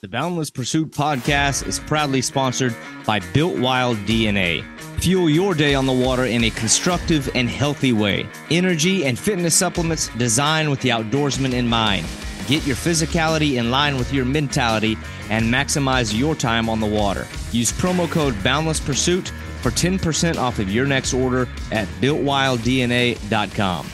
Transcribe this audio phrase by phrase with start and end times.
[0.00, 4.62] The Boundless Pursuit podcast is proudly sponsored by Built Wild DNA.
[5.00, 8.26] Fuel your day on the water in a constructive and healthy way.
[8.50, 12.06] Energy and fitness supplements designed with the outdoorsman in mind.
[12.46, 14.98] Get your physicality in line with your mentality
[15.30, 17.26] and maximize your time on the water.
[17.50, 19.28] Use promo code Boundless Pursuit
[19.62, 23.86] for 10% off of your next order at builtwilddna.com.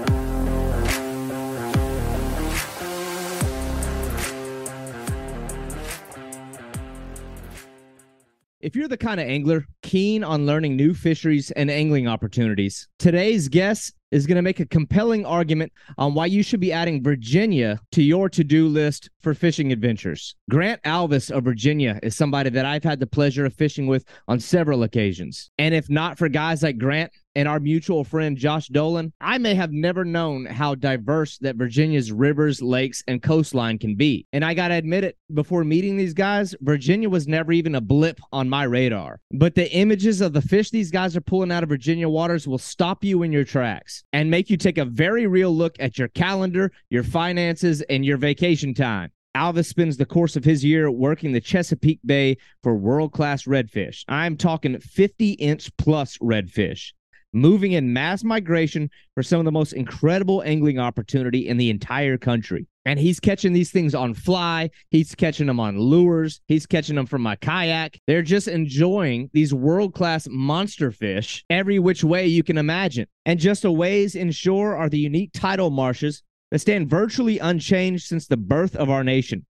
[8.67, 13.49] If you're the kind of angler keen on learning new fisheries and angling opportunities, today's
[13.49, 17.79] guest is going to make a compelling argument on why you should be adding Virginia
[17.93, 20.37] to your to do list for fishing adventures.
[20.49, 24.39] Grant Alvis of Virginia is somebody that I've had the pleasure of fishing with on
[24.39, 25.51] several occasions.
[25.59, 29.55] And if not for guys like Grant and our mutual friend Josh Dolan, I may
[29.55, 34.29] have never known how diverse that Virginia's rivers, lakes, and coastline can be.
[34.33, 37.81] And I got to admit it, before meeting these guys, Virginia was never even a
[37.81, 39.21] blip on my radar.
[39.33, 42.59] But the images of the fish these guys are pulling out of Virginia waters will
[42.59, 46.09] stop you in your tracks and make you take a very real look at your
[46.09, 49.11] calendar, your finances, and your vacation time.
[49.37, 54.03] Alvis spends the course of his year working the Chesapeake Bay for world class redfish.
[54.09, 56.93] I'm talking 50 inch plus redfish
[57.37, 62.17] moving in mass migration for some of the most incredible angling opportunity in the entire
[62.17, 62.67] country.
[62.87, 64.71] And he's catching these things on fly.
[64.91, 66.41] He's catching them on lures.
[66.47, 68.01] He's catching them from my kayak.
[68.07, 73.07] They're just enjoying these world class monster fish every which way you can imagine.
[73.27, 78.27] And just a ways inshore are the unique tidal marshes that stand virtually unchanged since
[78.27, 79.47] the birth of our nation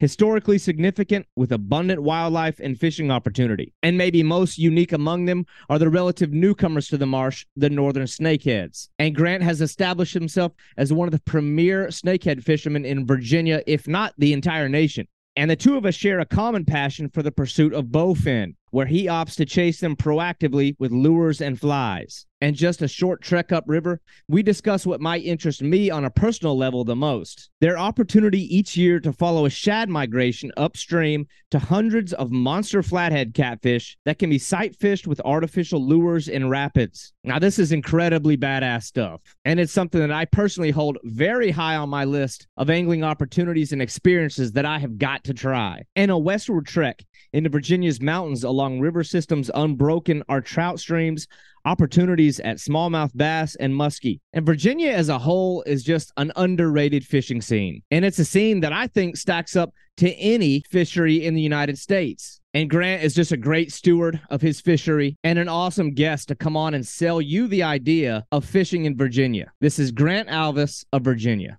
[0.00, 3.72] historically significant with abundant wildlife and fishing opportunity.
[3.82, 8.06] And maybe most unique among them are the relative newcomers to the marsh, the northern
[8.06, 8.88] snakeheads.
[8.98, 13.86] And Grant has established himself as one of the premier snakehead fishermen in Virginia, if
[13.86, 15.06] not the entire nation.
[15.36, 18.86] And the two of us share a common passion for the pursuit of bowfin, where
[18.86, 23.52] he opts to chase them proactively with lures and flies and just a short trek
[23.52, 27.50] upriver, we discuss what might interest me on a personal level the most.
[27.60, 33.34] Their opportunity each year to follow a shad migration upstream to hundreds of monster flathead
[33.34, 37.12] catfish that can be sight fished with artificial lures in rapids.
[37.24, 41.76] Now, this is incredibly badass stuff, and it's something that I personally hold very high
[41.76, 45.82] on my list of angling opportunities and experiences that I have got to try.
[45.96, 51.26] And a westward trek into Virginia's mountains along river systems unbroken are trout streams
[51.64, 54.20] opportunities at smallmouth bass and muskie.
[54.32, 57.82] And Virginia as a whole is just an underrated fishing scene.
[57.90, 61.78] And it's a scene that I think stacks up to any fishery in the United
[61.78, 62.40] States.
[62.54, 66.34] And Grant is just a great steward of his fishery and an awesome guest to
[66.34, 69.52] come on and sell you the idea of fishing in Virginia.
[69.60, 71.58] This is Grant Alvis of Virginia.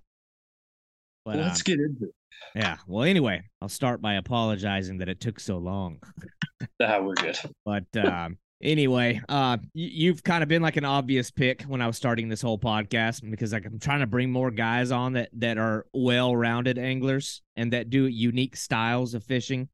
[1.24, 2.14] But, Let's um, get into it.
[2.54, 2.76] Yeah.
[2.86, 5.98] Well, anyway, I'll start by apologizing that it took so long.
[6.82, 7.38] ah, we're good.
[7.64, 11.96] But um, anyway, uh, you've kind of been like an obvious pick when I was
[11.96, 15.58] starting this whole podcast because like I'm trying to bring more guys on that that
[15.58, 19.68] are well-rounded anglers and that do unique styles of fishing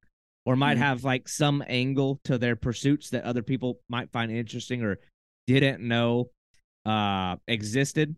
[0.47, 0.83] or might mm-hmm.
[0.83, 4.99] have like some angle to their pursuits that other people might find interesting or
[5.47, 6.31] didn't know
[6.87, 8.17] uh existed.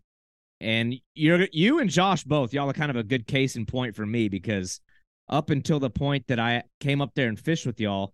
[0.61, 3.95] And you're you and Josh both, y'all are kind of a good case in point
[3.95, 4.79] for me because
[5.27, 8.13] up until the point that I came up there and fished with y'all,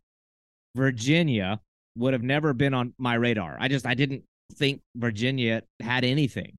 [0.75, 1.59] Virginia
[1.97, 3.57] would have never been on my radar.
[3.59, 4.23] I just I didn't
[4.53, 6.55] think Virginia had anything.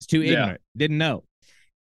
[0.00, 0.60] It's too ignorant.
[0.74, 0.78] Yeah.
[0.78, 1.22] Didn't know.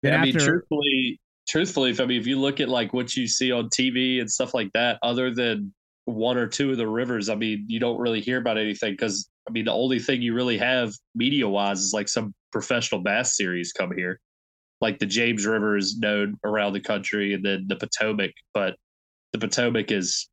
[0.03, 0.39] Then yeah, I after...
[0.39, 3.69] mean, truthfully, truthfully, if I mean, if you look at like what you see on
[3.71, 5.73] TV and stuff like that, other than
[6.05, 9.29] one or two of the rivers, I mean, you don't really hear about anything because
[9.49, 13.37] I mean, the only thing you really have media wise is like some professional bass
[13.37, 14.21] series come here,
[14.81, 18.77] like the James River is known around the country, and then the Potomac, but
[19.33, 20.29] the Potomac is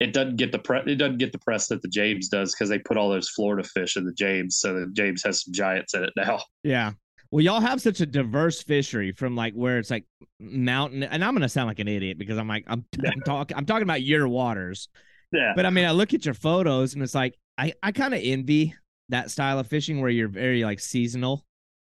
[0.00, 2.68] it doesn't get the pre- it doesn't get the press that the James does because
[2.68, 5.94] they put all those Florida fish in the James, so the James has some giants
[5.94, 6.40] in it now.
[6.62, 6.92] Yeah.
[7.30, 10.06] Well, y'all have such a diverse fishery from like where it's like
[10.40, 13.66] mountain, and I'm gonna sound like an idiot because I'm like I'm, I'm talking I'm
[13.66, 14.88] talking about your waters.
[15.30, 15.52] Yeah.
[15.54, 18.20] But I mean, I look at your photos and it's like I I kind of
[18.22, 18.74] envy
[19.08, 21.44] that style of fishing where you're very like seasonal.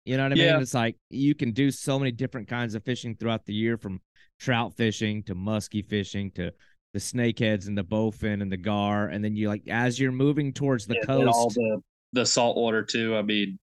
[0.04, 0.52] You know what I yeah.
[0.54, 0.62] mean?
[0.62, 4.00] It's like you can do so many different kinds of fishing throughout the year from
[4.40, 6.52] trout fishing to musky fishing to
[6.94, 10.52] the snakeheads and the bowfin and the gar, and then you like as you're moving
[10.52, 11.82] towards the yeah, coast, all the
[12.14, 13.16] the salt water too.
[13.16, 13.58] I mean,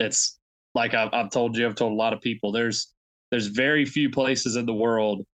[0.00, 0.38] it's
[0.74, 2.52] like I've, I've told you, I've told a lot of people.
[2.52, 2.94] There's
[3.30, 5.26] there's very few places in the world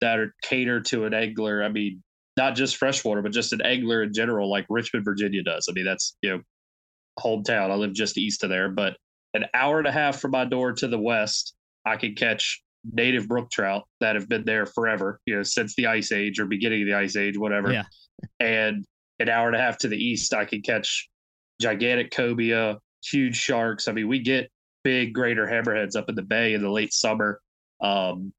[0.00, 1.62] that are catered to an angler.
[1.62, 2.02] I mean,
[2.36, 5.66] not just freshwater, but just an angler in general, like Richmond, Virginia does.
[5.68, 6.40] I mean, that's you know
[7.18, 7.70] hometown.
[7.70, 8.96] I live just east of there, but
[9.34, 11.54] an hour and a half from my door to the west,
[11.86, 15.86] I can catch native brook trout that have been there forever, you know, since the
[15.86, 17.72] ice age or beginning of the ice age, whatever.
[17.72, 17.84] Yeah.
[18.40, 18.84] And
[19.18, 21.08] an hour and a half to the east, I can catch
[21.60, 23.88] gigantic cobia, huge sharks.
[23.88, 24.50] I mean, we get
[24.84, 27.40] big greater hammerheads up in the bay in the late summer.
[27.80, 28.32] Um,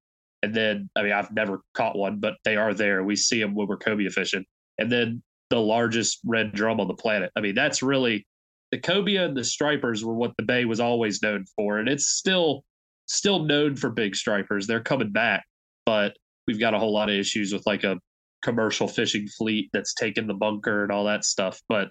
[0.44, 3.04] and then, I mean, I've never caught one, but they are there.
[3.04, 4.44] We see them when we're cobia fishing.
[4.78, 7.32] And then the largest red drum on the planet.
[7.38, 8.28] I mean, that's really
[8.72, 11.80] the cobia and the stripers were what the bay was always known for.
[11.80, 12.66] And it's still
[13.06, 14.68] still known for big stripers.
[14.68, 15.46] They're coming back,
[15.86, 17.98] but we've got a whole lot of issues with like a
[18.44, 21.62] commercial fishing fleet that's taken the bunker and all that stuff.
[21.70, 21.90] But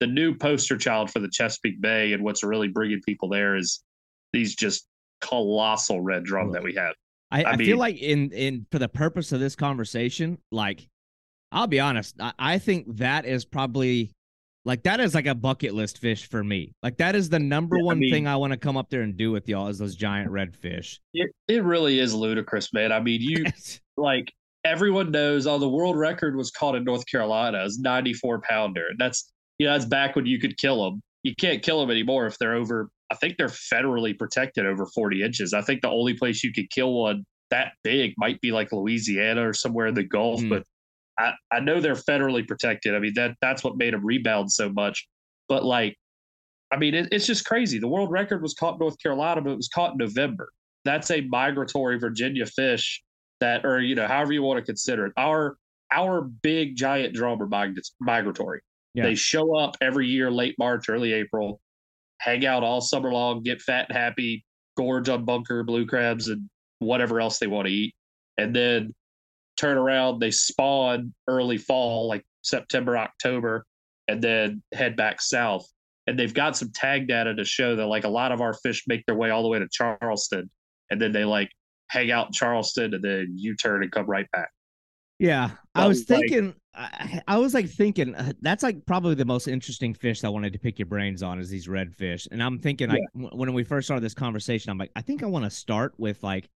[0.00, 3.82] the new poster child for the Chesapeake Bay and what's really bringing people there is
[4.34, 4.86] these just
[5.22, 6.94] colossal red drum that we have.
[7.34, 10.88] I, I, I mean, feel like in in for the purpose of this conversation, like
[11.50, 14.12] I'll be honest, I, I think that is probably
[14.64, 16.74] like that is like a bucket list fish for me.
[16.80, 19.02] Like that is the number one I mean, thing I want to come up there
[19.02, 21.00] and do with y'all is those giant red fish.
[21.12, 22.92] It it really is ludicrous, man.
[22.92, 23.44] I mean, you
[23.96, 24.32] like
[24.64, 25.48] everyone knows.
[25.48, 28.90] Oh, the world record was caught in North Carolina as 94 pounder.
[28.96, 31.02] That's you know that's back when you could kill them.
[31.24, 32.90] You can't kill them anymore if they're over.
[33.14, 35.54] I think they're federally protected over 40 inches.
[35.54, 39.48] I think the only place you could kill one that big might be like Louisiana
[39.48, 40.48] or somewhere in the Gulf, mm.
[40.48, 40.64] but
[41.18, 42.94] I, I know they're federally protected.
[42.94, 45.06] I mean, that that's what made them rebound so much.
[45.48, 45.96] But like,
[46.72, 47.78] I mean, it, it's just crazy.
[47.78, 50.48] The world record was caught in North Carolina, but it was caught in November.
[50.84, 53.02] That's a migratory Virginia fish
[53.40, 55.12] that, or you know, however you want to consider it.
[55.16, 55.56] Our
[55.92, 58.60] our big giant drum are migratory.
[58.94, 59.04] Yeah.
[59.04, 61.60] They show up every year, late March, early April,
[62.20, 64.44] hang out all summer long, get fat and happy,
[64.76, 67.94] gorge on bunker, blue crabs, and whatever else they want to eat.
[68.38, 68.94] And then
[69.56, 73.64] turn around, they spawn early fall, like September, October,
[74.08, 75.66] and then head back south.
[76.06, 78.84] And they've got some tag data to show that like a lot of our fish
[78.86, 80.50] make their way all the way to Charleston,
[80.90, 81.50] and then they like
[81.88, 84.50] hang out in Charleston and then U turn and come right back.
[85.18, 86.54] Yeah, I was thinking.
[86.76, 90.52] I, I, was like thinking uh, that's like probably the most interesting fish I wanted
[90.54, 92.26] to pick your brains on is these redfish.
[92.30, 92.98] and I'm thinking yeah.
[93.14, 95.94] like when we first started this conversation, I'm like I think I want to start
[95.98, 96.48] with like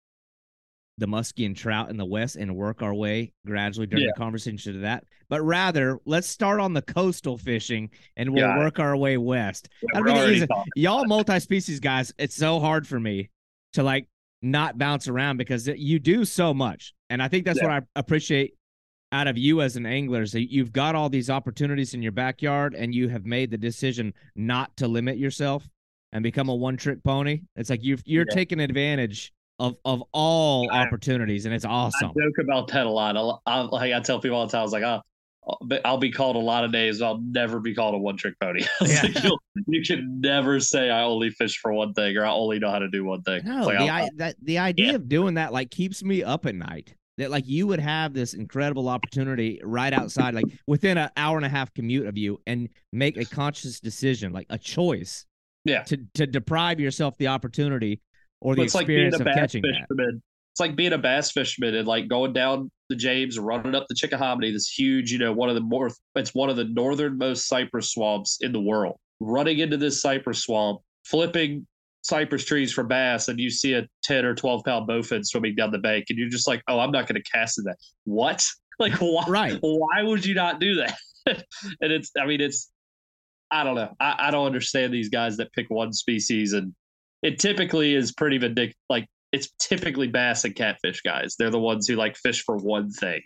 [0.98, 4.10] the muskie and trout in the west and work our way gradually during yeah.
[4.14, 5.04] the conversation to that.
[5.28, 8.58] But rather, let's start on the coastal fishing and we'll yeah.
[8.58, 9.68] work our way west.
[9.94, 13.30] I mean, y'all multi-species guys, it's so hard for me
[13.74, 14.08] to like
[14.42, 16.94] not bounce around because you do so much.
[17.10, 18.54] And I think that's what I appreciate
[19.12, 22.12] out of you as an angler is that you've got all these opportunities in your
[22.12, 25.68] backyard and you have made the decision not to limit yourself
[26.12, 27.42] and become a one trick pony.
[27.56, 32.10] It's like you've, you're taking advantage of of all I, opportunities, and it's awesome.
[32.10, 33.40] I joke about that a lot.
[33.46, 35.00] I, like I tell people all the time, I was like, oh,
[35.46, 37.02] oh I'll be called a lot of days.
[37.02, 38.64] I'll never be called a one trick pony.
[38.86, 39.02] Yeah.
[39.02, 39.32] like,
[39.66, 42.78] you can never say I only fish for one thing or I only know how
[42.78, 43.42] to do one thing.
[43.44, 44.94] No, like, the, I, that, the idea yeah.
[44.94, 46.94] of doing that like keeps me up at night.
[47.18, 51.44] That like you would have this incredible opportunity right outside, like within an hour and
[51.44, 55.26] a half commute of you, and make a conscious decision, like a choice.
[55.64, 55.82] Yeah.
[55.82, 58.00] To to deprive yourself the opportunity
[58.40, 59.96] or the it's experience like of catching fisherman.
[59.96, 60.20] that.
[60.52, 63.94] It's like being a bass fisherman and like going down the James, running up the
[63.94, 67.92] Chickahominy, this huge, you know, one of the more it's one of the northernmost cypress
[67.92, 68.96] swamps in the world.
[69.20, 71.66] Running into this cypress swamp, flipping
[72.02, 75.70] cypress trees for bass, and you see a 10 or 12 pound bowfin swimming down
[75.70, 77.76] the bank, and you're just like, oh, I'm not going to cast in that.
[78.04, 78.44] What?
[78.80, 79.24] Like, why?
[79.26, 79.58] Right.
[79.60, 80.96] Why would you not do that?
[81.26, 82.70] and it's, I mean, it's,
[83.50, 83.92] I don't know.
[83.98, 86.72] I, I don't understand these guys that pick one species and
[87.22, 88.76] it typically is pretty vindictive.
[88.88, 91.36] Like it's typically bass and catfish guys.
[91.38, 93.20] They're the ones who like fish for one thing,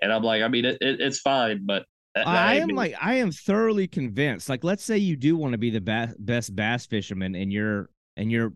[0.00, 3.14] and I'm like, I mean, it, it, it's fine, but I, I am like, I
[3.14, 4.48] am thoroughly convinced.
[4.48, 7.88] Like, let's say you do want to be the ba- best bass fisherman in your
[8.16, 8.52] in your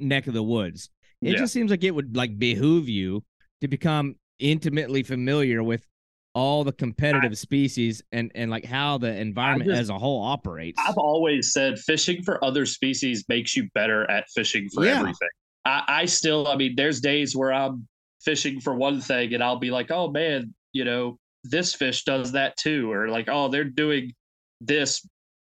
[0.00, 0.90] neck of the woods.
[1.22, 1.38] It yeah.
[1.38, 3.24] just seems like it would like behoove you
[3.60, 5.86] to become intimately familiar with
[6.34, 10.22] all the competitive I, species and and like how the environment just, as a whole
[10.22, 10.78] operates.
[10.86, 14.98] I've always said fishing for other species makes you better at fishing for yeah.
[14.98, 15.28] everything.
[15.64, 17.88] I, I still, I mean, there's days where I'm
[18.20, 22.32] fishing for one thing and I'll be like, oh man, you know, this fish does
[22.32, 24.12] that too, or like, oh, they're doing
[24.60, 25.08] this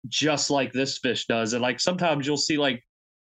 [0.08, 1.52] just like this fish does.
[1.52, 2.82] And like sometimes you'll see like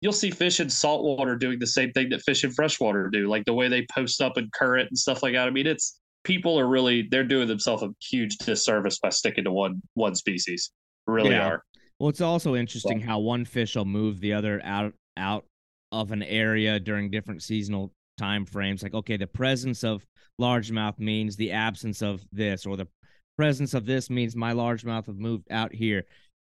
[0.01, 3.45] you'll see fish in saltwater doing the same thing that fish in freshwater do, like
[3.45, 5.47] the way they post up in current and stuff like that.
[5.47, 9.53] I mean, it's people are really they're doing themselves a huge disservice by sticking to
[9.53, 10.71] one one species.
[11.07, 11.47] Really yeah.
[11.47, 11.63] are.
[11.99, 15.45] Well, it's also interesting how one fish will move the other out out
[15.91, 18.83] of an area during different seasonal time frames.
[18.83, 20.05] Like, okay, the presence of
[20.41, 22.87] largemouth means the absence of this, or the
[23.37, 26.05] presence of this means my largemouth have moved out here.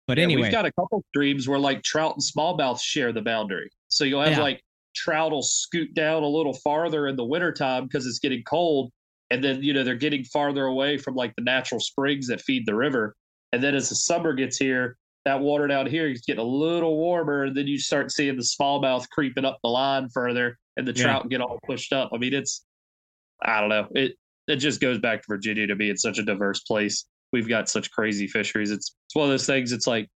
[0.07, 3.23] But yeah, anyway, we've got a couple streams where like trout and smallmouth share the
[3.23, 3.71] boundary.
[3.89, 4.43] So you'll have yeah.
[4.43, 4.63] like
[4.95, 8.91] trout will scoot down a little farther in the wintertime because it's getting cold.
[9.31, 12.67] And then, you know, they're getting farther away from like the natural springs that feed
[12.67, 13.17] the river.
[13.53, 16.97] And then as the summer gets here, that water down here is getting a little
[16.97, 17.45] warmer.
[17.45, 21.05] And then you start seeing the smallmouth creeping up the line further and the yeah.
[21.05, 22.11] trout get all pushed up.
[22.13, 22.67] I mean, it's,
[23.43, 23.89] I don't know.
[23.93, 27.69] It, it just goes back to Virginia to being such a diverse place we've got
[27.69, 28.71] such crazy fisheries.
[28.71, 29.73] It's it's one of those things.
[29.73, 30.09] It's like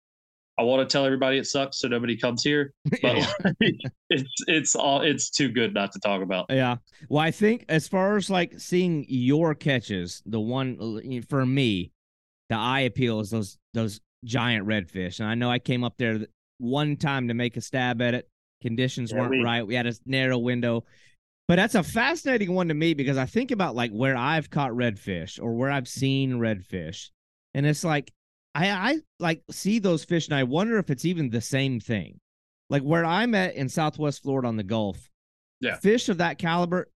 [0.57, 2.73] I want to tell everybody it sucks so nobody comes here,
[3.03, 3.57] but like,
[4.11, 6.47] it's it's all it's too good not to talk about.
[6.49, 6.77] Yeah.
[7.09, 11.93] Well, I think as far as like seeing your catches, the one for me,
[12.49, 16.21] the eye appeal is those those giant redfish, and I know I came up there
[16.59, 18.29] one time to make a stab at it.
[18.63, 19.67] Conditions yeah, weren't we, right.
[19.67, 20.85] We had a narrow window.
[21.49, 24.73] But that's a fascinating one to me because I think about like where I've caught
[24.73, 27.09] redfish or where I've seen redfish.
[27.55, 28.13] And it's like
[28.55, 32.21] I I like see those fish and I wonder if it's even the same thing.
[32.69, 35.09] Like where I'm at in Southwest Florida on the Gulf,
[35.61, 35.77] yeah.
[35.77, 36.91] fish of that caliber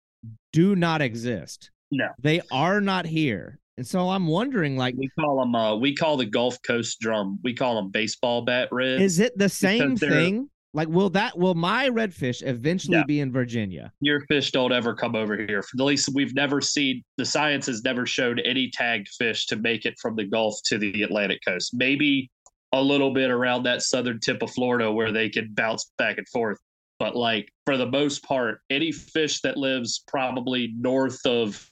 [0.51, 1.71] do not exist.
[1.89, 2.09] No.
[2.19, 3.57] They are not here.
[3.77, 7.39] And so I'm wondering, like we call them, uh, we call the Gulf Coast drum.
[7.41, 9.01] We call them baseball bat red.
[9.01, 10.49] Is it the same thing?
[10.73, 13.03] Like, will that will my redfish eventually yeah.
[13.03, 13.91] be in Virginia?
[13.99, 15.59] Your fish don't ever come over here.
[15.59, 19.85] At least we've never seen the science has never showed any tagged fish to make
[19.85, 21.71] it from the Gulf to the Atlantic coast.
[21.73, 22.31] Maybe
[22.71, 26.27] a little bit around that southern tip of Florida where they can bounce back and
[26.29, 26.57] forth.
[26.99, 31.67] But like for the most part, any fish that lives probably north of,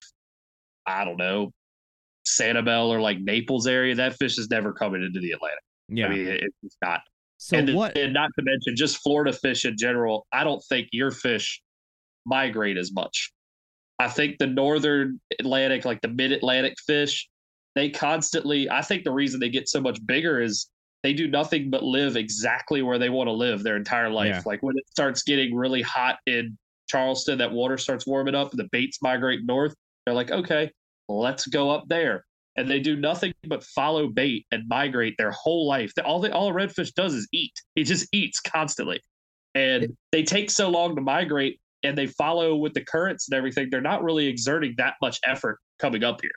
[0.85, 1.51] I don't know,
[2.27, 5.63] Sanibel or like Naples area, that fish is never coming into the Atlantic.
[5.87, 6.27] Yeah, I mean
[6.63, 7.01] it's not.
[7.39, 7.97] So and, what?
[7.97, 10.27] And not to mention just Florida fish in general.
[10.33, 11.61] I don't think your fish
[12.25, 13.31] migrate as much.
[13.97, 17.27] I think the northern Atlantic, like the mid Atlantic fish,
[17.75, 18.69] they constantly.
[18.69, 20.67] I think the reason they get so much bigger is
[21.01, 24.35] they do nothing but live exactly where they want to live their entire life.
[24.35, 24.41] Yeah.
[24.45, 26.57] Like when it starts getting really hot in
[26.89, 29.73] Charleston, that water starts warming up, the baits migrate north.
[30.05, 30.71] They're like, okay,
[31.07, 32.25] let's go up there
[32.59, 35.93] and they do nothing but follow bait and migrate their whole life.
[36.03, 37.53] All the all a redfish does is eat.
[37.75, 38.99] He just eats constantly,
[39.55, 43.69] and they take so long to migrate, and they follow with the currents and everything.
[43.71, 46.31] They're not really exerting that much effort coming up here.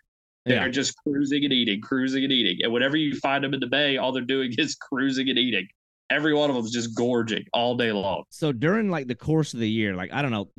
[0.47, 0.69] They're yeah.
[0.69, 3.97] just cruising and eating, cruising and eating, and whenever you find them in the bay,
[3.97, 5.67] all they're doing is cruising and eating.
[6.09, 8.25] Every one of them is just gorging all day long.
[8.31, 10.51] So during like the course of the year, like I don't know,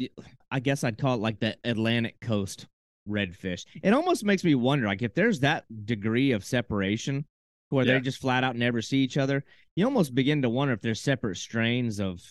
[0.52, 2.68] I guess I'd call it like the Atlantic coast
[3.08, 3.66] redfish.
[3.82, 7.26] It almost makes me wonder, like, if there's that degree of separation
[7.70, 7.94] where yeah.
[7.94, 9.44] they just flat out never see each other,
[9.76, 12.22] you almost begin to wonder if there's separate strains of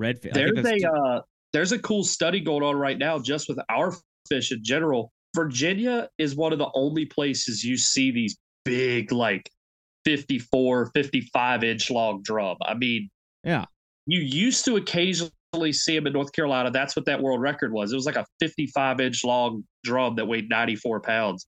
[0.00, 0.32] redfish.
[0.32, 1.20] There's like a uh,
[1.52, 3.94] there's a cool study going on right now just with our
[4.28, 5.12] fish in general.
[5.36, 9.50] Virginia is one of the only places you see these big, like
[10.04, 12.56] 54, 55 inch long drum.
[12.62, 13.08] I mean,
[13.44, 13.66] yeah,
[14.06, 15.32] you used to occasionally
[15.72, 16.70] see him in North Carolina.
[16.70, 17.92] That's what that world record was.
[17.92, 21.46] It was like a 55 inch long drum that weighed 94 pounds.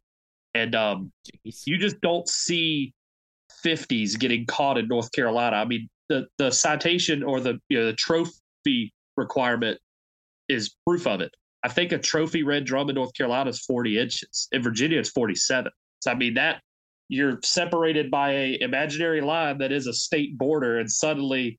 [0.54, 2.94] And um, you just don't see
[3.64, 5.56] 50s getting caught in North Carolina.
[5.56, 9.78] I mean, the, the citation or the, you know, the trophy requirement
[10.48, 11.32] is proof of it.
[11.62, 14.48] I think a trophy red drum in North Carolina is 40 inches.
[14.52, 15.70] In Virginia, it's 47.
[16.00, 16.62] So, I mean, that
[17.08, 21.58] you're separated by a imaginary line that is a state border, and suddenly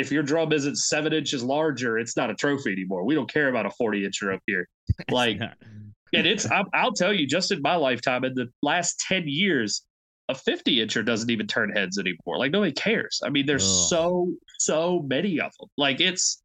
[0.00, 3.04] if your drum isn't seven inches larger, it's not a trophy anymore.
[3.04, 4.66] We don't care about a 40 incher up here.
[5.10, 9.24] Like, and it's, I'll, I'll, tell you, just in my lifetime, in the last 10
[9.26, 9.82] years,
[10.28, 12.38] a 50 incher doesn't even turn heads anymore.
[12.38, 13.20] Like, nobody cares.
[13.24, 13.88] I mean, there's Ugh.
[13.88, 15.68] so, so many of them.
[15.76, 16.42] Like, it's,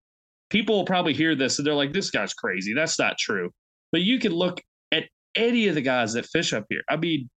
[0.50, 2.74] people will probably hear this and they're like, this guy's crazy.
[2.74, 3.50] That's not true.
[3.92, 6.82] But you can look at any of the guys that fish up here.
[6.88, 7.30] I mean,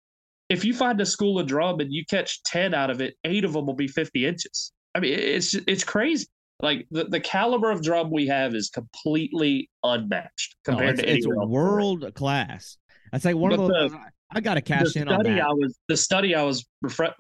[0.48, 3.44] if you find a school of drum and you catch 10 out of it, eight
[3.44, 4.72] of them will be 50 inches.
[4.98, 6.26] I mean, it's it's crazy.
[6.60, 11.32] Like the, the caliber of drum we have is completely unmatched compared no, it's, to
[11.32, 12.76] it's world class.
[13.12, 13.92] That's like one but of those.
[13.92, 13.98] The,
[14.32, 15.44] I got to cash in on study that.
[15.44, 17.14] I was the study I was refer,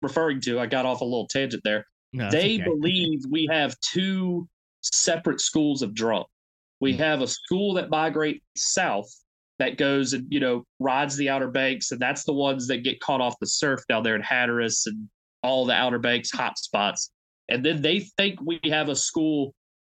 [0.00, 0.58] referring to.
[0.58, 1.84] I got off a little tangent there.
[2.14, 2.64] No, they okay.
[2.64, 4.48] believe we have two
[4.80, 6.24] separate schools of drum.
[6.80, 6.98] We Hmm.
[7.00, 9.08] have a school that migrates south
[9.58, 13.00] that goes and you know rides the Outer Banks, and that's the ones that get
[13.00, 15.10] caught off the surf down there in Hatteras and
[15.42, 17.10] all the Outer Banks hot spots.
[17.48, 19.54] And then they think we have a school,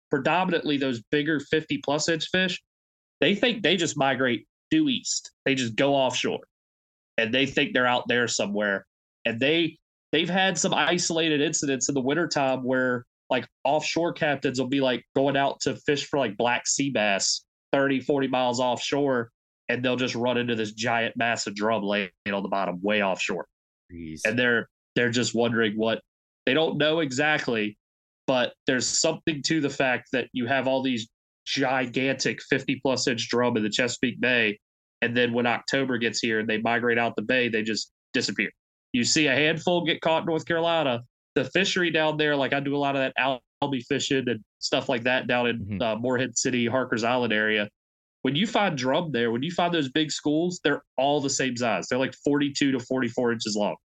[0.10, 2.62] predominantly those bigger fifty plus inch fish.
[3.20, 5.32] They think they just migrate due east.
[5.46, 6.42] They just go offshore,
[7.18, 8.86] and they think they're out there somewhere.
[9.26, 9.78] And they
[10.12, 15.04] they've had some isolated incidents in the wintertime where like offshore captains will be like
[15.16, 19.30] going out to fish for like black sea bass 30 40 miles offshore
[19.70, 23.46] and they'll just run into this giant massive drum laying on the bottom way offshore
[23.92, 24.22] Jeez.
[24.26, 26.02] and they're they're just wondering what
[26.46, 27.78] they don't know exactly
[28.26, 31.08] but there's something to the fact that you have all these
[31.46, 34.60] gigantic 50 plus inch drum in the chesapeake bay
[35.02, 38.50] and then when october gets here and they migrate out the bay they just disappear.
[38.94, 41.02] You see a handful get caught in north carolina.
[41.36, 44.90] The fishery down there like i do a lot of that albie fishing and stuff
[44.90, 45.82] like that down in Mhm.
[45.82, 47.70] uh, Morehead City harkers island area.
[48.24, 51.56] When you find drum there when you find those big schools they're all the same
[51.56, 51.88] size.
[51.88, 53.76] They're like 42 to 44 inches long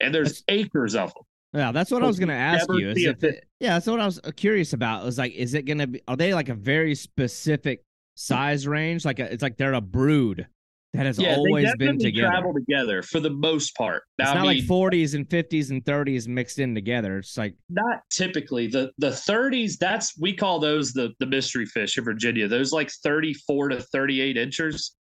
[0.00, 1.22] and there's acres of them
[1.54, 2.90] Yeah, that's what I was going to ask you.
[2.90, 5.02] Is see a if it- yeah, that's what I was curious about.
[5.02, 6.02] It was like, is it going to be?
[6.06, 7.82] Are they like a very specific
[8.14, 9.04] size range?
[9.04, 10.46] Like a, it's like they're a brood
[10.92, 12.28] that has yeah, always been together.
[12.28, 14.02] travel together for the most part.
[14.18, 17.18] Now, it's I not mean, like 40s and 50s and 30s mixed in together.
[17.18, 19.78] It's like not typically the the 30s.
[19.78, 22.48] That's we call those the the mystery fish in Virginia.
[22.48, 24.94] Those like 34 to 38 inchers.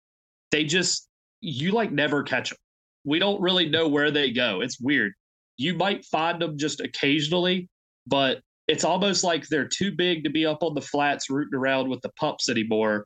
[0.52, 1.08] They just
[1.42, 2.58] you like never catch them.
[3.06, 4.62] We don't really know where they go.
[4.62, 5.14] It's weird.
[5.58, 7.70] You might find them just occasionally,
[8.08, 11.88] but it's almost like they're too big to be up on the flats rooting around
[11.88, 13.06] with the pups anymore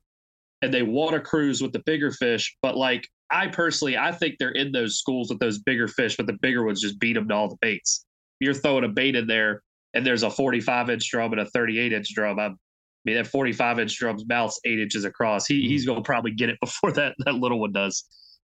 [0.61, 2.55] and they want to cruise with the bigger fish.
[2.61, 6.27] But like I personally, I think they're in those schools with those bigger fish, but
[6.27, 8.05] the bigger ones just beat them to all the baits.
[8.39, 9.61] You're throwing a bait in there,
[9.93, 12.39] and there's a 45 inch drum and a 38 inch drum.
[12.39, 12.49] I
[13.05, 15.45] mean, that 45 inch drum's mouth's eight inches across.
[15.45, 15.69] He mm-hmm.
[15.69, 18.03] he's gonna probably get it before that that little one does.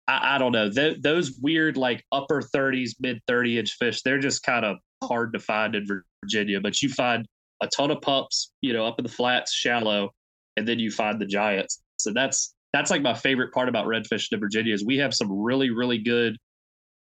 [0.07, 0.69] I, I don't know.
[0.69, 5.07] Th- those weird like upper 30s, mid 30 inch fish, they're just kind of oh.
[5.07, 5.87] hard to find in
[6.23, 6.59] Virginia.
[6.61, 7.25] But you find
[7.61, 10.11] a ton of pups, you know, up in the flats, shallow,
[10.57, 11.81] and then you find the giants.
[11.97, 15.31] So that's that's like my favorite part about redfish in Virginia is we have some
[15.31, 16.37] really really good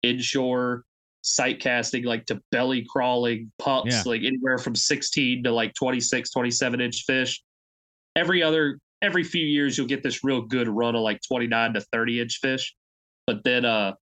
[0.03, 0.83] inshore
[1.21, 4.03] sight casting like to belly crawling pups Yeah.
[4.05, 7.41] like anywhere from 16 to like 26 27 inch fish
[8.15, 11.81] every other every few years you'll get this real good run of like 29 to
[11.81, 12.75] 30 inch fish
[13.27, 13.93] but then uh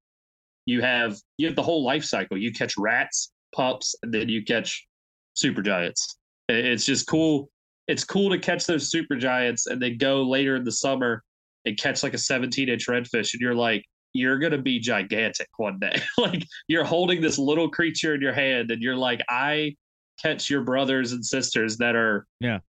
[0.66, 2.38] you have you have the whole life cycle.
[2.38, 4.86] You catch rats pups and then you catch
[5.34, 6.18] super giants.
[6.50, 7.50] It's just cool.
[7.88, 11.24] It's cool to catch those super giants and then go later in the summer
[11.66, 13.84] and catch like a 17 inch redfish and you're like
[14.14, 16.02] you're gonna be gigantic one day.
[16.18, 19.76] Like you're holding this little creature in your hand and you're like i
[20.22, 22.60] catch your brothers and sisters that are Yeah.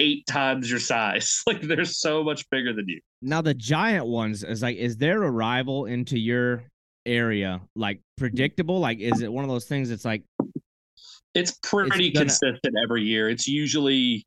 [0.00, 1.42] Eight times your size.
[1.46, 3.00] Like they're so much bigger than you.
[3.22, 6.64] Now the giant ones is like, is their arrival into your
[7.06, 8.80] area like predictable?
[8.80, 10.22] Like, is it one of those things that's like,
[11.34, 13.28] it's pretty gonna- consistent every year.
[13.28, 14.26] It's usually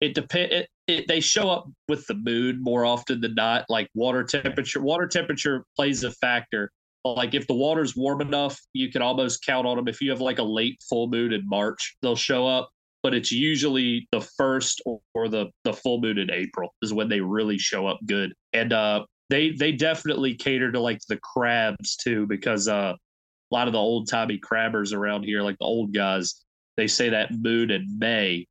[0.00, 3.64] it depend it, it, they show up with the mood more often than not.
[3.68, 6.70] Like water temperature water temperature plays a factor.
[7.04, 10.20] Like if the water's warm enough you can almost count on them if you have
[10.20, 12.70] like a late full moon in march they'll show up
[13.02, 17.08] but it's usually the first or, or the the full moon in april is when
[17.08, 21.96] they really show up good and uh they they definitely cater to like the crabs
[21.96, 25.92] too because uh a lot of the old timey crabbers around here like the old
[25.94, 26.44] guys
[26.76, 28.46] they say that moon in may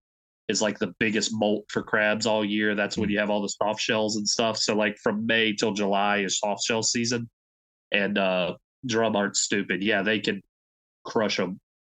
[0.51, 2.75] is like the biggest molt for crabs all year.
[2.75, 4.57] That's when you have all the soft shells and stuff.
[4.57, 7.27] So like from May till July is soft shell season.
[7.91, 9.83] And uh drum aren't stupid.
[9.83, 10.41] Yeah, they can
[11.03, 11.53] crush a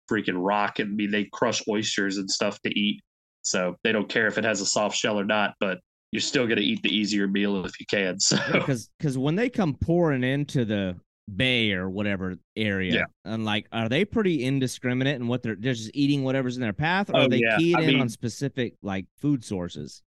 [0.09, 3.01] freaking rock and I mean they crush oysters and stuff to eat.
[3.41, 5.79] So they don't care if it has a soft shell or not, but
[6.11, 8.17] you're still gonna eat the easier meal if you can.
[8.19, 10.95] So because because when they come pouring into the
[11.35, 13.03] bay or whatever area, Yeah.
[13.25, 16.71] and like, are they pretty indiscriminate in what they're, they're just eating whatever's in their
[16.73, 17.57] path, or Oh, are they yeah.
[17.57, 20.03] keyed I in mean- on specific like food sources?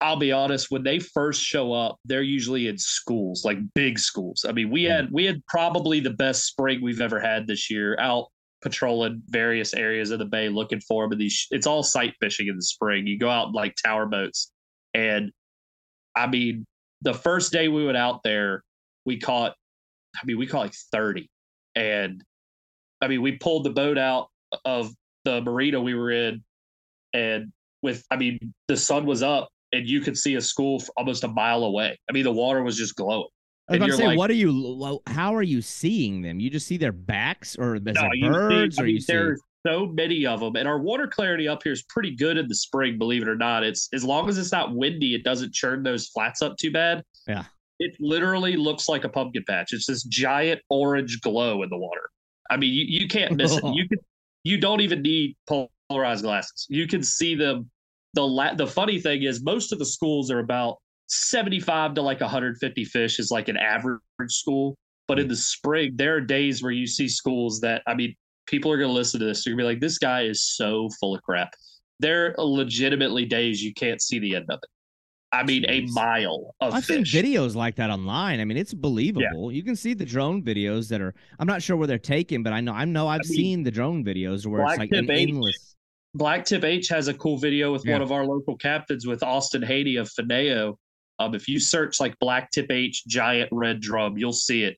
[0.00, 4.44] I'll be honest, when they first show up, they're usually in schools, like big schools.
[4.48, 7.98] I mean, we had we had probably the best spring we've ever had this year
[7.98, 8.26] out
[8.62, 11.12] patrolling various areas of the bay looking for them.
[11.12, 13.06] And these it's all sight fishing in the spring.
[13.06, 14.50] You go out in like tower boats.
[14.94, 15.30] And
[16.16, 16.64] I mean,
[17.02, 18.62] the first day we went out there,
[19.04, 19.54] we caught
[20.16, 21.28] I mean, we caught like 30.
[21.74, 22.22] And
[23.00, 24.28] I mean, we pulled the boat out
[24.64, 24.90] of
[25.24, 26.42] the marina we were in
[27.12, 31.24] and with I mean, the sun was up and you could see a school almost
[31.24, 31.98] a mile away.
[32.08, 33.28] I mean, the water was just glowing.
[33.68, 35.00] I was about to say, like, what are you?
[35.06, 36.40] How are you seeing them?
[36.40, 39.34] You just see their backs, or there's no, birds, see, or I mean, you see?
[39.66, 42.54] so many of them, and our water clarity up here is pretty good in the
[42.54, 42.96] spring.
[42.96, 46.08] Believe it or not, it's as long as it's not windy, it doesn't churn those
[46.08, 47.02] flats up too bad.
[47.26, 47.44] Yeah,
[47.78, 49.72] it literally looks like a pumpkin patch.
[49.72, 52.08] It's this giant orange glow in the water.
[52.50, 53.64] I mean, you, you can't miss it.
[53.64, 53.98] You can
[54.44, 56.66] you don't even need polarized glasses.
[56.70, 57.70] You can see them.
[58.14, 60.78] The la- the funny thing is, most of the schools are about
[61.08, 64.76] 75 to like 150 fish is like an average school.
[65.06, 65.30] But in mm.
[65.30, 68.14] the spring, there are days where you see schools that I mean,
[68.46, 69.44] people are going to listen to this.
[69.46, 71.50] You're going to be like, this guy is so full of crap.
[72.00, 74.68] There are legitimately days you can't see the end of it.
[75.30, 75.90] I mean, Jeez.
[75.90, 76.76] a mile of fish.
[76.76, 77.12] I've fish.
[77.12, 78.40] seen videos like that online.
[78.40, 79.52] I mean, it's believable.
[79.52, 79.56] Yeah.
[79.56, 81.14] You can see the drone videos that are.
[81.38, 83.62] I'm not sure where they're taken, but I know I know I've I mean, seen
[83.62, 85.76] the drone videos where Black it's like an H, endless.
[86.16, 87.94] Blacktip H has a cool video with yeah.
[87.94, 90.76] one of our local captains with Austin Haney of Fineo.
[91.18, 94.74] Um, if you search like Blacktip H giant red drum, you'll see it.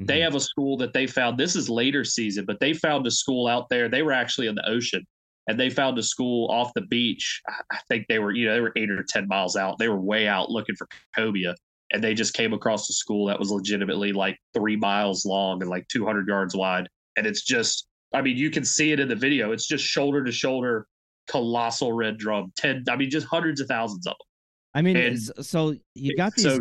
[0.00, 0.06] Mm-hmm.
[0.06, 1.38] They have a school that they found.
[1.38, 3.88] This is later season, but they found a school out there.
[3.88, 5.04] They were actually in the ocean
[5.48, 7.42] and they found a school off the beach.
[7.70, 9.78] I think they were, you know, they were eight or 10 miles out.
[9.78, 11.54] They were way out looking for cobia.
[11.92, 15.70] And they just came across a school that was legitimately like three miles long and
[15.70, 16.88] like 200 yards wide.
[17.16, 19.52] And it's just, I mean, you can see it in the video.
[19.52, 20.86] It's just shoulder to shoulder,
[21.28, 22.52] colossal red drum.
[22.56, 24.26] 10, I mean, just hundreds of thousands of them.
[24.74, 26.60] I mean, and so you got these, so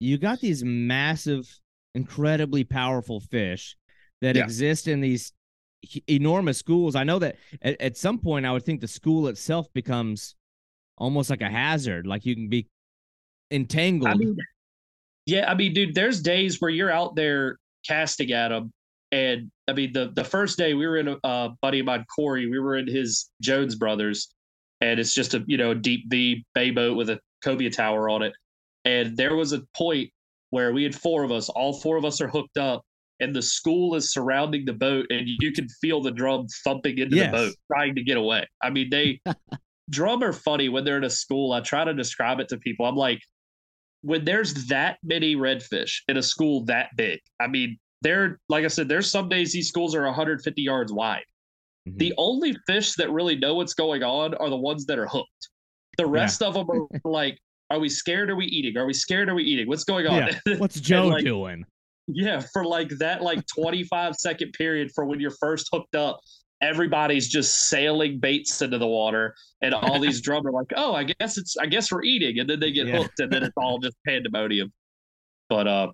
[0.00, 1.48] you got these massive,
[1.94, 3.76] incredibly powerful fish
[4.20, 4.44] that yeah.
[4.44, 5.32] exist in these
[6.08, 6.94] enormous schools.
[6.94, 10.36] I know that at, at some point I would think the school itself becomes
[10.96, 12.06] almost like a hazard.
[12.06, 12.68] Like you can be
[13.50, 14.10] entangled.
[14.10, 14.36] I mean,
[15.26, 18.72] yeah, I mean, dude, there's days where you're out there casting at them,
[19.10, 22.04] and I mean, the the first day we were in a uh, buddy of mine,
[22.14, 24.33] Corey, we were in his Jones Brothers,
[24.84, 28.22] and it's just a you know deep V bay boat with a cobia tower on
[28.22, 28.32] it,
[28.84, 30.10] and there was a point
[30.50, 32.82] where we had four of us, all four of us are hooked up,
[33.20, 37.16] and the school is surrounding the boat and you can feel the drum thumping into
[37.16, 37.26] yes.
[37.26, 38.46] the boat trying to get away.
[38.62, 39.20] I mean they
[39.90, 41.52] drum are funny when they're in a school.
[41.52, 42.86] I try to describe it to people.
[42.86, 43.20] I'm like
[44.04, 48.68] when there's that many redfish in a school that big i mean they're like i
[48.68, 51.24] said there's some days these schools are 150 yards wide
[51.88, 51.98] mm-hmm.
[51.98, 55.48] the only fish that really know what's going on are the ones that are hooked
[55.98, 56.48] the rest yeah.
[56.48, 57.38] of them are like
[57.70, 58.30] are we scared?
[58.30, 58.76] Are we eating?
[58.76, 59.28] Are we scared?
[59.28, 59.68] Are we eating?
[59.68, 60.28] What's going on?
[60.46, 60.54] Yeah.
[60.58, 61.64] What's Joe like, doing?
[62.06, 66.20] Yeah, for like that like 25 second period for when you're first hooked up,
[66.60, 71.04] everybody's just sailing baits into the water and all these drum are like, "Oh, I
[71.04, 72.98] guess it's I guess we're eating." And then they get yeah.
[72.98, 74.72] hooked and then it's all just pandemonium.
[75.48, 75.92] But uh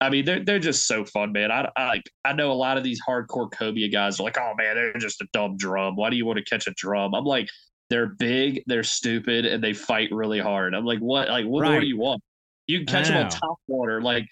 [0.00, 1.50] I mean, they're they're just so fun, man.
[1.50, 4.76] I, I I know a lot of these hardcore cobia guys are like, "Oh man,
[4.76, 5.96] they're just a dumb drum.
[5.96, 7.48] Why do you want to catch a drum?" I'm like,
[7.88, 11.28] "They're big, they're stupid, and they fight really hard." I'm like, "What?
[11.28, 11.70] Like, what right.
[11.72, 12.22] more do you want?"
[12.66, 14.02] You can catch them on top water.
[14.02, 14.26] Like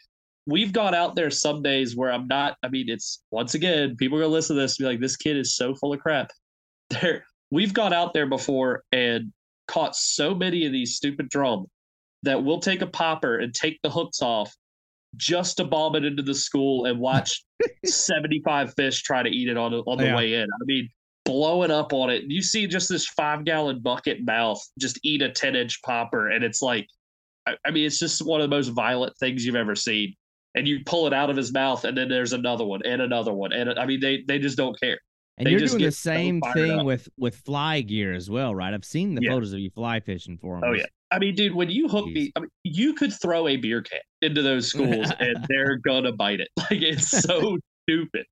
[0.47, 2.57] we've gone out there some days where I'm not.
[2.63, 5.17] I mean, it's once again, people are gonna listen to this and be like, "This
[5.17, 6.31] kid is so full of crap."
[6.91, 9.33] There, we've gone out there before and
[9.67, 11.67] caught so many of these stupid drum
[12.23, 14.55] that we'll take a popper and take the hooks off
[15.17, 17.45] just to bomb it into the school and watch
[17.85, 20.17] 75 fish try to eat it on on the yeah.
[20.17, 20.45] way in.
[20.45, 20.89] I mean,
[21.25, 22.25] blowing up on it.
[22.27, 26.45] You see just this five gallon bucket mouth just eat a 10 inch popper, and
[26.45, 26.87] it's like,
[27.47, 30.15] I, I mean, it's just one of the most violent things you've ever seen
[30.55, 33.33] and you pull it out of his mouth, and then there's another one and another
[33.33, 34.99] one, and I mean they they just don't care.
[35.37, 36.87] And they you're doing the same so thing up.
[36.87, 38.73] with with fly gear as well, right?
[38.73, 39.31] I've seen the yeah.
[39.31, 40.71] photos of you fly fishing for them.
[40.71, 42.15] Oh yeah, I mean, dude, when you hook Jeez.
[42.15, 46.13] me, I mean, you could throw a beer can into those schools, and they're gonna
[46.13, 46.49] bite it.
[46.59, 48.27] Like it's so stupid.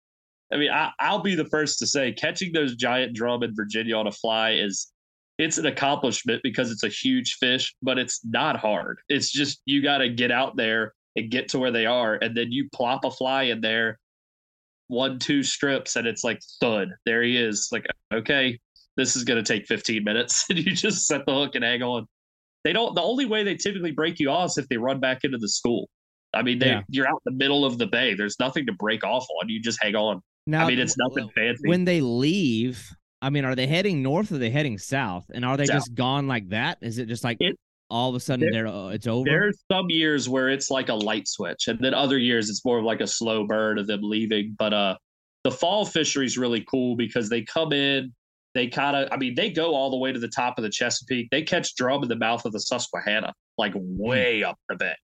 [0.52, 3.96] I mean, I, I'll be the first to say catching those giant drum in Virginia
[3.96, 4.92] on a fly is
[5.38, 8.98] it's an accomplishment because it's a huge fish, but it's not hard.
[9.08, 12.36] It's just you got to get out there and get to where they are, and
[12.36, 13.98] then you plop a fly in there,
[14.92, 16.90] one two strips, and it's like thud.
[17.06, 17.68] There he is.
[17.72, 18.58] Like okay,
[18.96, 21.82] this is going to take 15 minutes, and you just set the hook and hang
[21.82, 22.06] on.
[22.64, 22.94] They don't.
[22.94, 25.48] The only way they typically break you off is if they run back into the
[25.48, 25.88] school.
[26.34, 26.82] I mean, they yeah.
[26.88, 28.14] you're out in the middle of the bay.
[28.14, 29.48] There's nothing to break off on.
[29.48, 30.22] You just hang on.
[30.46, 31.68] Now, I mean, it's nothing fancy.
[31.68, 32.88] When they leave,
[33.20, 35.26] I mean, are they heading north or are they heading south?
[35.32, 35.76] And are they south.
[35.76, 36.78] just gone like that?
[36.80, 37.58] Is it just like it,
[37.92, 39.28] all of a sudden there, uh, it's over?
[39.28, 42.78] There's some years where it's like a light switch, and then other years it's more
[42.78, 44.56] of like a slow burn of them leaving.
[44.58, 44.96] But uh,
[45.44, 48.14] the fall fishery is really cool because they come in,
[48.54, 50.70] they kind of, I mean, they go all the way to the top of the
[50.70, 51.28] Chesapeake.
[51.30, 53.80] They catch drum in the mouth of the Susquehanna, like hmm.
[53.98, 54.48] way mm.
[54.48, 54.94] up the bay.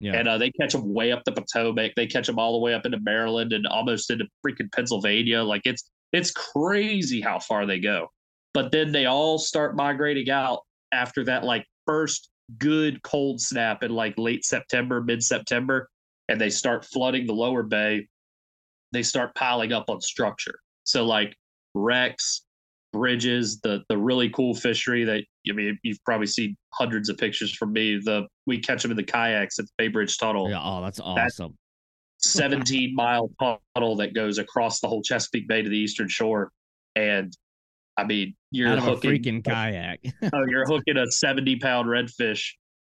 [0.00, 0.14] Yeah.
[0.14, 1.92] And uh, they catch them way up the Potomac.
[1.96, 5.42] They catch them all the way up into Maryland and almost into freaking Pennsylvania.
[5.42, 8.08] Like it's it's crazy how far they go.
[8.54, 10.60] But then they all start migrating out
[10.92, 15.88] after that like first good cold snap in like late September, mid September.
[16.28, 18.06] and they start flooding the lower bay,
[18.92, 20.58] they start piling up on structure.
[20.84, 21.34] So like
[21.74, 22.42] wrecks,
[22.92, 27.54] bridges, the the really cool fishery that I mean you've probably seen hundreds of pictures
[27.54, 27.98] from me.
[28.02, 30.50] The we catch them in the kayaks at the Bay Bridge Tunnel.
[30.50, 31.52] Yeah, oh, that's awesome.
[31.52, 33.30] That 17 mile
[33.74, 36.50] tunnel that goes across the whole Chesapeake Bay to the eastern shore,
[36.96, 37.32] and
[37.98, 40.00] I mean you're Out of hooking a freaking kayak.
[40.32, 42.44] oh, you're hooking a 70 pound redfish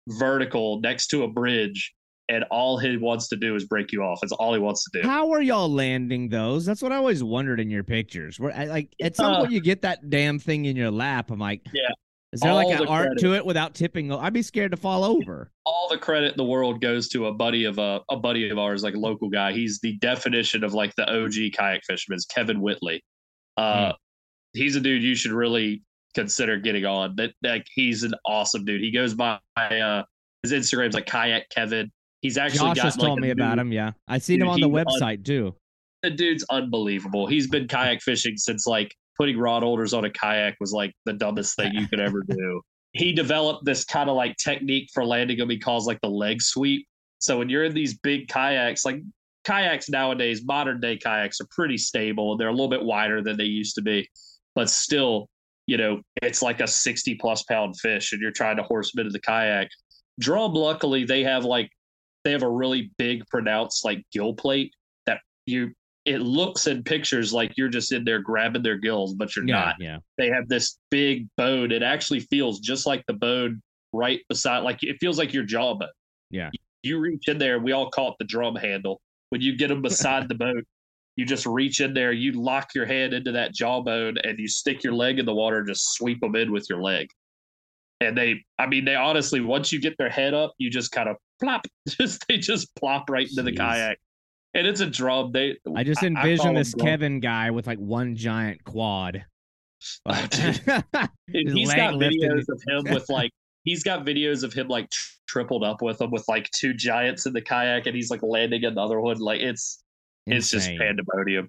[0.08, 1.94] vertical next to a bridge
[2.28, 4.18] and all he wants to do is break you off.
[4.20, 5.08] That's all he wants to do.
[5.08, 6.66] How are y'all landing those?
[6.66, 8.40] That's what I always wondered in your pictures.
[8.40, 11.30] Where like at some uh, point you get that damn thing in your lap.
[11.30, 11.88] I'm like, yeah.
[12.32, 13.20] Is there like an art credit.
[13.20, 14.12] to it without tipping?
[14.12, 15.50] I'd be scared to fall over.
[15.64, 18.58] All the credit in the world goes to a buddy of a, a buddy of
[18.58, 19.52] ours, like a local guy.
[19.52, 22.18] He's the definition of like the OG kayak fisherman.
[22.34, 23.02] Kevin Whitley.
[23.56, 23.94] Uh, mm.
[24.56, 25.82] He's a dude you should really
[26.14, 27.14] consider getting on.
[27.16, 28.80] That like he's an awesome dude.
[28.80, 30.02] He goes by uh,
[30.42, 31.90] his Instagram's like kayak Kevin.
[32.22, 33.72] He's actually Josh has like, told me about him.
[33.72, 35.54] Yeah, I've seen dude, him on the website un- too.
[36.02, 37.26] The dude's unbelievable.
[37.26, 41.12] He's been kayak fishing since like putting rod holders on a kayak was like the
[41.12, 42.60] dumbest thing you could ever do.
[42.92, 46.40] He developed this kind of like technique for landing them he calls like the leg
[46.40, 46.86] sweep.
[47.18, 49.02] So when you're in these big kayaks, like
[49.44, 53.44] kayaks nowadays, modern day kayaks are pretty stable they're a little bit wider than they
[53.44, 54.08] used to be,
[54.56, 55.28] but still,
[55.66, 59.02] you know, it's like a 60 plus pound fish and you're trying to horse them
[59.02, 59.68] into the kayak.
[60.18, 61.70] Drum, luckily, they have like
[62.24, 64.72] they have a really big pronounced like gill plate
[65.04, 65.70] that you
[66.06, 69.54] it looks in pictures like you're just in there grabbing their gills, but you're yeah,
[69.54, 69.74] not.
[69.78, 69.98] Yeah.
[70.16, 71.72] They have this big bone.
[71.72, 73.60] It actually feels just like the bone
[73.92, 75.88] right beside like it feels like your jawbone.
[76.30, 76.50] Yeah.
[76.82, 79.00] You reach in there, we all call it the drum handle.
[79.30, 80.64] When you get them beside the boat,
[81.16, 84.84] you just reach in there, you lock your head into that jawbone and you stick
[84.84, 87.08] your leg in the water and just sweep them in with your leg.
[88.02, 91.08] And they I mean they honestly once you get their head up, you just kind
[91.08, 91.66] of plop.
[91.88, 93.44] Just they just plop right into Jeez.
[93.44, 93.98] the kayak.
[94.54, 95.32] And it's a drum.
[95.32, 99.24] They I just envision I, this Kevin guy with like one giant quad.
[100.06, 100.12] Oh,
[101.30, 103.30] he's got videos of him with like
[103.64, 104.88] he's got videos of him like
[105.28, 108.64] tripled up with them with like two giants in the kayak and he's like landing
[108.64, 109.18] another one.
[109.18, 109.84] Like it's
[110.26, 110.36] Insane.
[110.36, 111.48] it's just pandemonium.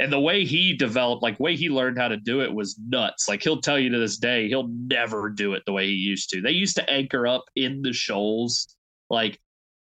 [0.00, 3.28] And the way he developed, like way he learned how to do it was nuts.
[3.28, 6.30] Like he'll tell you to this day, he'll never do it the way he used
[6.30, 6.40] to.
[6.40, 8.74] They used to anchor up in the shoals
[9.10, 9.38] like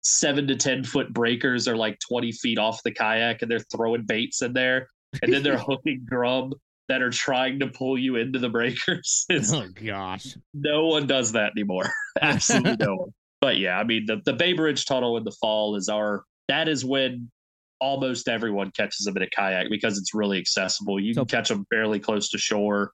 [0.04, 4.06] seven to 10 foot breakers are like 20 feet off the kayak and they're throwing
[4.06, 4.88] baits in there.
[5.22, 6.54] And then they're hooking drum
[6.88, 9.26] that are trying to pull you into the breakers.
[9.30, 10.38] It's, oh, gosh.
[10.54, 11.92] No one does that anymore.
[12.22, 13.14] Absolutely no one.
[13.42, 16.70] But yeah, I mean, the, the Bay Bridge Tunnel in the fall is our, that
[16.70, 17.30] is when
[17.80, 21.00] almost everyone catches them in a kayak because it's really accessible.
[21.00, 22.92] You so, can catch them fairly close to shore.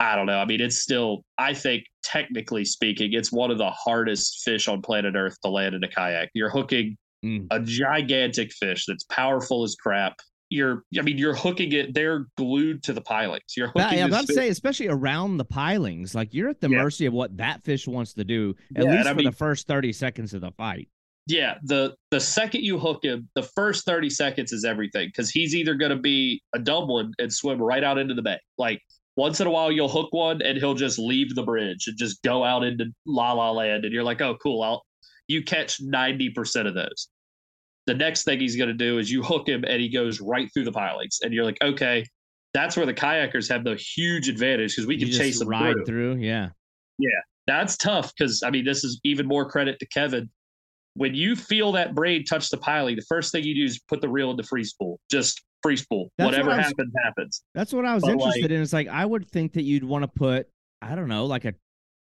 [0.00, 0.38] I don't know.
[0.38, 4.80] I mean, it's still, I think, technically speaking, it's one of the hardest fish on
[4.80, 6.30] planet Earth to land in a kayak.
[6.34, 7.46] You're hooking mm.
[7.50, 10.14] a gigantic fish that's powerful as crap.
[10.50, 11.94] You're, I mean, you're hooking it.
[11.94, 13.42] They're glued to the pilings.
[13.56, 13.98] You're hooking.
[13.98, 16.82] Yeah, I'm about to say, especially around the pilings, like you're at the yeah.
[16.82, 19.32] mercy of what that fish wants to do, at yeah, least for I mean, the
[19.32, 20.88] first 30 seconds of the fight.
[21.28, 25.54] Yeah, the the second you hook him, the first 30 seconds is everything because he's
[25.54, 28.80] either going to be a dumb one and swim right out into the bay, like
[29.16, 32.22] once in a while you'll hook one and he'll just leave the bridge and just
[32.22, 34.84] go out into la la land and you're like oh cool i'll
[35.26, 37.08] you catch 90% of those.
[37.86, 40.48] The next thing he's going to do is you hook him and he goes right
[40.54, 42.04] through the pilings and you're like okay
[42.54, 45.84] that's where the kayakers have the huge advantage because we can chase them right through.
[45.84, 46.48] through yeah.
[46.98, 47.08] Yeah
[47.48, 50.30] that's tough because i mean this is even more credit to kevin
[50.98, 54.00] when you feel that braid touch the piling the first thing you do is put
[54.00, 56.10] the reel in the free spool just free spool.
[56.18, 57.42] That's Whatever what was, happens, happens.
[57.54, 58.62] That's what I was but interested like, in.
[58.62, 60.48] It's like I would think that you'd want to put,
[60.82, 61.54] I don't know, like a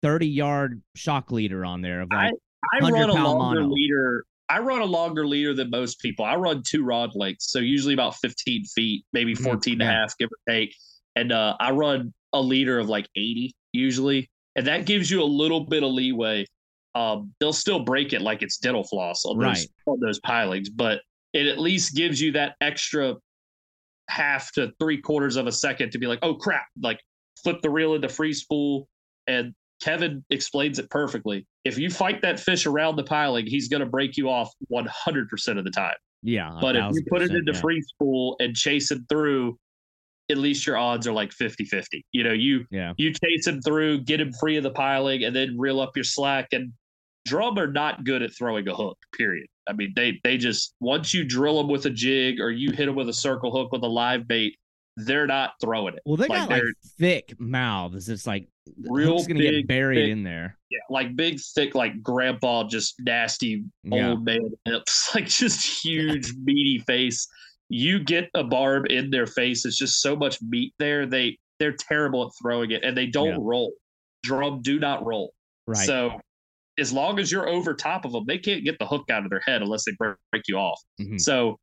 [0.04, 2.34] 30 yard shock leader on there of like
[2.74, 3.74] I, I run a longer mono.
[3.74, 4.26] leader.
[4.50, 6.26] I run a longer leader than most people.
[6.26, 9.44] I run two rod lengths, so usually about 15 feet, maybe mm-hmm.
[9.46, 9.82] 14 mm-hmm.
[9.82, 10.76] and a half, give or take.
[11.16, 15.26] And uh, I run a leader of like 80 usually, and that gives you a
[15.26, 16.46] little bit of leeway.
[16.94, 19.56] Um, they'll still break it like it's dental floss on right.
[19.56, 21.02] those on those pilings, but
[21.34, 23.16] it at least gives you that extra
[24.10, 27.00] half to three quarters of a second to be like, oh crap, like
[27.44, 28.88] flip the reel into free spool.
[29.28, 31.48] And Kevin explains it perfectly.
[31.64, 35.58] If you fight that fish around the piling, he's going to break you off 100%
[35.58, 35.96] of the time.
[36.24, 36.56] Yeah.
[36.60, 37.60] But if you put it into yeah.
[37.60, 39.58] free spool and chase him through,
[40.30, 42.06] at least your odds are like 50 50.
[42.12, 42.94] You know, you yeah.
[42.98, 46.04] you chase him through, get him free of the piling, and then reel up your
[46.04, 46.48] slack.
[46.52, 46.72] And
[47.26, 49.48] drum are not good at throwing a hook, period.
[49.68, 52.86] I mean, they they just once you drill them with a jig or you hit
[52.88, 54.58] them with a circle hook with a live bait,
[54.98, 56.02] they're not throwing it.
[56.06, 56.64] Well, they like got like
[56.98, 58.10] thick mouths.
[58.10, 58.48] It's like
[58.88, 60.58] real gonna big, get buried thick, in there.
[60.70, 64.10] Yeah, like big, thick, like grandpa, just nasty Yeah.
[64.12, 67.28] old man hips, like just huge meaty face.
[67.70, 71.06] You get a barb in their face, it's just so much meat there.
[71.06, 73.38] They they're terrible at throwing it, and they don't Yeah.
[73.40, 73.74] roll.
[74.24, 75.34] Drum do not roll.
[75.68, 75.78] Right.
[75.86, 76.20] So
[76.82, 79.30] as long as you're over top of them, they can't get the hook out of
[79.30, 80.82] their head unless they break, break you off.
[81.00, 81.22] Mhm.
[81.22, 81.58] So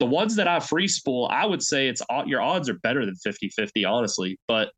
[0.00, 3.14] the ones that I free spool, I would say it's your odds are better than
[3.24, 4.36] 50-50, honestly.
[4.46, 4.72] But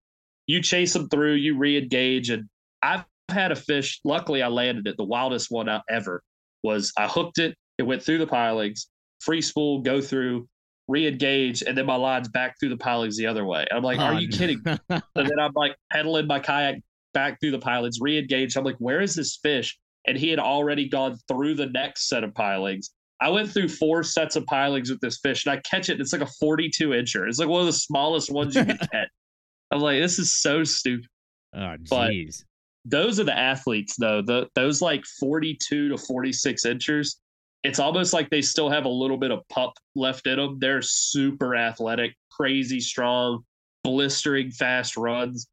[0.47, 2.49] you chase them through, you re-engage, and
[2.83, 4.01] I've had a fish.
[4.05, 4.97] Luckily, I landed it.
[4.97, 6.23] The wildest one out ever
[6.63, 7.57] was I hooked it.
[7.79, 8.89] It went through the pilings,
[9.21, 10.49] free spool, go through,
[10.89, 13.67] re-engage, and then my line's back through the pilings the other way.
[13.71, 14.61] And I'm like, Oh, are you kidding?
[14.65, 14.79] So
[15.15, 16.81] then I'm like pedaling my kayak
[17.13, 18.57] back through the pilings, re-engaged.
[18.57, 19.79] I'm like, where is this fish?
[20.07, 22.91] And he had already gone through the next set of pilings.
[23.21, 25.93] I went through four sets of pilings with this fish, and I catch it.
[25.93, 27.29] And it's like a 42 incher.
[27.29, 29.09] It's like one of the smallest ones you can get.
[29.71, 31.07] I'm like, this is so stupid.
[31.55, 32.45] oh, But- jeez.
[32.87, 34.23] Those are the athletes, though.
[34.23, 37.21] The those like 42 to 46 inchers.
[37.63, 40.57] It's almost like they still have a little bit of pup left in them.
[40.59, 43.45] They're super athletic, crazy strong,
[43.85, 45.47] blistering fast runs.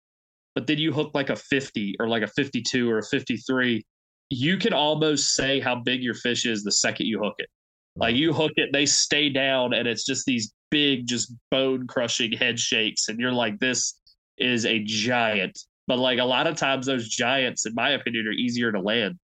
[0.58, 3.86] But then you hook like a 50 or like a 52 or a 53,
[4.32, 7.48] you can almost say how big your fish is the second you hook it.
[7.96, 12.32] Like you hook it, they stay down, and it's just these big, just bone crushing
[12.32, 13.08] head shakes.
[13.08, 14.02] And you're like, this
[14.39, 15.60] is a giant.
[15.86, 19.20] But like a lot of times, those giants, in my opinion, are easier to land.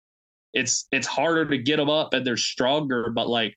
[0.53, 3.13] It's it's harder to get them up, and they're stronger.
[3.15, 3.55] But like,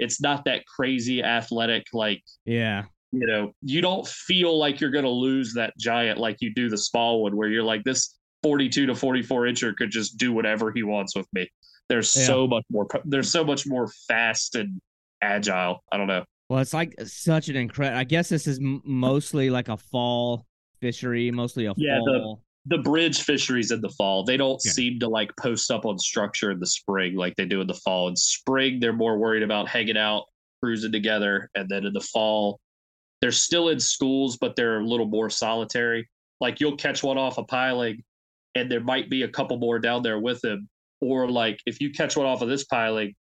[0.00, 1.86] it's not that crazy athletic.
[1.92, 2.86] Like Yeah.
[3.12, 6.68] You know, you don't feel like you're going to lose that giant like you do
[6.68, 10.72] the small one, where you're like this 42 to 44 incher could just do whatever
[10.72, 11.48] he wants with me.
[11.88, 12.26] There's Yeah.
[12.26, 12.86] so much more.
[13.04, 14.80] There's so much more fast and
[15.20, 15.84] agile.
[15.92, 16.24] I don't know.
[16.48, 17.98] Well, it's like such an incredible.
[17.98, 20.46] I guess this is m- mostly like a fall
[20.80, 22.42] fishery, mostly a Yeah, the- fall.
[22.66, 24.70] The bridge fisheries in the fall, they don't Yeah.
[24.72, 27.74] seem to like post up on structure in the spring like they do in the
[27.74, 28.08] fall.
[28.08, 30.26] In spring, they're more worried about hanging out,
[30.62, 32.60] cruising together, and then in the fall,
[33.22, 36.08] they're still in schools, but they're a little more solitary.
[36.40, 38.02] Like you'll catch one off a piling,
[38.54, 40.68] and there might be a couple more down there with him.
[41.00, 43.14] Or like if you catch one off of this piling,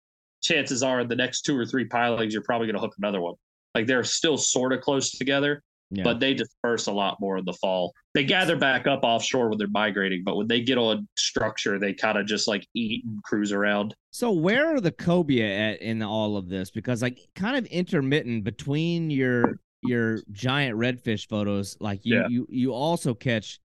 [0.41, 3.21] chances are in the next two or three pilings, you're probably going to hook another
[3.21, 3.35] one.
[3.75, 6.03] Like they're still sort of close together, Yeah.
[6.03, 7.93] but they disperse a lot more in the fall.
[8.13, 11.93] They gather back up offshore when they're migrating, but when they get on structure, they
[11.93, 13.95] kind of just like eat and cruise around.
[14.11, 16.71] So where are the cobia at in all of this?
[16.71, 22.27] Because like kind of intermittent between your your giant redfish photos, like you Yeah.
[22.29, 23.59] you you also catch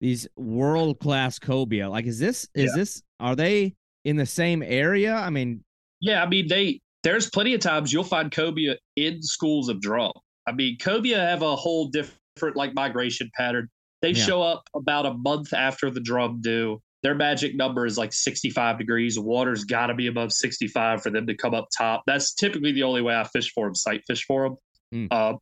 [0.00, 1.88] these world class cobia.
[1.88, 5.14] Like is this is this are they in the same area?
[5.14, 5.64] I mean,
[6.00, 10.12] Yeah, I mean they there's plenty of times you'll find cobia in schools of drum.
[10.46, 13.68] I mean, cobia have a whole different like migration pattern.
[14.02, 14.24] They Yeah.
[14.24, 16.80] show up about a month after the drum do.
[17.02, 19.18] Their magic number is like 65 degrees.
[19.18, 22.02] Water's got to be above 65 for them to come up top.
[22.06, 24.56] That's typically the only way I fish for them, sight fish for them.
[24.94, 25.08] Mm.
[25.10, 25.36] Uh,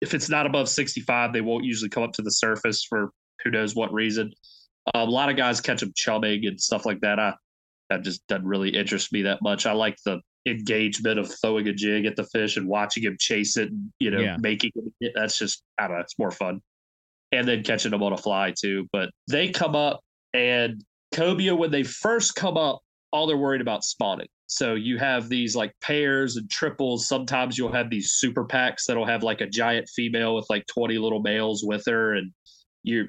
[0.00, 3.10] if it's not above 65, they won't usually come up to the surface for
[3.44, 4.32] who knows what reason.
[4.94, 7.18] Uh, a lot of guys catch them chumming and stuff like that.
[7.18, 7.34] I
[7.90, 9.66] that just doesn't really interest me that much.
[9.66, 13.56] I like the engagement of throwing a jig at the fish and watching him chase
[13.56, 14.36] it and you know Yeah.
[14.40, 15.12] making it.
[15.14, 16.02] That's just I don't know.
[16.02, 16.60] It's more fun,
[17.32, 18.88] and then catching them on a fly too.
[18.92, 20.00] But they come up
[20.32, 20.82] and
[21.12, 22.80] cobia when they first come up,
[23.12, 24.28] all they're worried about spawning.
[24.46, 27.06] So you have these like pairs and triples.
[27.06, 30.98] Sometimes you'll have these super packs that'll have like a giant female with like 20
[30.98, 32.14] little males with her.
[32.14, 32.32] And
[32.82, 33.08] you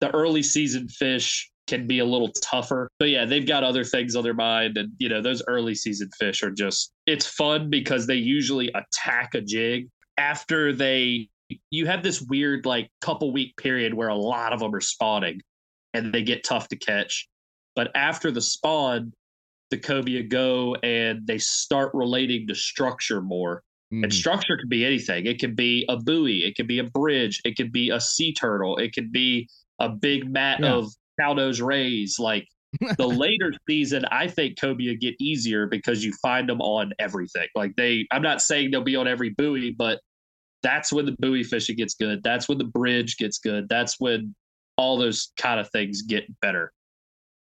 [0.00, 2.88] the early season fish can be a little tougher.
[2.98, 4.76] But yeah, they've got other things on their mind.
[4.76, 9.34] And you know, those early season fish are just it's fun because they usually attack
[9.34, 11.28] a jig after they
[11.70, 15.40] you have this weird like couple week period where a lot of them are spawning
[15.94, 17.28] and they get tough to catch.
[17.74, 19.12] But after the spawn,
[19.70, 23.62] the cobia go and they start relating to structure more.
[23.92, 24.12] And mhm.
[24.12, 25.26] structure can be anything.
[25.26, 28.32] It can be a buoy, it can be a bridge, it could be a sea
[28.32, 29.48] turtle, it could be
[29.78, 30.74] a big mat Yeah.
[30.74, 32.16] of cownose rays.
[32.18, 32.48] Like
[32.98, 37.46] the later season, I think cobia get easier because you find them on everything.
[37.54, 40.00] Like they, I'm not saying they'll be on every buoy, but
[40.62, 42.22] that's when the buoy fishing gets good.
[42.24, 43.68] That's when the bridge gets good.
[43.68, 44.34] That's when
[44.76, 46.72] all those kind of things get better.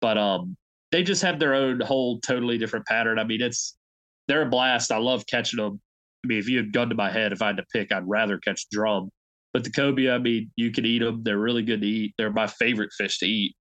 [0.00, 0.56] But um,
[0.92, 3.18] they just have their own whole totally different pattern.
[3.18, 3.76] I mean, it's
[4.28, 4.92] they're a blast.
[4.92, 5.80] I love catching them.
[6.24, 8.08] I mean, if you had gun to my head, if I had to pick, I'd
[8.08, 9.10] rather catch drum.
[9.52, 11.22] But the cobia, I mean, you can eat them.
[11.24, 12.14] They're really good to eat.
[12.16, 13.54] They're my favorite fish to eat.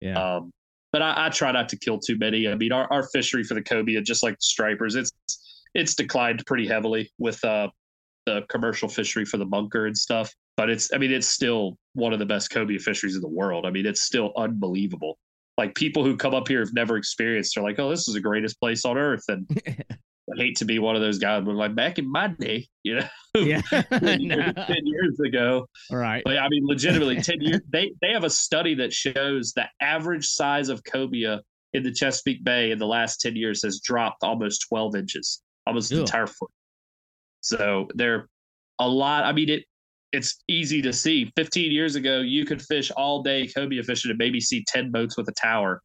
[0.00, 0.36] yeah.
[0.36, 0.50] Um,
[0.92, 2.48] but I, I try not to kill too many.
[2.48, 5.12] I mean, our, our fishery for the cobia, just like the stripers, it's
[5.74, 7.68] it's declined pretty heavily with uh,
[8.24, 10.32] the commercial fishery for the bunker and stuff.
[10.56, 13.66] but it's I mean it's still one of the best cobia fisheries in the world.
[13.66, 15.18] I mean it's still unbelievable.
[15.58, 18.20] Like people who come up here have never experienced, they're like, "Oh, this is the
[18.20, 19.48] greatest place on earth," and
[20.32, 22.96] I hate to be one of those guys, but like back in my day, you
[22.96, 25.68] know, yeah, 10 years ago.
[25.90, 26.22] All right.
[26.24, 30.26] But I mean, legitimately, 10 years, they, they have a study that shows the average
[30.26, 31.42] size of cobia
[31.74, 35.92] in the Chesapeake Bay in the last 10 years has dropped almost 12 inches, almost
[35.92, 36.50] an entire foot.
[37.40, 38.28] So they're
[38.80, 39.24] a lot.
[39.24, 39.64] I mean, it
[40.16, 41.30] it's easy to see.
[41.36, 45.16] 15 years ago, you could fish all day cobia fishing and maybe see 10 boats
[45.16, 45.82] with a tower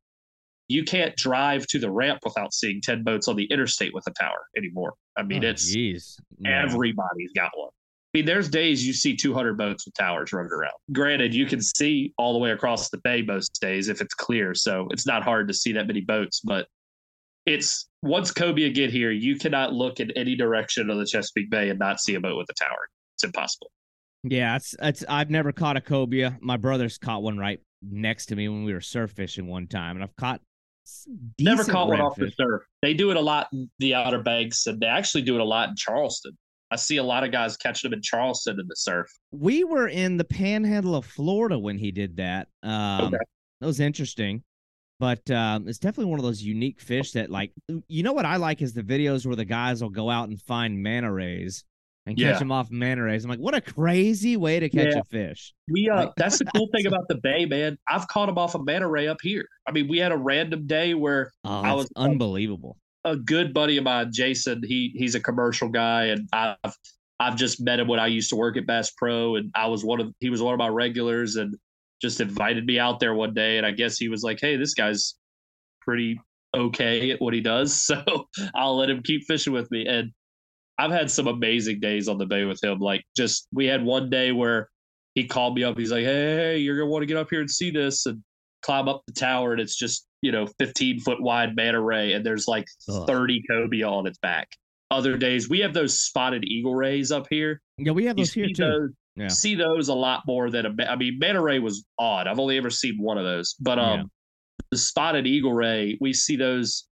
[0.72, 4.12] you can't drive to the ramp without seeing 10 boats on the interstate with a
[4.12, 4.94] tower anymore.
[5.18, 6.18] I mean, oh, it's geez.
[6.46, 7.70] everybody's got one.
[8.14, 10.74] I mean, there's days you see 200 boats with towers running around.
[10.92, 14.54] Granted, you can see all the way across the bay most days if it's clear,
[14.54, 16.42] so it's not hard to see that many boats.
[16.42, 16.68] But
[17.46, 21.70] it's once cobia get here, you cannot look in any direction of the Chesapeake Bay
[21.70, 22.88] and not see a boat with a tower.
[23.16, 23.72] It's impossible.
[24.24, 25.04] Yeah, it's it's.
[25.10, 26.38] I've never caught a cobia.
[26.42, 29.96] My brother's caught one right next to me when we were surf fishing one time,
[29.96, 30.42] and I've caught
[31.40, 32.64] Never caught one off the surf.
[32.82, 35.46] They do it a lot in the Outer Banks, and they actually do it a
[35.46, 36.38] lot in Charleston.
[36.72, 39.08] I see a lot of guys catching them in Charleston in the surf.
[39.32, 42.48] We were in the panhandle of Florida when he did that.
[42.64, 43.18] Um, okay.
[43.60, 44.44] That was interesting.
[45.00, 47.52] But um, it's definitely one of those unique fish that, like,
[47.88, 50.40] you know what I like is the videos where the guys will go out and
[50.40, 51.64] find manta rays
[52.06, 52.40] and catch yeah.
[52.40, 53.24] them off manta rays.
[53.24, 55.00] I'm like, what a crazy way to catch yeah.
[55.00, 55.54] a fish.
[55.70, 57.78] We uh, like, that's the cool thing about the bay, man.
[57.88, 59.46] I've caught them off a manta ray up here.
[59.68, 62.78] I mean, we had a random day where oh, I was unbelievable.
[63.06, 64.62] A, a good buddy of mine, Jason.
[64.66, 66.76] He he's a commercial guy, and I've
[67.20, 69.86] I've just met him when I used to work at Bass Pro, and I was
[69.86, 71.56] one of he was one of my regulars, and
[72.02, 74.74] just invited me out there one day, and I guess he was like, hey, this
[74.74, 75.16] guy's
[75.82, 76.20] pretty
[76.56, 80.12] okay at what he does, so I'll let him keep fishing with me, and
[80.82, 82.80] I've had some amazing days on the bay with him.
[82.80, 84.68] Like just we had one day where
[85.14, 85.78] he called me up.
[85.78, 88.24] He's like, "Hey, hey you're gonna want to get up here and see this," and
[88.64, 92.26] climb up the tower, and it's just you know 15 foot wide manta ray, and
[92.26, 93.06] there's like Ugh.
[93.06, 94.50] 30 cobia on its back.
[94.90, 97.62] Other days we have those spotted eagle rays up here.
[97.78, 98.54] Yeah, we have those here too.
[98.64, 99.28] Those, yeah.
[99.28, 100.90] See those a lot more than a.
[100.90, 102.26] I mean, manta ray was odd.
[102.28, 104.06] I've only ever seen one of those, but um, yeah.
[104.72, 106.88] the spotted eagle ray we see those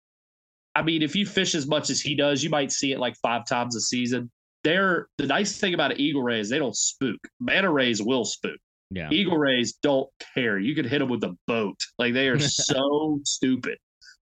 [0.75, 3.15] I mean, if you fish as much as he does, you might see it like
[3.17, 4.29] five times a season.
[4.63, 7.19] They're the nice thing about an eagle ray is they don't spook.
[7.39, 8.57] Manta rays will spook.
[8.91, 9.09] Yeah.
[9.09, 10.59] Eagle rays don't care.
[10.59, 11.79] You can hit them with a boat.
[11.97, 13.77] Like they are so stupid.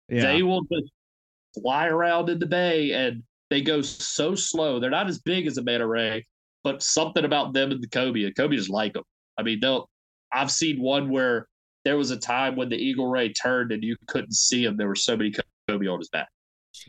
[0.10, 0.22] Yeah.
[0.22, 0.92] They will just
[1.62, 4.80] fly around in the bay and they go so slow.
[4.80, 6.26] They're not as big as a manta ray,
[6.64, 8.32] but something about them and the cobia.
[8.34, 9.04] Cobia just like them.
[9.38, 9.90] I mean, they'll.
[10.34, 11.48] I've seen one where
[11.86, 14.76] there was a time when the eagle ray turned and you couldn't see him.
[14.76, 15.34] There were so many
[15.70, 16.28] cobia on his back.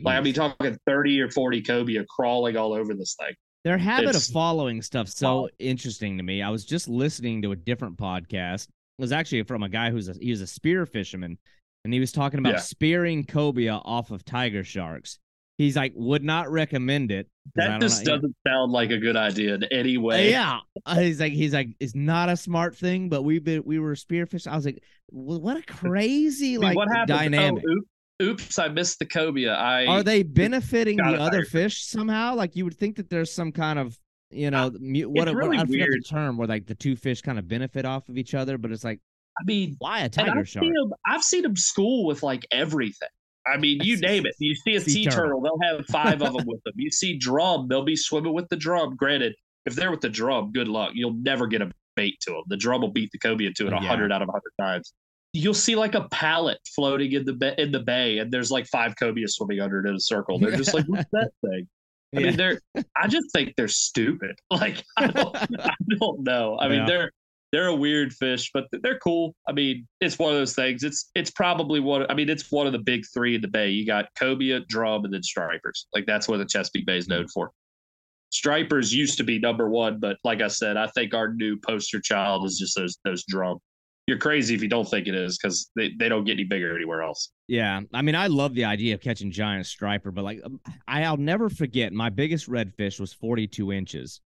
[0.01, 3.33] Like I'd be talking thirty or forty cobia crawling all over this thing.
[3.63, 5.49] Their habit it's, of following stuff so wow.
[5.59, 6.41] interesting to me.
[6.41, 8.63] I was just listening to a different podcast.
[8.67, 11.37] It was actually from a guy who's a he was a spear fisherman,
[11.83, 12.59] and he was talking about yeah.
[12.59, 15.19] spearing cobia off of tiger sharks.
[15.57, 17.27] He's like, would not recommend it.
[17.55, 18.51] That just know, doesn't yeah.
[18.53, 20.31] sound like a good idea in any way.
[20.31, 23.77] Yeah, uh, he's like, he's like, it's not a smart thing, but we've been, we
[23.77, 24.47] were spearfish.
[24.47, 24.81] I was like,
[25.11, 27.61] well, what a crazy like what oh, dynamic.
[27.67, 27.87] Oh, oops,
[28.21, 29.55] I missed the cobia.
[29.55, 32.35] I are they benefiting the other fish somehow?
[32.35, 33.97] Like you would think that there's some kind of
[34.29, 36.01] you know uh, what, it's really what I weird.
[36.03, 38.71] the term where like the two fish kind of benefit off of each other, but
[38.71, 38.99] it's like
[39.39, 40.63] I mean, why a tiger I've shark?
[40.63, 43.09] Seen them, I've seen them school with like everything.
[43.47, 44.35] I mean, you name it.
[44.37, 45.39] You see a sea, sea turtle.
[45.39, 46.73] turtle, they'll have five of them with them.
[46.75, 48.97] You see drum, they'll be swimming with the drum.
[48.97, 49.33] Granted,
[49.65, 50.91] if they're with the drum, good luck.
[50.93, 52.43] You'll never get a bait to them.
[52.47, 54.17] The drum will beat the cobia to it a hundred yeah.
[54.17, 54.93] out of a hundred times
[55.33, 58.67] you'll see like a pallet floating in the bay, in the bay, and there's like
[58.67, 60.39] five cobia swimming under it in a circle.
[60.39, 61.67] They're just like, what's that thing?
[62.15, 62.27] I yeah.
[62.27, 62.61] mean, they're.
[62.95, 64.39] I just think they're stupid.
[64.51, 66.57] Like, I don't, I don't know.
[66.59, 67.11] I mean, they're
[67.51, 69.35] they're a weird fish, but they're cool.
[69.47, 70.83] I mean, it's one of those things.
[70.83, 72.05] It's it's probably one.
[72.09, 73.69] I mean, it's one of the big three in the bay.
[73.69, 75.87] You got cobia, drum, and then stripers.
[75.93, 77.51] Like that's what the Chesapeake Bay is known for.
[78.31, 81.99] Stripers used to be number one, but like I said, I think our new poster
[81.99, 83.59] child is just those those drum
[84.09, 86.75] you're crazy if you don't think it is because they, they don't get any bigger
[86.75, 87.31] anywhere else.
[87.47, 87.81] Yeah.
[87.93, 91.49] I mean, I love the idea of catching giant striper, but like um, I'll never
[91.49, 94.19] forget my biggest redfish was 42 inches.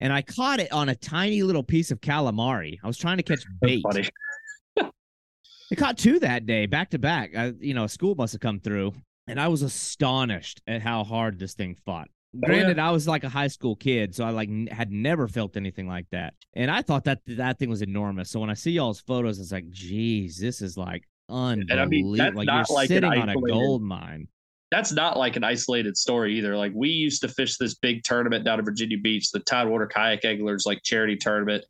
[0.00, 2.78] And I caught it on a tiny little piece of calamari.
[2.82, 3.84] I was trying to catch bait.
[4.80, 7.36] I caught two that day back to back.
[7.36, 8.94] I, you know, a school must have come through,
[9.26, 12.08] and I was astonished at how hard this thing fought.
[12.40, 12.88] Granted, oh, yeah.
[12.88, 15.86] I was like a high school kid, so I like n- had never felt anything
[15.86, 18.30] like that, and I thought that that thing was enormous.
[18.30, 21.80] So when I see y'all's photos, it's like, geez, this is like unbelievable.
[21.80, 24.28] I mean, like you're like sitting on a gold mine.
[24.70, 26.56] that's not like an isolated story either.
[26.56, 30.24] Like we used to fish this big tournament down in Virginia Beach, the Tidewater Kayak
[30.24, 31.64] Anglers like charity tournament.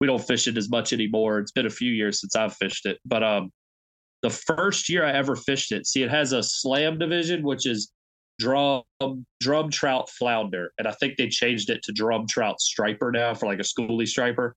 [0.00, 1.38] We don't fish it as much anymore.
[1.40, 3.50] It's been a few years since I've fished it, but um,
[4.22, 7.92] the first year I ever fished it, see, it has a slam division, which is
[8.38, 8.82] drum
[9.40, 13.46] drum trout flounder, and I think they changed it to drum trout striper now for
[13.46, 14.54] like a schoolie striper.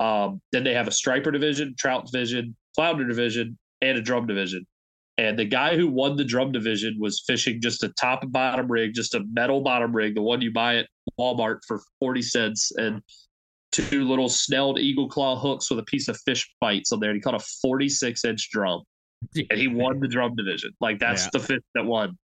[0.00, 4.66] Um, then they have a striper division, trout division, flounder division, and a drum division.
[5.18, 8.70] And the guy who won the drum division was fishing just a top and bottom
[8.70, 10.88] rig, just a metal bottom rig, the one you buy at
[11.18, 13.00] Walmart for 40 cents, and
[13.72, 17.10] two little snelled eagle claw hooks with a piece of fish bites on there.
[17.10, 18.82] And he caught a 46 inch drum.
[19.34, 20.72] And he won the drum division.
[20.80, 21.30] Like that's yeah.
[21.32, 22.18] the fish that won.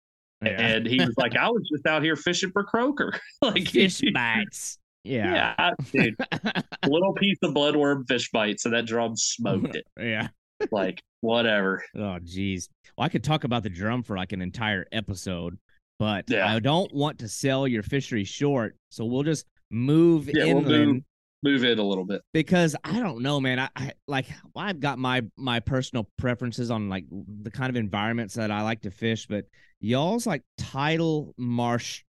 [0.43, 0.51] Yeah.
[0.53, 3.13] And he was like, I was just out here fishing for croaker.
[3.43, 4.79] like fish bites.
[5.05, 5.55] Yeah.
[5.59, 6.17] Yeah, dude.
[6.87, 9.87] little piece of bloodworm fish bites, and that drum smoked it.
[9.99, 10.29] yeah.
[10.71, 11.83] Like, whatever.
[11.97, 12.69] Oh, geez.
[12.97, 15.59] Well, I could talk about the drum for like an entire episode,
[15.99, 16.55] but yeah.
[16.55, 18.77] I don't want to sell your fishery short.
[18.91, 20.67] So we'll just move yeah, inland.
[20.67, 21.03] We'll move,
[21.43, 23.59] move in a little bit because I don't know, man.
[23.59, 27.05] I, I like I've got my my personal preferences on like
[27.43, 29.47] the kind of environments that I like to fish, but
[29.81, 32.05] y'all's like tidal marsh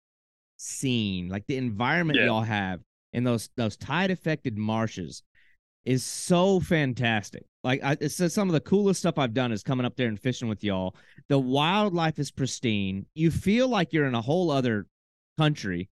[0.56, 2.26] scene, like the environment yeah.
[2.26, 2.80] y'all have
[3.12, 5.22] in those those tide affected marshes
[5.84, 7.46] is so fantastic.
[7.62, 10.20] Like I, it's some of the coolest stuff I've done is coming up there and
[10.20, 10.94] fishing with y'all.
[11.28, 13.06] The wildlife is pristine.
[13.14, 14.86] You feel like you're in a whole other
[15.38, 15.88] country.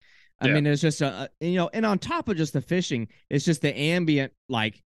[0.40, 0.54] I yeah.
[0.54, 3.60] mean, it's just a, you know, and on top of just the fishing, it's just
[3.60, 4.82] the ambient like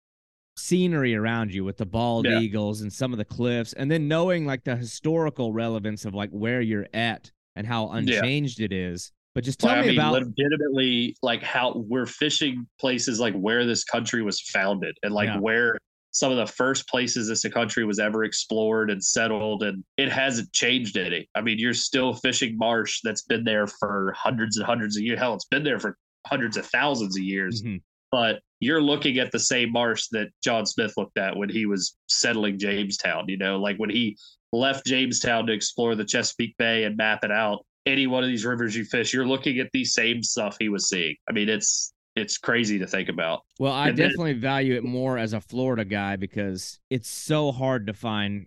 [0.57, 2.38] scenery around you with the bald yeah.
[2.38, 6.30] eagles and some of the cliffs, and then knowing like the historical relevance of like
[6.30, 8.66] where you're at and how unchanged yeah.
[8.66, 9.12] it is.
[9.34, 13.34] But just tell well, me I mean, about legitimately like how we're fishing places like
[13.34, 15.78] where this country was founded and like where
[16.12, 20.52] some of the first places this country was ever explored and settled and it hasn't
[20.52, 21.28] changed any.
[21.34, 25.18] I mean, you're still fishing marsh that's been there for hundreds and hundreds of years.
[25.18, 25.96] Hell, it's been there for
[26.26, 27.62] hundreds of thousands of years.
[27.62, 27.76] Mm-hmm.
[28.11, 31.96] But you're looking at the same marsh that John Smith looked at when he was
[32.08, 34.16] settling Jamestown, you know, like when he
[34.52, 38.44] left Jamestown to explore the Chesapeake Bay and map it out any one of these
[38.44, 41.16] rivers you fish, you're looking at the same stuff he was seeing.
[41.28, 43.42] I mean, it's it's crazy to think about.
[43.58, 47.52] Well, I and definitely then, value it more as a Florida guy because it's so
[47.52, 48.46] hard to find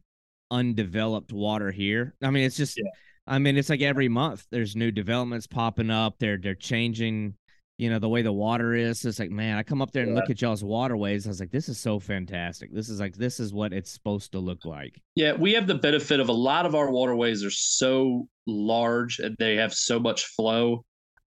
[0.52, 2.16] undeveloped water here.
[2.22, 2.90] I mean, it's just yeah.
[3.26, 6.16] I mean, it's like every month there's new developments popping up.
[6.20, 7.36] They're they're changing
[7.78, 10.12] you know the way the water is it's like man i come up there and
[10.12, 10.20] yeah.
[10.20, 13.40] look at y'all's waterways i was like this is so fantastic this is like this
[13.40, 16.66] is what it's supposed to look like yeah we have the benefit of a lot
[16.66, 20.86] of our waterways are so large and they have so much flow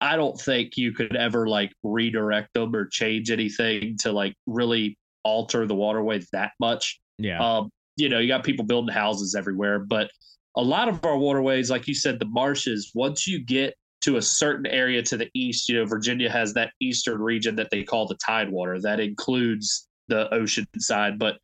[0.00, 4.96] i don't think you could ever like redirect them or change anything to like really
[5.24, 9.78] alter the waterway that much yeah um you know you got people building houses everywhere
[9.78, 10.10] but
[10.56, 13.74] a lot of our waterways like you said the marshes once you get
[14.06, 15.68] to a certain area to the east.
[15.68, 18.80] You know, Virginia has that eastern region that they call the Tidewater.
[18.80, 21.38] That includes the ocean side, but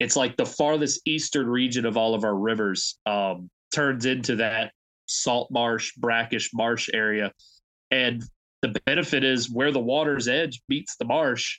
[0.00, 4.72] it's like the farthest eastern region of all of our rivers um, turns into that
[5.04, 7.32] salt marsh, brackish marsh area.
[7.90, 8.22] And
[8.62, 11.58] the benefit is where the water's edge meets the marsh,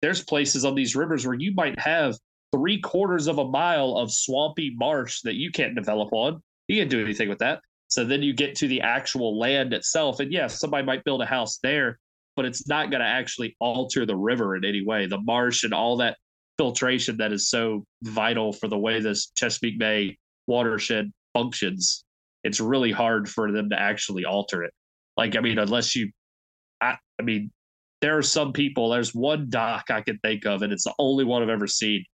[0.00, 2.16] there's places on these rivers where you might have
[2.52, 6.40] three quarters of a mile of swampy marsh that you can't develop on.
[6.68, 7.60] You can't do anything with that.
[7.88, 10.20] So then you get to the actual land itself.
[10.20, 11.98] And yes, somebody might build a house there,
[12.36, 15.06] but it's not going to actually alter the river in any way.
[15.06, 16.16] The marsh and all that
[16.58, 22.04] filtration that is so vital for the way this Chesapeake Bay watershed functions,
[22.44, 24.72] it's really hard for them to actually alter it.
[25.18, 26.10] Like, I mean, unless you,
[26.80, 27.50] I, I mean,
[28.00, 31.24] there are some people, there's one dock I can think of, and it's the only
[31.24, 32.04] one I've ever seen.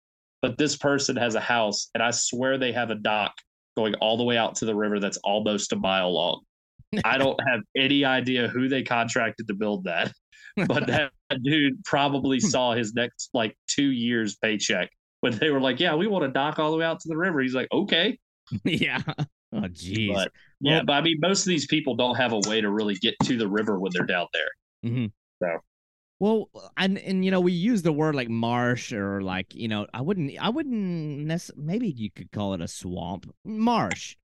[0.41, 3.35] But this person has a house, and I swear they have a dock
[3.77, 6.41] going all the way out to the river that's almost a mile long.
[7.05, 10.13] I don't have any idea who they contracted to build that,
[10.67, 12.47] but that dude probably hmm.
[12.47, 14.91] saw his next like two years paycheck
[15.21, 17.17] when they were like, "Yeah, we want to dock all the way out to the
[17.17, 18.19] river." He's like, "Okay."
[18.65, 19.01] yeah.
[19.55, 20.13] Oh, jeez.
[20.13, 22.71] But, yeah, well, but I mean, most of these people don't have a way to
[22.71, 24.91] really get to the river when they're down there.
[24.91, 25.07] Mm-hmm.
[25.43, 25.61] So
[26.21, 29.87] well, and and you know we use the word like marsh or like you know
[29.93, 34.17] I wouldn't I wouldn't necessarily maybe you could call it a swamp marsh.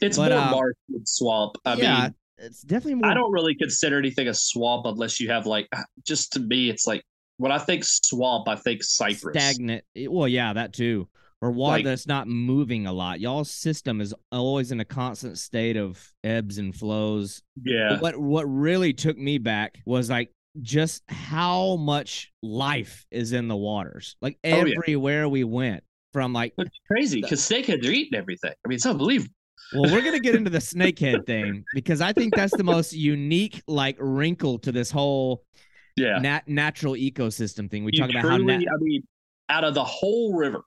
[0.00, 1.56] It's but, more uh, marsh than swamp.
[1.64, 3.10] I yeah, mean, it's definitely more.
[3.10, 5.68] I don't really consider anything a swamp unless you have like
[6.06, 7.02] just to me it's like
[7.38, 9.84] when I think swamp I think cypress stagnant.
[9.96, 11.08] Well, yeah, that too.
[11.42, 13.20] Or water like, that's not moving a lot.
[13.20, 17.42] Y'all's system is always in a constant state of ebbs and flows.
[17.62, 17.88] Yeah.
[17.90, 20.30] But what what really took me back was like
[20.60, 24.16] just how much life is in the waters.
[24.22, 25.32] Like everywhere oh, yeah.
[25.32, 25.82] we went,
[26.12, 28.52] from like it's crazy because snakeheads are eating everything.
[28.64, 29.34] I mean, it's unbelievable.
[29.74, 33.62] Well, we're gonna get into the snakehead thing because I think that's the most unique
[33.66, 35.44] like wrinkle to this whole
[35.96, 37.84] yeah nat- natural ecosystem thing.
[37.84, 39.02] We You talk about truly, how nat- I mean,
[39.48, 40.62] out of the whole river,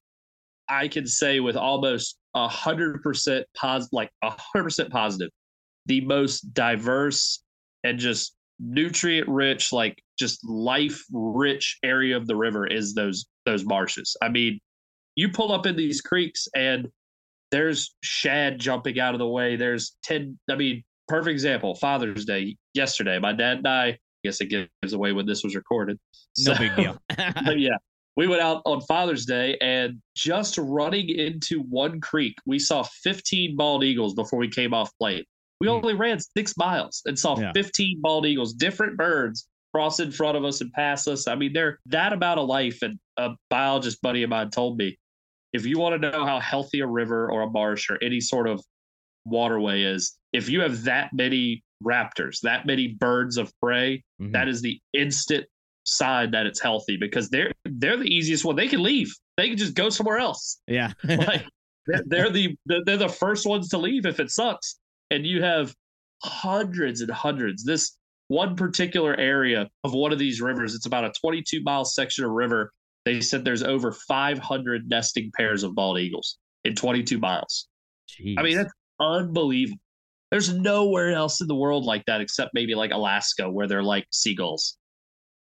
[0.69, 5.29] I can say with almost a hundred percent positive, like a hundred percent positive,
[5.85, 7.41] the most diverse
[7.83, 13.65] and just nutrient rich, like just life rich area of the river is those those
[13.65, 14.15] marshes.
[14.21, 14.59] I mean,
[15.15, 16.87] you pull up in these creeks and
[17.51, 19.55] there's shad jumping out of the way.
[19.55, 20.37] There's ten.
[20.49, 21.75] I mean, perfect example.
[21.75, 23.19] Father's Day yesterday.
[23.19, 23.87] My dad and I.
[23.87, 25.99] I guess it gives away when this was recorded.
[26.39, 26.97] no So- big deal.
[27.55, 27.77] yeah,
[28.15, 33.55] we went out on Father's Day and just running into one creek, we saw 15
[33.55, 35.23] bald eagles before we came off plane.
[35.59, 35.73] We Hmm.
[35.73, 37.51] only ran six miles and saw Yeah.
[37.53, 41.27] 15 bald eagles, different birds cross in front of us and pass us.
[41.27, 42.81] I mean, they're that amount of life.
[42.81, 44.97] And a biologist buddy of mine told me
[45.51, 48.47] if you want to know how healthy a river or a marsh or any sort
[48.47, 48.63] of
[49.25, 54.31] waterway is, if you have that many raptors, that many birds of prey, Mhm.
[54.31, 55.45] that is the instant
[55.85, 58.55] sign that it's healthy because they're they're the easiest one.
[58.55, 59.13] They can leave.
[59.37, 60.61] They can just go somewhere else.
[60.67, 60.93] yeah.
[61.07, 61.45] Like
[61.87, 64.79] they're, they're the they're the first ones to leave if it sucks.
[65.11, 65.73] And you have
[66.23, 67.63] hundreds and hundreds.
[67.63, 67.95] This
[68.27, 72.31] one particular area of one of these rivers, it's about a 22 mile section of
[72.31, 72.71] river.
[73.05, 77.67] They said there's over 500 nesting pairs of bald eagles in 22 miles.
[78.37, 79.79] I mean, that's unbelievable.
[80.31, 84.07] There's nowhere else in the world like that except maybe like Alaska where they're like
[84.11, 84.77] seagulls.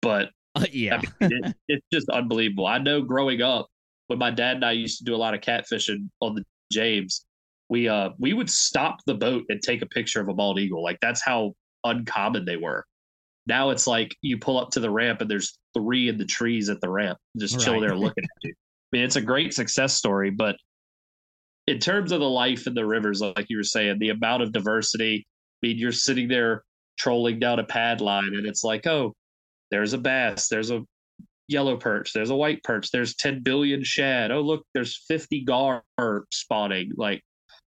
[0.06, 1.02] But Uh, yeah.
[1.20, 2.68] I mean, it, it's just unbelievable.
[2.68, 3.68] I know growing up,
[4.08, 7.26] when my dad and I used to do a lot of catfishing on the James,
[7.70, 10.84] we uh we would stop the boat and take a picture of a bald eagle.
[10.84, 11.54] Like that's how
[11.84, 12.86] uncommon they were.
[13.48, 16.70] Now it's like you pull up to the ramp and there's three in the trees
[16.70, 17.82] at the ramp, just chill Right.
[17.82, 18.54] there looking at you.
[18.54, 20.56] I mean, it's a great success story, but
[21.68, 24.52] in terms of the life in the rivers, like you were saying, the amount of
[24.52, 25.26] diversity.
[25.64, 26.64] I mean, you're sitting there
[27.00, 29.16] trolling down a pad line, and it's like, oh,
[29.72, 30.82] there's a bass, there's a
[31.48, 34.32] yellow perch, there's a white perch, there's 10 billion shad.
[34.32, 35.84] Oh, look, there's 50 gar
[36.32, 36.92] spawning.
[36.96, 37.22] Like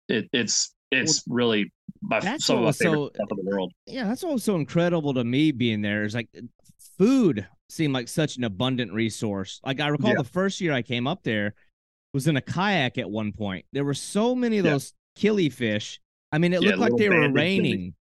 [0.08, 1.72] it, it's it's really
[2.02, 3.72] my that's some of my favorite so- stuff in the world.
[3.86, 6.28] yeah, that's what was so incredible to me being there is like
[6.98, 9.60] food seemed like such an abundant resource.
[9.64, 10.18] Like I recall Yeah.
[10.18, 11.54] the first year I came up there
[12.14, 13.66] was in a kayak at one point.
[13.72, 14.72] There were so many of Yeah.
[14.72, 16.00] those killifish.
[16.32, 17.80] I mean, it Yeah, looked like they were raining.
[17.80, 17.94] killie.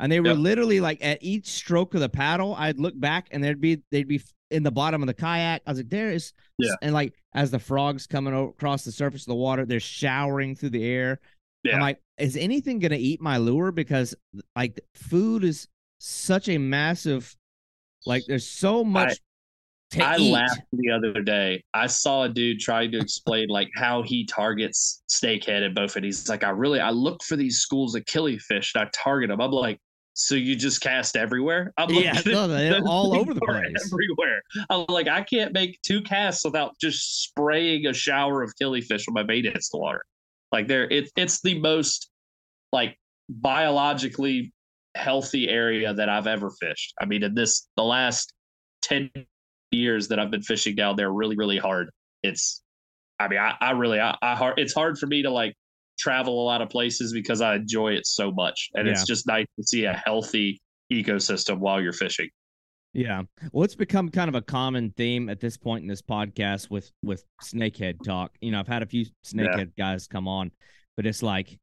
[0.00, 0.38] And they were Yep.
[0.38, 4.06] literally like at each stroke of the paddle, I'd look back and there'd be they'd
[4.08, 5.62] be in the bottom of the kayak.
[5.66, 6.74] I was like, there is Yeah.
[6.82, 10.70] and like as the frogs coming across the surface of the water, they're showering through
[10.70, 11.20] the air.
[11.64, 11.74] yeah.
[11.74, 13.72] I'm like, is anything gonna eat my lure?
[13.72, 14.14] Because
[14.56, 15.66] like food is
[15.98, 17.36] such a massive,
[18.06, 19.18] like there's so much
[19.90, 20.30] to I eat.
[20.30, 21.64] laughed the other day.
[21.74, 26.04] I saw a dude trying to explain like how he targets snakehead and bowfin.
[26.04, 29.40] He's like, I really I look for these schools of killifish and I target them.
[29.40, 29.80] I'm like,
[30.18, 31.72] so you just cast everywhere?
[31.76, 34.42] I'm like, Yeah, no, they're all over the place." Everywhere.
[34.68, 39.14] I'm like, I can't make two casts without just spraying a shower of killifish when
[39.14, 40.02] my bait hits the water.
[40.50, 42.10] Like there, it's it's the most
[42.72, 42.98] like
[43.28, 44.52] biologically
[44.96, 46.94] healthy area that I've ever fished.
[47.00, 48.32] I mean, in this the last
[48.82, 49.10] ten
[49.70, 51.90] years that I've been fishing down there really, really hard.
[52.24, 52.62] It's,
[53.20, 55.54] I mean, I, I really, I, I hard, it's hard for me to like
[55.98, 58.70] travel a lot of places because I enjoy it so much.
[58.74, 58.92] And Yeah.
[58.92, 60.60] it's just nice to see a healthy
[60.92, 62.28] ecosystem while you're fishing.
[62.94, 63.22] Yeah.
[63.52, 66.90] Well, it's become kind of a common theme at this point in this podcast with
[67.02, 68.32] with snakehead talk.
[68.40, 70.50] You know, I've had a few snakehead guys come on,
[70.96, 71.58] but it's like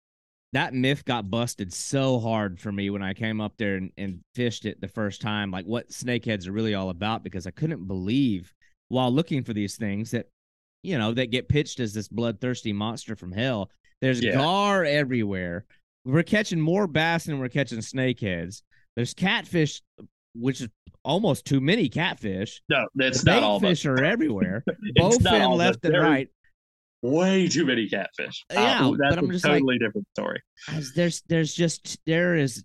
[0.54, 4.20] that myth got busted so hard for me when I came up there and, and
[4.36, 7.88] fished it the first time, like what snakeheads are really all about, because I couldn't
[7.88, 8.54] believe
[8.88, 10.28] while looking for these things that,
[10.84, 13.70] you know, that get pitched as this bloodthirsty monster from hell.
[14.02, 14.34] There's Yeah.
[14.36, 15.66] gar everywhere.
[16.06, 18.62] We're catching more bass than we're catching snakeheads.
[18.96, 19.82] There's catfish,
[20.36, 20.70] which is
[21.04, 22.62] almost too many catfish.
[22.70, 24.64] No, that's The not all fish are everywhere.
[25.00, 26.28] Bowfin left and right.
[27.02, 28.46] Way too many catfish.
[28.50, 30.42] Uh, Yeah, that's but I'm a just like- totally different story.
[30.96, 32.64] There's there's just there is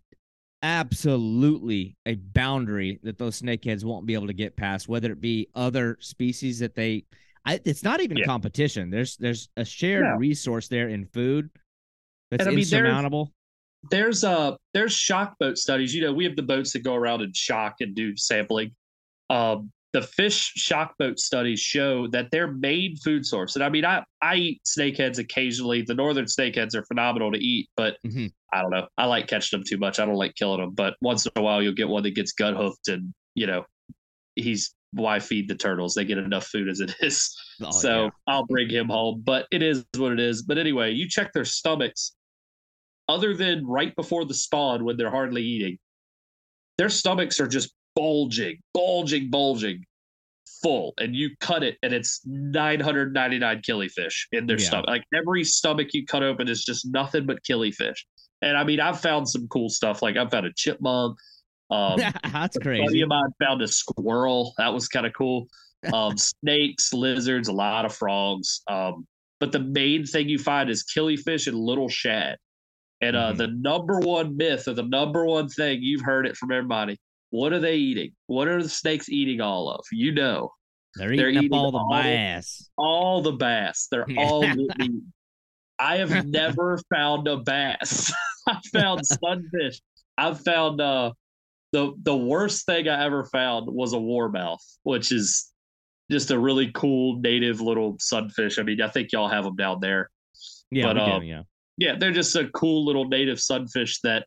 [0.63, 5.49] absolutely a boundary that those snakeheads won't be able to get past, whether it be
[5.55, 7.05] other species that they.
[7.47, 8.25] I, it's not even Yeah.
[8.27, 8.91] competition.
[8.91, 10.17] There's there's a shared No.
[10.17, 11.51] resource there in food
[12.31, 13.33] that's And I mean, there's- insurmountable.
[13.91, 15.95] there's uh there's shock boat studies.
[15.95, 18.73] You know, we have the boats that go around and shock and do sampling.
[19.31, 23.85] Um, the fish shock boat studies show that their main food source, and I mean,
[23.85, 25.83] I I eat snakeheads occasionally.
[25.83, 28.31] The northern snakeheads are phenomenal to eat, but Mhm.
[28.53, 28.87] I don't know.
[28.99, 29.99] I like catching them too much.
[29.99, 30.75] I don't like killing them.
[30.75, 33.65] But once in a while, you'll get one that gets gut hooked, and you know,
[34.37, 35.95] he's why feed the turtles?
[35.95, 38.11] They get enough food as it is Oh, so yeah.
[38.27, 39.23] I'll bring him home.
[39.25, 40.43] But it is what it is.
[40.43, 42.13] But anyway, you check their stomachs.
[43.09, 45.79] other than right before the spawn when they're hardly eating,
[46.79, 49.85] their stomachs are just bulging, bulging, bulging,
[50.63, 50.95] full.
[50.99, 54.67] And you cut it, and it's 999 killifish in their yeah.
[54.67, 54.87] stomach.
[54.87, 57.99] Like every stomach you cut open is just nothing but killifish.
[58.43, 60.03] And I mean, I've found some cool stuff.
[60.03, 61.19] Like I've found a chipmunk.
[61.71, 62.01] Um,
[62.33, 62.85] That's crazy.
[62.85, 64.55] Buddy of mine found a squirrel.
[64.59, 65.47] That was kind of cool.
[65.95, 68.61] Um, snakes, lizards, a lot of frogs.
[68.69, 69.07] Um,
[69.39, 72.37] but the main thing you find is killifish and little shad.
[73.01, 73.39] And uh, mm-hmm.
[73.39, 76.99] the number one myth or the number one thing you've heard it from everybody.
[77.31, 78.13] What are they eating?
[78.27, 79.83] What are the snakes eating all of?
[79.91, 80.53] You know,
[80.97, 82.71] they're eating, they're eating all the all, bass.
[82.77, 83.89] All the bass.
[83.91, 85.13] They're all eating.
[85.79, 88.13] I have never found a bass.
[88.47, 89.81] I found sunfish.
[90.19, 91.13] I've found uh,
[91.73, 95.53] the the worst thing I ever found was a warmouth, which is
[96.11, 98.59] just a really cool native little sunfish.
[98.59, 100.11] I mean, I think y'all have them down there.
[100.71, 101.43] Yeah, but, um, do, yeah
[101.81, 104.27] yeah, they're just a cool little native sunfish that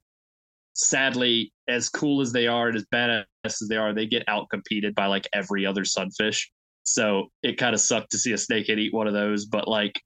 [0.73, 4.95] sadly, as cool as they are and as badass as they are, they get outcompeted
[4.95, 6.51] by like every other sunfish.
[6.81, 10.01] So it kind of sucked to see a snakehead eat one of those, but like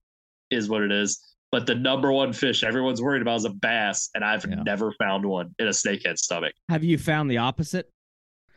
[0.51, 1.23] is what it is.
[1.51, 4.63] But the number one fish everyone's worried about is a bass, and I've yeah.
[4.63, 6.53] never found one in a snakehead stomach.
[6.69, 7.89] Have you found the opposite?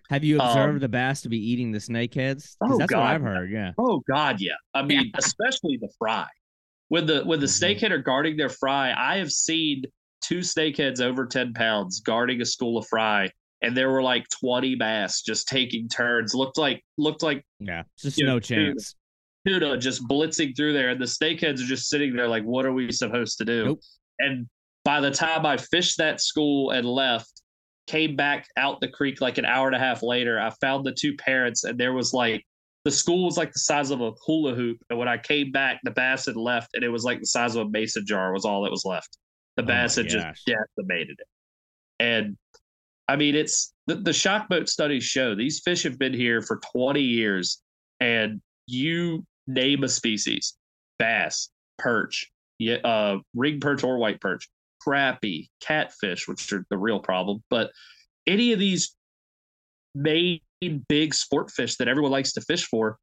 [0.08, 2.56] Have you observed um, the bass to be eating the snakeheads?
[2.60, 2.98] Oh, that's God.
[2.98, 3.52] what I've heard.
[3.52, 3.72] Yeah.
[3.78, 4.54] Oh God, yeah.
[4.74, 6.26] I mean, especially the fry
[6.90, 7.64] when the when the mm-hmm.
[7.64, 9.84] snakehead are guarding their fry, I have seen
[10.20, 13.30] two snakeheads over 10 pounds guarding a school of fry
[13.62, 18.18] and there were like 20 bass just taking turns looked like looked like yeah just
[18.20, 18.96] no know, chance
[19.46, 22.92] just blitzing through there and the snakeheads are just sitting there like what are we
[22.92, 23.80] supposed to do nope.
[24.18, 24.46] and
[24.84, 27.42] by the time i fished that school and left
[27.86, 30.92] came back out the creek like an hour and a half later i found the
[30.92, 32.44] two parents and there was like
[32.84, 34.78] the school was like the size of a hula hoop.
[34.88, 37.54] And when I came back, the bass had left and it was like the size
[37.54, 39.18] of a mason jar was all that was left.
[39.56, 40.42] The oh bass oh had gosh.
[40.46, 41.26] just decimated it.
[41.98, 42.36] And
[43.08, 46.60] I mean, it's the, the shock boat studies show these fish have been here for
[46.72, 47.60] 20 years.
[48.00, 50.54] And you name a species
[50.98, 52.30] bass, perch,
[52.84, 54.48] uh, ring perch or white perch,
[54.86, 57.42] crappie, catfish, which are the real problem.
[57.50, 57.70] But
[58.26, 58.94] any of these
[59.94, 60.40] main
[60.88, 62.98] big sport fish that everyone likes to fish for,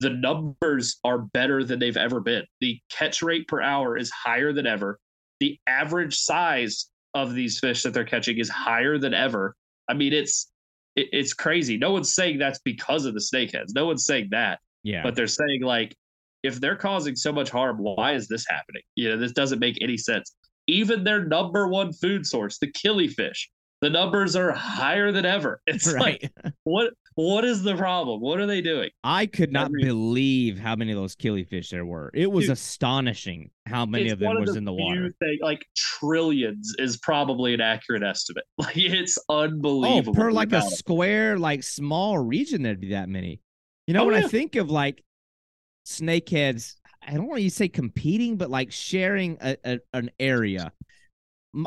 [0.00, 2.44] the numbers are better than they've ever been.
[2.60, 4.98] The catch rate per hour is higher than ever.
[5.40, 9.54] The average size of these fish that they're catching is higher than ever.
[9.88, 10.50] I mean, it's
[10.96, 11.76] it, it's crazy.
[11.76, 13.74] No one's saying that's because of the snakeheads.
[13.74, 14.60] No one's saying that.
[14.84, 15.02] Yeah.
[15.02, 15.96] But they're saying like,
[16.44, 18.82] if they're causing so much harm, why is this happening?
[18.94, 20.36] You know, this doesn't make any sense.
[20.68, 23.48] Even their number one food source, the killifish,
[23.80, 25.60] the numbers are higher than ever.
[25.66, 26.00] It's right.
[26.22, 26.32] like
[26.64, 28.20] what what is the problem?
[28.20, 28.90] What are they doing?
[29.04, 32.10] I could not Every, believe how many of those killifish there were.
[32.12, 35.10] It was dude, astonishing how many of them was the in the water.
[35.20, 38.44] Thing, like trillions is probably an accurate estimate.
[38.58, 40.14] Like it's unbelievable.
[40.16, 43.40] Oh, per like a square, like small region, there'd be that many.
[43.86, 44.26] You know, oh, when yeah.
[44.26, 45.02] I think of like
[45.86, 46.76] snakeheads,
[47.06, 50.72] I don't want you to say competing, but like sharing a, a, an area.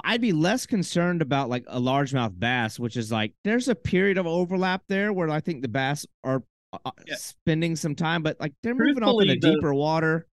[0.04, 4.18] I'd be less concerned about like a largemouth bass, which is like there's a period
[4.18, 6.44] of overlap there where I think the bass are
[6.74, 7.16] uh, uh yeah.
[7.16, 10.28] spending some time, but like they're moving up in a deeper water.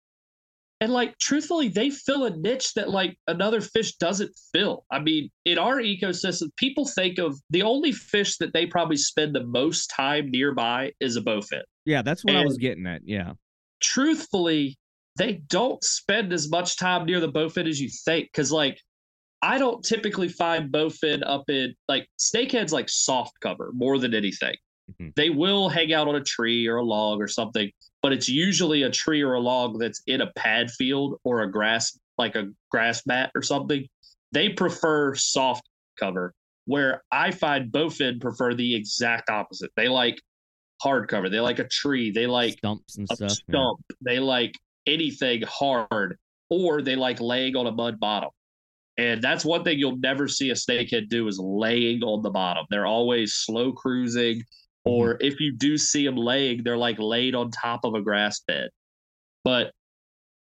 [0.82, 4.84] And like truthfully, they fill a niche that like another fish doesn't fill.
[4.90, 9.32] I mean, in our ecosystem, people think of the only fish that they probably spend
[9.32, 11.62] the most time nearby is a bowfin.
[11.84, 13.02] Yeah, that's what and I was getting at.
[13.04, 13.34] Yeah.
[13.80, 14.76] Truthfully,
[15.16, 18.32] they don't spend as much time near the bowfin as you think.
[18.32, 18.76] Cause like
[19.40, 24.56] I don't typically find bowfin up in like snakeheads like soft cover more than anything.
[24.90, 25.10] Mm-hmm.
[25.14, 27.70] They will hang out on a tree or a log or something,
[28.02, 31.50] but it's usually a tree or a log that's in a pad field or a
[31.50, 33.86] grass like a grass mat or something.
[34.32, 36.34] They prefer soft cover,
[36.66, 39.70] where I find bowfin prefer the exact opposite.
[39.76, 40.20] They like
[40.80, 41.28] hard cover.
[41.28, 42.10] They like a tree.
[42.10, 43.30] They like stumps and stuff.
[43.30, 43.80] Stump.
[43.88, 43.96] Yeah.
[44.00, 44.54] They like
[44.86, 46.18] anything hard,
[46.50, 48.30] or they like laying on a mud bottom.
[48.98, 52.66] And that's one thing you'll never see a snakehead do is laying on the bottom.
[52.68, 54.44] They're always slow cruising.
[54.86, 54.98] Mm-hmm.
[54.98, 58.40] or if you do see them laying, they're like laid on top of a grass
[58.46, 58.70] bed.
[59.44, 59.72] But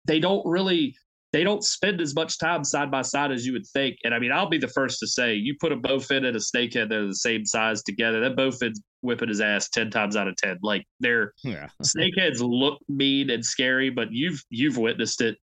[0.04, 0.96] they don't really
[1.32, 3.96] they don't spend as much time side by side as you would think.
[4.04, 6.40] And I mean, I'll be the first to say, you put a bowfin and a
[6.40, 8.20] snakehead, they're the same size together.
[8.20, 10.58] That bowfin's whipping his ass ten times out of ten.
[10.62, 11.68] Like they're yeah.
[11.82, 15.38] snakeheads look mean and scary, but you've you've witnessed it.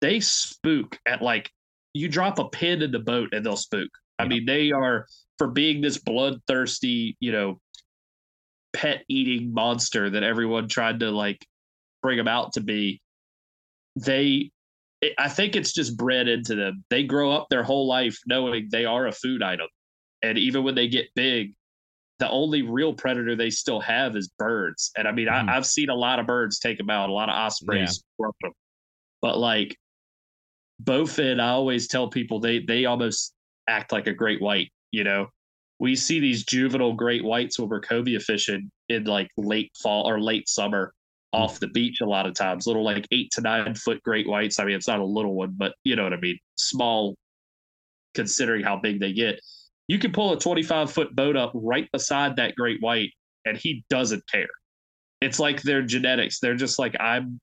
[0.00, 1.50] They spook at like
[1.94, 3.88] you drop a pin in the boat and they'll spook.
[4.18, 4.28] I yeah.
[4.28, 5.06] mean, they are
[5.38, 7.60] for being this bloodthirsty, you know,
[8.76, 11.44] pet eating monster that everyone tried to like
[12.02, 13.00] bring them out to be.
[13.96, 14.50] They
[15.00, 16.84] it, I think it's just bred into them.
[16.90, 19.68] They grow up their whole life knowing they are a food item,
[20.22, 21.54] and even when they get big,
[22.18, 24.92] the only real predator they still have is birds.
[24.96, 25.48] And I mean, mm.
[25.48, 28.26] I, have seen a lot of birds take them out, a lot of ospreys yeah.
[28.42, 28.52] them.
[29.22, 29.74] But like
[30.82, 33.32] bowfin, I always tell people they they almost
[33.68, 34.70] act like a great white.
[34.90, 35.28] You know,
[35.78, 40.20] we see these juvenile great whites when we're cobia fishing in like late fall or
[40.20, 40.92] late summer
[41.34, 41.38] mm.
[41.38, 42.66] off the beach a lot of times.
[42.66, 44.58] Little like eight to nine foot great whites.
[44.58, 46.38] I mean, it's not a little one, but you know what I mean.
[46.56, 47.16] Small,
[48.14, 49.40] considering how big they get
[49.88, 53.12] you can pull a 25 foot boat up right beside that great white
[53.44, 54.48] and he doesn't care.
[55.20, 56.40] It's like their genetics.
[56.40, 57.40] They're just like, I'm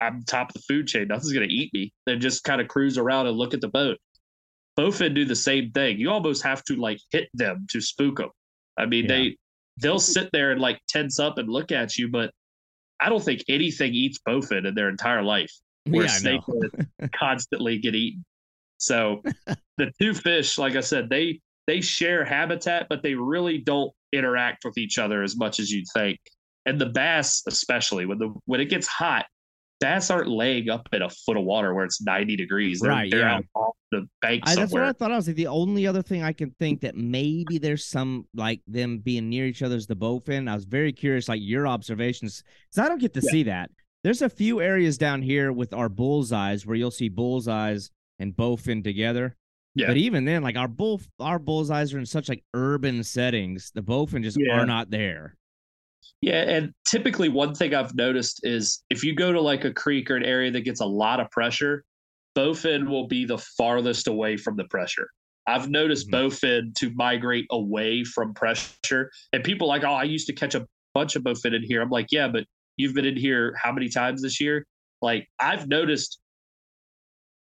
[0.00, 1.08] I'm top of the food chain.
[1.08, 1.92] Nothing's gonna eat me.
[2.06, 3.98] They just kind of cruise around and look at the boat.
[4.78, 5.98] Bowfin do the same thing.
[5.98, 8.30] You almost have to like hit them to spook them.
[8.78, 9.08] I mean, yeah.
[9.08, 9.36] they
[9.80, 12.30] they'll sit there and like tense up and look at you, but
[13.00, 15.52] I don't think anything eats bowfin in their entire life.
[15.86, 16.42] Where yeah, snake
[17.14, 18.24] constantly get eaten.
[18.78, 19.22] So
[19.78, 24.64] the two fish, like I said, they they share habitat, but they really don't interact
[24.64, 26.18] with each other as much as you'd think.
[26.66, 29.26] And the bass, especially when the when it gets hot,
[29.82, 32.80] bass aren't laying up at a foot of water where it's 90 degrees.
[32.80, 33.40] They're, right, they're yeah.
[33.54, 35.12] off the bank I, That's what I thought.
[35.12, 38.60] I was like, the only other thing I can think that maybe there's some like
[38.66, 40.48] them being near each other is the bowfin.
[40.48, 43.30] I was very curious, like your observations, because I don't get to yeah.
[43.30, 43.70] see that.
[44.04, 48.82] There's a few areas down here with our bullseyes where you'll see bullseyes and bowfin
[48.82, 49.36] together.
[49.74, 49.86] Yeah.
[49.88, 53.82] But even then, like our bull our bullseyes are in such like urban settings, the
[53.82, 54.60] bowfin just yeah.
[54.60, 55.36] are not there.
[56.20, 60.10] Yeah, and typically one thing I've noticed is if you go to like a creek
[60.10, 61.84] or an area that gets a lot of pressure,
[62.36, 65.08] bowfin will be the farthest away from the pressure.
[65.46, 66.26] I've noticed mm-hmm.
[66.26, 70.66] bowfin to migrate away from pressure, and people like, oh, I used to catch a
[70.94, 71.82] bunch of bowfin in here.
[71.82, 72.44] I'm like, yeah, but
[72.76, 74.66] you've been in here how many times this year?
[75.00, 76.20] Like I've noticed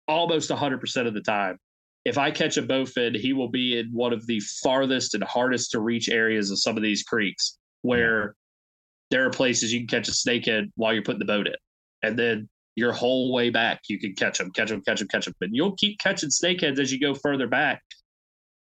[0.08, 1.58] almost 100% of the time
[2.06, 5.72] if I catch a bowfin, he will be in one of the farthest and hardest
[5.72, 8.36] to reach areas of some of these creeks where
[9.12, 11.54] there are places you can catch a snakehead while you're putting the boat in.
[12.02, 15.26] And then your whole way back, you can catch them, catch them, catch them, catch
[15.26, 15.36] them.
[15.42, 17.82] And you'll keep catching snakeheads as you go further back.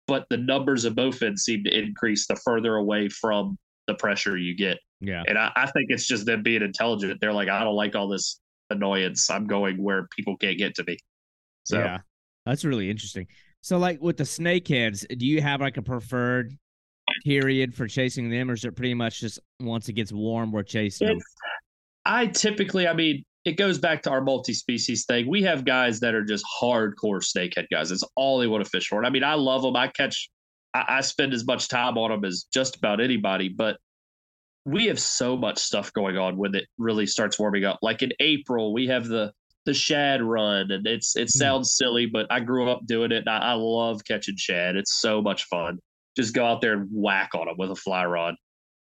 [0.06, 4.56] But the numbers of bowfins seem to increase the further away from the pressure you
[4.56, 4.78] get.
[5.00, 5.22] Yeah.
[5.26, 7.20] And I, I think it's just them being intelligent.
[7.20, 8.40] They're like, I don't like all this
[8.70, 9.30] annoyance.
[9.30, 10.98] I'm going where people can't get to me.
[11.64, 11.98] So yeah.
[12.44, 13.28] That's really interesting.
[13.60, 16.56] So, like with the snakeheads, do you have like a preferred
[17.24, 20.62] period for chasing them, or is it pretty much just once it gets warm, we're
[20.62, 21.18] chasing them?
[22.04, 25.28] I typically, I mean, it goes back to our multi-species thing.
[25.28, 27.90] We have guys that are just hardcore snakehead guys.
[27.90, 28.98] It's all they want to fish for.
[28.98, 29.76] And I mean, I love them.
[29.76, 30.30] I catch,
[30.74, 33.48] I, I spend as much time on them as just about anybody.
[33.48, 33.78] But
[34.64, 37.78] we have so much stuff going on when it really starts warming up.
[37.82, 39.32] Like in April, we have the
[39.66, 41.38] the shad run, and it's it hmm.
[41.38, 44.76] sounds silly, but I grew up doing it, and I, I love catching shad.
[44.76, 45.78] It's so much fun.
[46.16, 48.34] Just go out there and whack on them with a fly rod,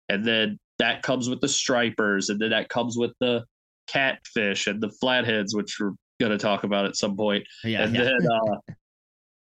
[0.09, 3.43] and then that comes with the stripers, and then that comes with the
[3.87, 7.43] catfish and the flatheads, which we're going to talk about at some point.
[7.63, 8.03] Yeah, and yeah.
[8.03, 8.73] then uh,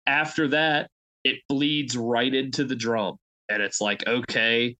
[0.07, 0.89] after that,
[1.23, 3.17] it bleeds right into the drum,
[3.49, 4.75] and it's like, okay,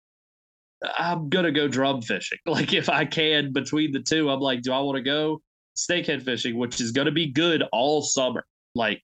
[0.97, 2.39] I'm gonna go drum fishing.
[2.45, 5.41] Like if I can between the two, I'm like, do I want to go
[5.76, 8.45] snakehead fishing, which is going to be good all summer.
[8.74, 9.01] Like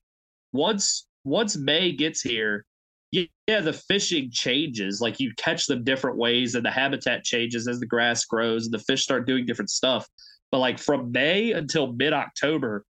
[0.52, 2.64] once once May gets here,
[3.12, 5.00] yeah, the fishing changes.
[5.00, 8.74] Like you catch them different ways, and the habitat changes as the grass grows, and
[8.74, 10.08] the fish start doing different stuff.
[10.50, 12.84] But like from May until mid October,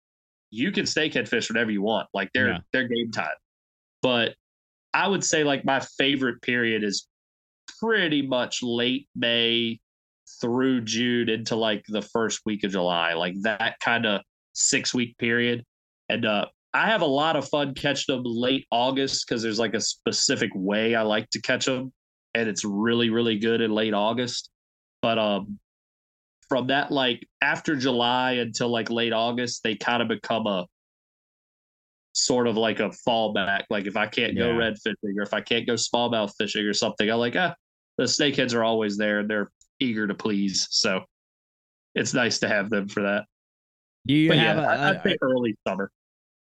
[0.51, 2.09] you can snakehead fish whenever you want.
[2.13, 2.59] Like they're yeah.
[2.73, 3.29] they're game time.
[4.03, 4.35] But
[4.93, 7.09] I would say like my favorite period is
[7.81, 9.81] pretty much late May
[10.41, 14.21] through June into like the first week of July, like that kind of
[14.53, 15.65] six week period.
[16.09, 19.75] And uh, I have a lot of fun catching them late August because there's like
[19.75, 21.93] a specific way I like to catch them,
[22.35, 24.51] and it's really really good in late August.
[25.03, 25.59] But um,
[26.49, 30.67] from that like after July until like late August, they kind of become a
[32.13, 33.63] sort of like a fallback.
[33.71, 34.45] Like if I can't yeah.
[34.45, 37.55] go red fishing or if I can't go smallmouth fishing or something, I like ah
[37.99, 40.67] the snakeheads are always there and they're eager to please.
[40.71, 41.03] So
[41.95, 43.25] it's nice to have them for that.
[44.07, 45.91] Do you but have yeah, a, I, I think early summer.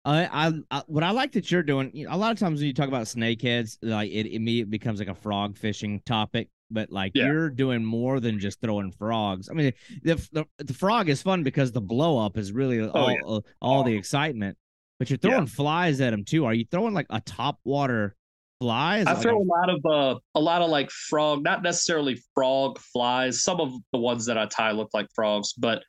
[0.05, 1.91] I, I, what I like that you're doing.
[1.93, 5.01] You know, a lot of times when you talk about snakeheads, like it immediately becomes
[5.01, 6.49] like a frog fishing topic.
[6.71, 7.27] But like yeah.
[7.27, 9.49] you're doing more than just throwing frogs.
[9.49, 9.73] I mean,
[10.03, 13.19] the, the, the frog is fun because the blow up is really oh, all yeah.
[13.27, 14.57] uh, all the excitement.
[14.99, 16.45] But you're throwing flies at them too.
[16.45, 18.17] Are you throwing like a top water
[18.61, 19.07] flies?
[19.07, 23.43] I throw a lot of uh, a lot of like frog, not necessarily frog flies.
[23.43, 25.83] Some of the ones that I tie look like frogs, but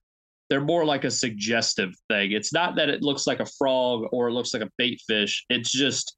[0.50, 2.32] they're more like a suggestive thing.
[2.32, 5.46] It's not that it looks like a frog or it looks like a bait fish.
[5.50, 6.16] It's just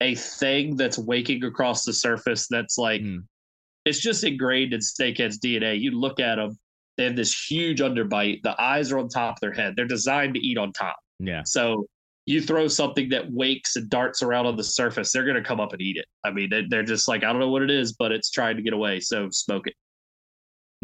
[0.00, 3.22] a thing that's waking across the surface that's like mm.
[3.84, 5.80] it's just ingrained in snakehead's DNA.
[5.80, 6.58] You look at them,
[6.96, 8.42] they have this huge underbite.
[8.42, 9.74] The eyes are on top of their head.
[9.76, 10.96] They're designed to eat on top.
[11.18, 11.42] Yeah.
[11.44, 11.86] So
[12.24, 15.60] you throw something that wakes and darts around on the surface, they're going to come
[15.60, 16.06] up and eat it.
[16.24, 18.62] I mean, they're just like, I don't know what it is, but it's trying to
[18.62, 19.00] get away.
[19.00, 19.74] So smoke it.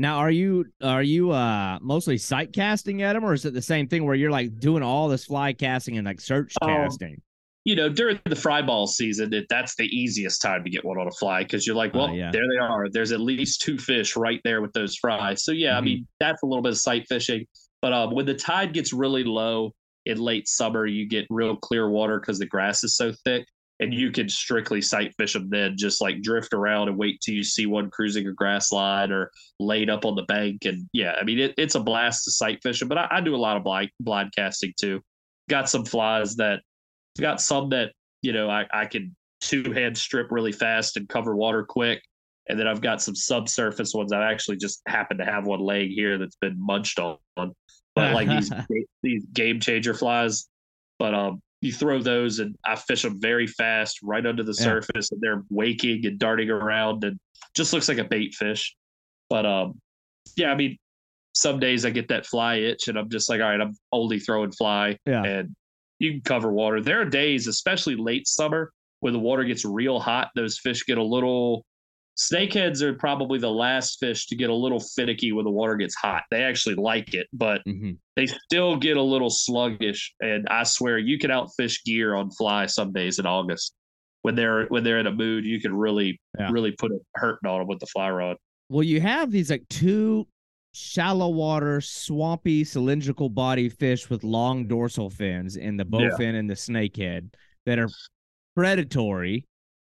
[0.02, 3.62] Now, are you are you uh mostly sight casting at them, or is it the
[3.62, 7.22] same thing where you're like doing all this fly casting and like search um, casting?
[7.64, 10.98] You know, during the fry ball season, it, that's the easiest time to get one
[10.98, 12.32] on a fly because you're like, uh, well, uh, yeah.
[12.32, 12.88] there they are.
[12.90, 15.44] There's at least two fish right there with those fries.
[15.44, 15.78] So yeah, mm-hmm.
[15.78, 17.46] I mean that's a little bit of sight fishing.
[17.80, 19.70] But um, when the tide gets really low
[20.06, 23.46] in late summer, you get real clear water because the grass is so thick
[23.82, 27.34] and you can strictly sight fish them then just like drift around and wait till
[27.34, 29.28] you see one cruising a grass line or
[29.58, 32.60] laid up on the bank and yeah i mean it, it's a blast to sight
[32.62, 35.00] fish them but I, I, do a lot of blind, blind casting too.
[35.50, 36.60] Got some flies that
[37.20, 41.34] got some that you know i, I can two hand strip really fast and cover
[41.34, 42.00] water quick
[42.48, 44.12] and then i've got some subsurface ones.
[44.12, 48.28] I actually just happen to have one laying here that's been munched on but like
[48.28, 48.50] these
[49.02, 50.48] these game changer flies.
[50.98, 54.64] But um you throw those and I fish them very fast right under the yeah.
[54.64, 57.18] surface and they're waking and darting around and
[57.54, 58.74] just looks like a bait fish.
[59.30, 59.80] But um
[60.36, 60.76] yeah, I mean
[61.34, 64.18] some days I get that fly itch and I'm just like, all right, I'm only
[64.18, 65.22] throwing fly yeah.
[65.22, 65.54] and
[66.00, 66.82] you can cover water.
[66.82, 70.98] There are days, especially late summer, when the water gets real hot, those fish get
[70.98, 71.64] a little
[72.18, 75.94] Snakeheads are probably the last fish to get a little finicky when the water gets
[75.94, 76.24] hot.
[76.30, 77.92] They actually like it, but mm-hmm.
[78.16, 80.14] they still get a little sluggish.
[80.20, 83.74] And I swear you can outfish gear on fly some days in August.
[84.22, 86.50] When they're when they're in a mood, you can really yeah.
[86.52, 88.36] really put a hurting on them with the fly rod.
[88.68, 90.28] Well, you have these like two
[90.72, 96.38] shallow water, swampy, cylindrical body fish with long dorsal fins in the bowfin yeah.
[96.38, 97.32] and the snakehead
[97.66, 97.88] that are
[98.54, 99.46] predatory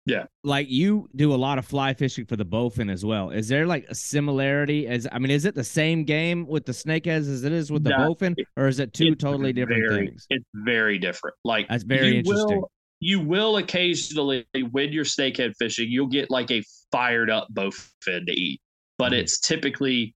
[0.06, 0.26] yeah.
[0.43, 3.30] Like you do a lot of fly fishing for the bowfin as well.
[3.30, 6.72] Is there like a similarity as I mean, is it the same game with the
[6.72, 10.26] snakeheads as it is with the bowfin, or is it two totally different very, things?
[10.30, 11.36] It's very different.
[11.43, 12.62] Like that's very interesting.
[12.62, 18.26] Will, you will occasionally when you're snakehead fishing, you'll get like a fired up bowfin
[18.26, 18.60] to eat.
[18.97, 19.22] But mm-hmm.
[19.22, 20.16] it's typically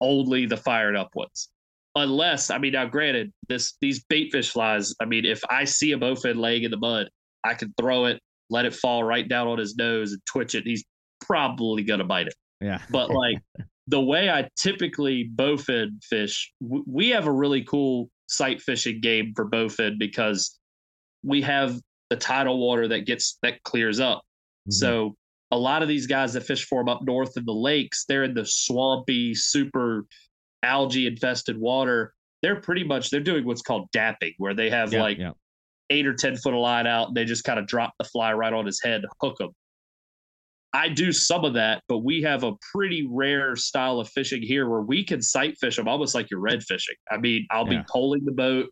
[0.00, 1.48] only the fired up ones.
[1.94, 5.92] Unless, I mean, now granted, this these bait fish flies, I mean, if I see
[5.92, 7.08] a bowfin laying in the mud,
[7.44, 8.20] I can throw it
[8.50, 10.84] let it fall right down on his nose and twitch it, he's
[11.20, 12.34] probably going to bite it.
[12.60, 12.80] Yeah.
[12.90, 13.38] But like
[13.86, 19.32] the way I typically bowfin fish, w- we have a really cool sight fishing game
[19.34, 20.58] for bowfin because
[21.22, 21.78] we have
[22.10, 24.18] the tidal water that gets that clears up.
[24.18, 24.72] Mm-hmm.
[24.72, 25.16] So
[25.50, 28.24] a lot of these guys that fish for them up north in the lakes, they're
[28.24, 30.04] in the swampy, super
[30.62, 32.12] algae infested water.
[32.42, 35.32] They're pretty much they're doing what's called dapping, where they have yeah, like yeah
[35.90, 37.14] eight or 10 foot of line out.
[37.14, 39.50] They just kind of drop the fly right on his head, hook him.
[40.72, 44.68] I do some of that, but we have a pretty rare style of fishing here
[44.68, 46.96] where we can sight fish them almost like you're red fishing.
[47.10, 47.78] I mean, I'll yeah.
[47.78, 48.68] be poling the boat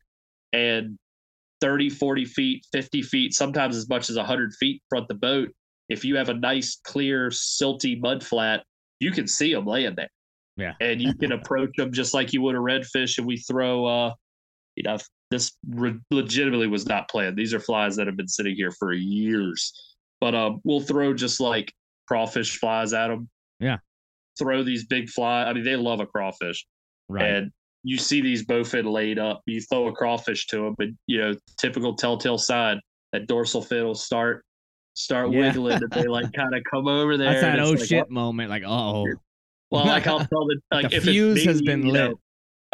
[0.52, 0.98] and
[1.60, 5.48] 30, 40 feet, 50 feet, sometimes as much as 100 feet front the boat.
[5.88, 8.64] If you have a nice, clear, silty mud flat,
[9.00, 10.08] you can see them laying there.
[10.56, 10.74] Yeah.
[10.80, 13.18] and you can approach them just like you would a redfish.
[13.18, 14.12] And we throw, uh,
[14.76, 14.98] you know,
[15.34, 17.36] this re- legitimately was not planned.
[17.36, 19.72] These are flies that have been sitting here for years.
[20.20, 21.72] But um, we'll throw just like
[22.06, 23.28] crawfish flies at them.
[23.58, 23.78] Yeah.
[24.38, 25.44] Throw these big fly.
[25.44, 26.64] I mean, they love a crawfish.
[27.08, 27.26] Right.
[27.26, 27.50] And
[27.82, 29.42] you see these bowfin laid up.
[29.46, 32.80] You throw a crawfish to them, but you know, typical telltale sign
[33.12, 34.44] that dorsal fin will start
[34.94, 35.40] start yeah.
[35.40, 35.82] wiggling.
[35.82, 37.32] and they like kind of come over there.
[37.32, 38.50] That's that oh like, shit moment.
[38.50, 39.06] Like oh.
[39.70, 42.10] Well, like I'll tell the like the if fuse has been lit.
[42.10, 42.20] Know,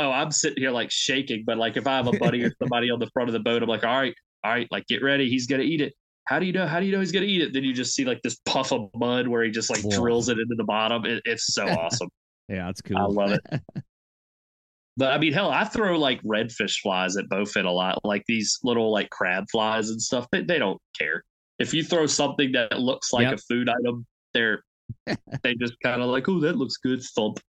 [0.00, 2.90] oh, I'm sitting here like shaking, but like if I have a buddy or somebody
[2.90, 5.28] on the front of the boat, I'm like, all right, all right, like get ready,
[5.28, 5.92] he's gonna eat it.
[6.24, 6.66] How do you know?
[6.66, 7.52] How do you know he's gonna eat it?
[7.52, 9.90] Then you just see like this puff of mud where he just like Whoa.
[9.90, 11.04] drills it into the bottom.
[11.04, 12.08] It, it's so awesome.
[12.48, 12.98] yeah, that's cool.
[12.98, 13.60] I love it.
[14.96, 18.58] but I mean, hell, I throw like redfish flies at bowfin a lot, like these
[18.62, 20.26] little like crab flies and stuff.
[20.30, 21.24] They, they don't care
[21.58, 23.34] if you throw something that looks like yep.
[23.34, 24.06] a food item.
[24.32, 24.62] They're
[25.42, 27.02] they just kind of like, oh, that looks good.
[27.02, 27.40] Thump.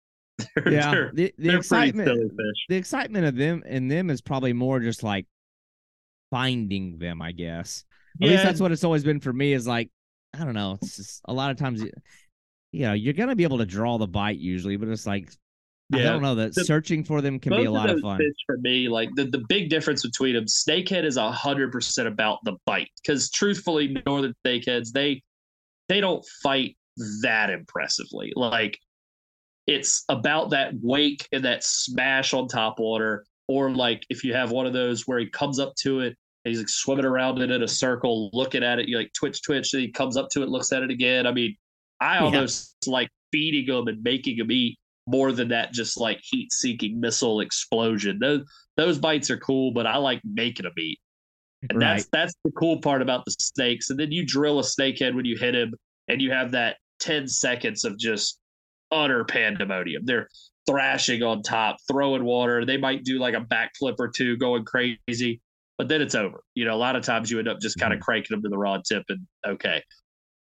[0.65, 2.33] They're, yeah, they're, the, the excitement,
[2.69, 5.27] the excitement of them and them is probably more just like
[6.31, 7.23] finding them.
[7.23, 7.85] I guess.
[8.21, 8.33] At yeah.
[8.33, 9.53] least that's what it's always been for me.
[9.53, 9.91] Is like
[10.35, 10.79] I don't know.
[10.83, 11.83] It's just a lot of times,
[12.73, 15.31] you know, you're gonna be able to draw the bite usually, but it's like
[15.93, 16.01] yeah.
[16.01, 18.21] I don't know that the, searching for them can be a lot of, of fun.
[18.47, 22.39] for me, like the, the big difference between them, snakehead is a hundred percent about
[22.45, 22.91] the bite.
[23.03, 25.23] Because truthfully, northern snakeheads they
[25.89, 26.77] they don't fight
[27.23, 28.33] that impressively.
[28.37, 28.79] Like
[29.71, 33.25] it's about that wake and that smash on top water.
[33.47, 36.51] Or like if you have one of those where he comes up to it and
[36.51, 39.73] he's like swimming around it in a circle, looking at it, you like twitch, twitch,
[39.73, 41.25] and he comes up to it, looks at it again.
[41.25, 41.57] I mean,
[42.01, 42.93] I almost yeah.
[42.93, 47.41] like feeding him and making them eat more than that just like heat seeking missile
[47.41, 48.19] explosion.
[48.19, 48.43] Those
[48.77, 50.99] those bites are cool, but I like making them eat.
[51.69, 51.95] And right.
[51.95, 53.91] that's that's the cool part about the snakes.
[53.91, 55.75] And then you drill a snakehead when you hit him,
[56.09, 58.40] and you have that 10 seconds of just
[58.91, 60.05] utter pandemonium.
[60.05, 60.29] They're
[60.69, 62.65] thrashing on top, throwing water.
[62.65, 65.41] They might do like a backflip or two, going crazy,
[65.79, 66.43] but then it's over.
[66.55, 68.05] You know, a lot of times you end up just kind of mm-hmm.
[68.05, 69.83] cranking them to the rod tip and okay.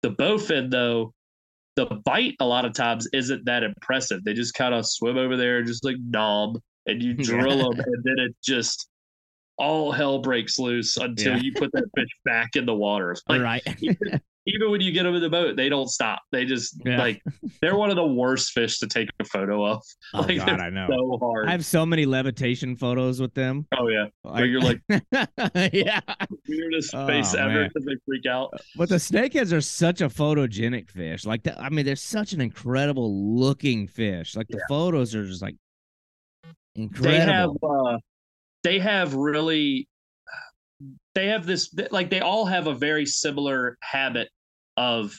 [0.02, 1.12] The bowfin, though,
[1.76, 4.24] the bite a lot of times isn't that impressive.
[4.24, 6.56] They just kind of swim over there and just like nom,
[6.86, 8.88] and you drill them, and then it just
[9.58, 11.42] all hell breaks loose until yeah.
[11.42, 13.16] you put that fish back in the water.
[13.28, 13.62] Like, right.
[13.80, 16.22] even, even, when you get them in the boat, they don't stop.
[16.32, 16.98] They just yeah.
[16.98, 17.22] like
[17.60, 19.82] they're one of the worst fish to take a photo of.
[20.14, 20.86] Oh like, God, I know.
[20.88, 21.48] So hard.
[21.48, 23.66] I have so many levitation photos with them.
[23.78, 24.80] Oh yeah, where you're like,
[25.72, 26.00] yeah,
[26.48, 28.52] weirdest oh, face ever because they freak out.
[28.76, 31.24] But the snakeheads are such a photogenic fish.
[31.24, 34.36] Like, the, I mean, they're such an incredible looking fish.
[34.36, 34.64] Like the yeah.
[34.68, 35.56] photos are just like
[36.74, 37.12] incredible.
[37.12, 37.50] They have.
[37.62, 37.98] Uh,
[38.62, 39.88] they have really
[41.14, 44.28] they have this like they all have a very similar habit
[44.76, 45.14] of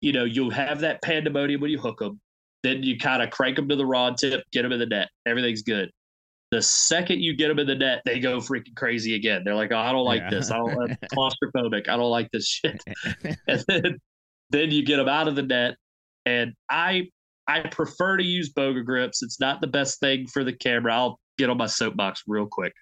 [0.00, 2.20] you know you have that pandemonium when you hook them
[2.62, 5.08] then you kind of crank them to the rod tip get them in the net
[5.26, 5.90] everything's good.
[6.50, 9.42] The second you get them in the net they go freaking crazy again.
[9.44, 10.30] They're like oh, i don't like yeah.
[10.30, 10.50] this.
[10.50, 11.88] I don't I'm claustrophobic.
[11.88, 12.82] I don't like this shit.
[13.46, 13.98] And then,
[14.50, 15.76] then you get them out of the net
[16.26, 17.08] and i
[17.46, 19.22] i prefer to use boga grips.
[19.22, 20.94] It's not the best thing for the camera.
[20.94, 22.72] I'll get on my soapbox real quick.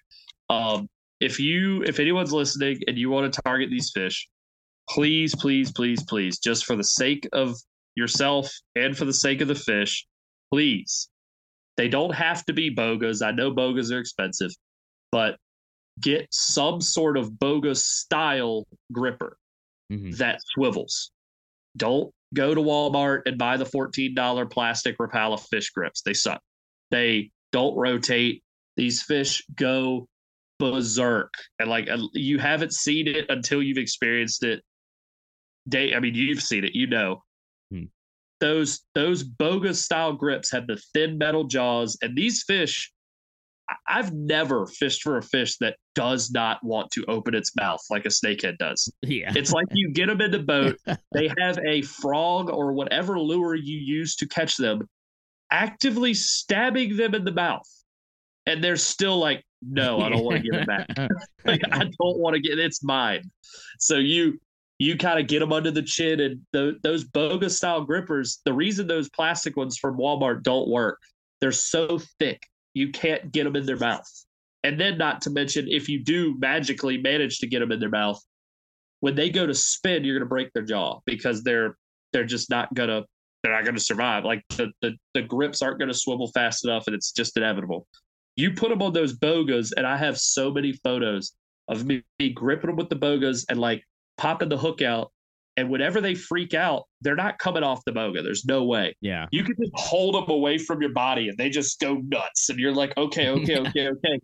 [0.49, 0.87] Um,
[1.19, 4.27] if you, if anyone's listening and you want to target these fish,
[4.89, 7.55] please, please, please, please, just for the sake of
[7.95, 10.05] yourself and for the sake of the fish,
[10.51, 11.09] please.
[11.75, 13.25] They don't have to be bogas.
[13.25, 14.51] I know bogas are expensive,
[15.11, 15.37] but
[16.01, 19.37] get some sort of boga style gripper
[19.91, 20.11] mm-hmm.
[20.11, 21.11] that swivels.
[21.75, 26.01] Don't go to Walmart and buy the $14 plastic Rapala fish grips.
[26.01, 26.41] They suck.
[26.91, 28.43] They don't rotate.
[28.75, 30.07] These fish go
[30.59, 34.61] berserk, and like you haven't seen it until you've experienced it.
[35.67, 37.23] Day, I mean, you've seen it, you know.
[37.71, 37.85] Hmm.
[38.39, 42.91] Those those bogas style grips have the thin metal jaws, and these fish.
[43.89, 48.05] I've never fished for a fish that does not want to open its mouth like
[48.05, 48.89] a snakehead does.
[49.01, 49.33] Yeah.
[49.35, 50.77] It's like you get them in the boat,
[51.13, 54.87] they have a frog or whatever lure you use to catch them
[55.51, 57.67] actively stabbing them in the mouth
[58.47, 60.87] and they're still like, no, I don't want to give it back.
[61.45, 63.29] like, I don't want to get it's mine.
[63.77, 64.39] So you
[64.79, 68.41] you kind of get them under the chin, and the, those boga style grippers.
[68.45, 70.99] The reason those plastic ones from Walmart don't work,
[71.41, 72.43] they're so thick
[72.73, 74.07] you can't get them in their mouth.
[74.63, 77.89] And then, not to mention, if you do magically manage to get them in their
[77.89, 78.21] mouth,
[78.99, 81.75] when they go to spin, you're going to break their jaw because they're
[82.13, 83.03] they're just not gonna
[83.43, 84.25] they're not gonna survive.
[84.25, 87.87] Like the the, the grips aren't going to swivel fast enough, and it's just inevitable.
[88.37, 91.33] You put them on those bogas, and I have so many photos
[91.67, 93.83] of me gripping them with the bogas and like
[94.17, 95.11] popping the hook out.
[95.57, 98.23] And whenever they freak out, they're not coming off the boga.
[98.23, 98.95] There's no way.
[99.01, 99.25] Yeah.
[99.31, 102.49] You can just hold them away from your body and they just go nuts.
[102.49, 104.19] And you're like, okay, okay, okay, okay.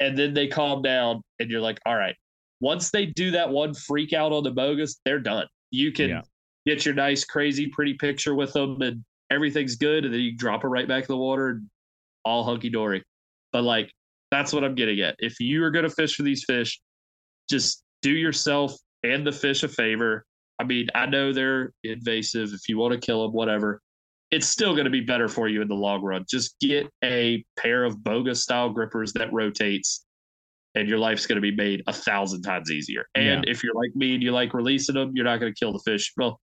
[0.00, 2.14] And then they calm down and you're like, all right.
[2.60, 5.46] Once they do that one freak out on the bogas, they're done.
[5.70, 6.20] You can yeah.
[6.66, 10.04] get your nice, crazy, pretty picture with them and everything's good.
[10.04, 11.70] And then you drop it right back in the water and
[12.26, 13.02] all hunky dory.
[13.54, 13.90] But like
[14.32, 15.14] that's what I'm getting at.
[15.20, 16.80] If you are going to fish for these fish,
[17.48, 18.74] just do yourself
[19.04, 20.26] and the fish a favor.
[20.58, 22.52] I mean, I know they're invasive.
[22.52, 23.80] If you want to kill them, whatever,
[24.32, 26.24] it's still going to be better for you in the long run.
[26.28, 30.04] Just get a pair of boga style grippers that rotates,
[30.74, 33.04] and your life's going to be made a thousand times easier.
[33.14, 33.52] And yeah.
[33.52, 35.82] if you're like me and you like releasing them, you're not going to kill the
[35.84, 36.12] fish.
[36.16, 36.40] Well,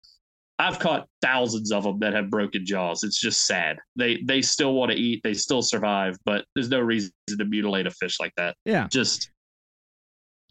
[0.59, 3.03] I've caught thousands of them that have broken jaws.
[3.03, 3.77] It's just sad.
[3.95, 7.87] They they still want to eat, they still survive, but there's no reason to mutilate
[7.87, 8.55] a fish like that.
[8.65, 9.31] Yeah, just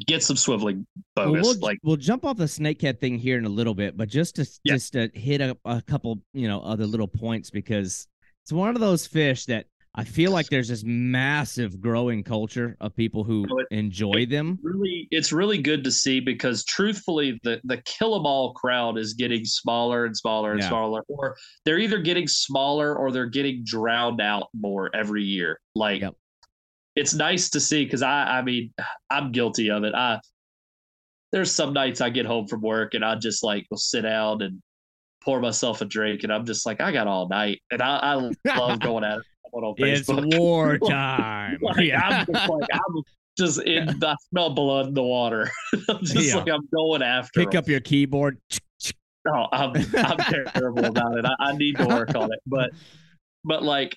[0.07, 0.87] get some swiveling
[1.17, 1.33] bogas.
[1.33, 4.09] Well, we'll, like we'll jump off the snakehead thing here in a little bit, but
[4.09, 4.75] just to yeah.
[4.75, 8.07] just to hit a, a couple, you know, other little points because
[8.45, 12.95] it's one of those fish that I feel like there's this massive growing culture of
[12.95, 14.59] people who it, enjoy them.
[14.63, 19.15] Really, it's really good to see because truthfully, the the kill 'em all crowd is
[19.15, 20.69] getting smaller and smaller and yeah.
[20.69, 25.59] smaller, or they're either getting smaller or they're getting drowned out more every year.
[25.75, 26.15] Like, yep.
[26.95, 28.73] it's nice to see because I, I mean,
[29.11, 29.95] I'm guilty of it.
[29.95, 30.21] I
[31.33, 34.43] there's some nights I get home from work and I just like will sit down
[34.43, 34.63] and
[35.25, 38.15] pour myself a drink, and I'm just like, I got all night, and I, I
[38.59, 40.27] love going at it on Facebook.
[40.27, 41.59] It's war time.
[41.63, 42.01] like, yeah.
[42.01, 43.03] I'm just like, I'm
[43.37, 43.89] just in.
[44.05, 45.51] I smell blood in the water.
[45.89, 46.37] I'm just yeah.
[46.37, 47.41] like, I'm going after.
[47.41, 47.59] Pick them.
[47.59, 48.39] up your keyboard.
[49.29, 50.17] Oh, I'm I'm
[50.55, 51.27] terrible about it.
[51.27, 52.71] I, I need to work on it, but
[53.45, 53.97] but like,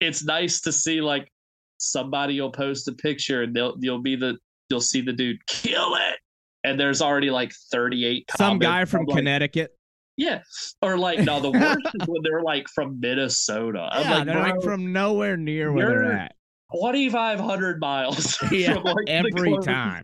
[0.00, 1.30] it's nice to see like
[1.78, 4.36] somebody will post a picture and they'll you'll be the
[4.70, 6.18] you'll see the dude kill it
[6.64, 9.75] and there's already like 38 some guy from like, Connecticut
[10.16, 10.40] yeah
[10.82, 14.40] or like no the worst is when they're like from Minnesota I'm yeah, like, they're
[14.40, 16.34] like from nowhere near where they're at
[16.74, 20.02] 2500 miles yeah, from like every time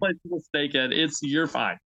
[0.55, 1.79] snakehead it's you're fine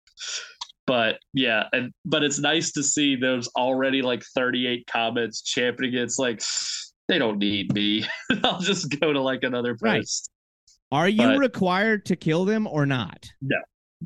[0.87, 6.19] but yeah and but it's nice to see those already like 38 comments championing it's
[6.19, 6.41] like
[7.07, 8.05] they don't need me.
[8.43, 10.27] I'll just go to like another place.
[10.91, 10.99] Right.
[10.99, 13.25] Are you but, required to kill them or not?
[13.41, 13.57] No,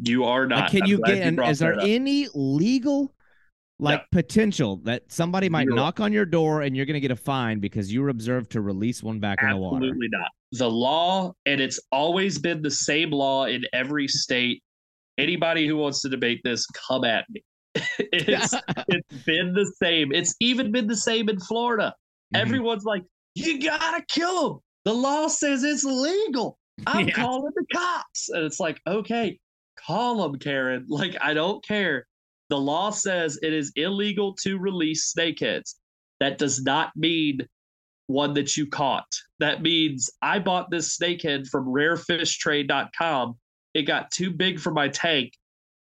[0.01, 0.71] you are not.
[0.71, 1.33] Can I'm you get?
[1.33, 3.13] You is there any legal
[3.80, 4.06] like no.
[4.11, 7.60] potential that somebody might knock on your door and you're going to get a fine
[7.60, 9.85] because you were observed to release one back Absolutely in the water?
[9.85, 10.31] Absolutely not.
[10.51, 14.61] The law, and it's always been the same law in every state.
[15.18, 17.43] Anybody who wants to debate this, come at me.
[17.99, 18.53] it's
[18.88, 20.11] it's been the same.
[20.11, 21.93] It's even been the same in Florida.
[22.34, 22.41] Mm-hmm.
[22.41, 23.03] Everyone's like,
[23.35, 24.60] you gotta kill them.
[24.85, 26.57] The law says it's legal.
[26.88, 27.14] I'm yeah.
[27.14, 28.30] calling the cops.
[28.30, 29.39] And it's like, okay,
[29.77, 30.85] call them, Karen.
[30.89, 32.06] Like, I don't care.
[32.49, 35.76] The law says it is illegal to release snakeheads.
[36.19, 37.47] That does not mean
[38.07, 39.07] one that you caught.
[39.39, 43.38] That means I bought this snakehead from rarefishtrade.com.
[43.76, 45.34] It got too big for my tank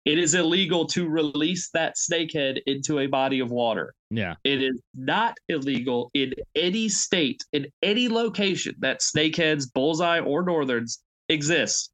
[0.06, 3.94] it is illegal to release that snakehead into a body of water.
[4.12, 4.36] Yeah.
[4.44, 11.00] It is not illegal in any state, in any location that snakeheads, bullseye, or northerns
[11.28, 11.92] exist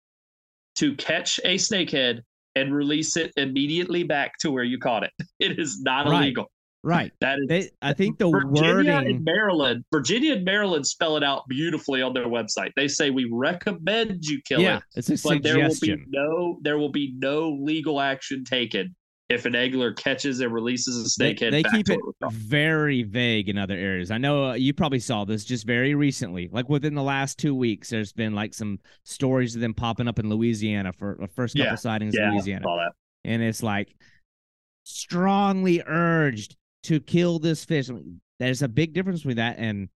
[0.75, 2.21] to catch a snakehead
[2.55, 5.11] and release it immediately back to where you caught it.
[5.39, 6.23] It is not right.
[6.23, 6.51] illegal.
[6.83, 7.11] Right.
[7.21, 7.47] That is.
[7.47, 8.91] They, I think the Virginia wording.
[8.91, 12.71] And Maryland, Virginia and Maryland spell it out beautifully on their website.
[12.75, 14.83] They say we recommend you kill yeah, it.
[14.95, 15.43] it's a but suggestion.
[15.43, 18.95] there will be no there will be no legal action taken
[19.31, 21.51] if an angler catches and releases a snakehead.
[21.51, 21.99] They, they keep it,
[22.29, 24.11] very vague in other areas.
[24.11, 27.55] I know uh, you probably saw this just very recently, like within the last two
[27.55, 27.89] weeks.
[27.89, 31.71] There's been like some stories of them popping up in Louisiana for the first couple
[31.71, 32.65] yeah, sightings yeah, in Louisiana,
[33.23, 33.95] and it's like
[34.83, 37.89] strongly urged to kill this fish.
[38.39, 39.89] There's a big difference between that and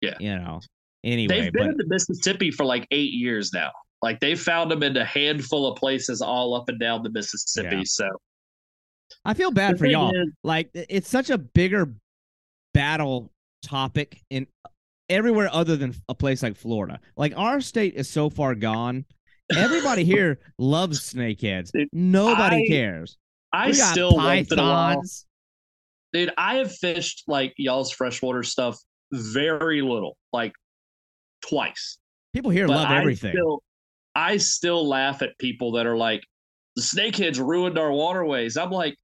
[0.00, 0.60] yeah, you know.
[1.02, 3.70] Anyway, they've been but, in the Mississippi for like eight years now.
[4.02, 7.76] Like they found them in a handful of places all up and down the Mississippi.
[7.76, 7.82] Yeah.
[7.86, 8.08] So
[9.24, 10.10] I feel bad for y'all.
[10.10, 11.92] Is, like it's such a bigger
[12.74, 13.30] battle
[13.62, 14.46] topic in
[15.08, 17.00] everywhere other than a place like Florida.
[17.16, 19.04] Like our state is so far gone.
[19.56, 21.70] Everybody here loves snakeheads.
[21.92, 23.16] Nobody I, cares.
[23.52, 25.26] I still pythons.
[26.12, 28.78] Dude, I have fished like y'all's freshwater stuff
[29.12, 30.52] very little, like
[31.40, 31.98] twice.
[32.32, 33.32] People here but love I everything.
[33.32, 33.62] Still,
[34.14, 36.22] I still laugh at people that are like,
[36.76, 38.56] the snakeheads ruined our waterways.
[38.56, 38.96] I'm like,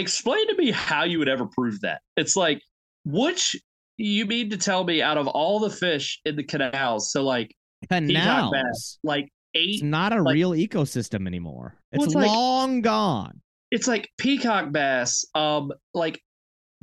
[0.00, 2.00] explain to me how you would ever prove that.
[2.16, 2.60] It's like,
[3.04, 3.56] which
[3.96, 7.54] you mean to tell me out of all the fish in the canals, so like
[7.88, 11.76] canals, bass, like eight, it's not a like, real ecosystem anymore.
[11.92, 13.40] It's, well, it's long like, gone.
[13.70, 16.20] It's like peacock bass, um, like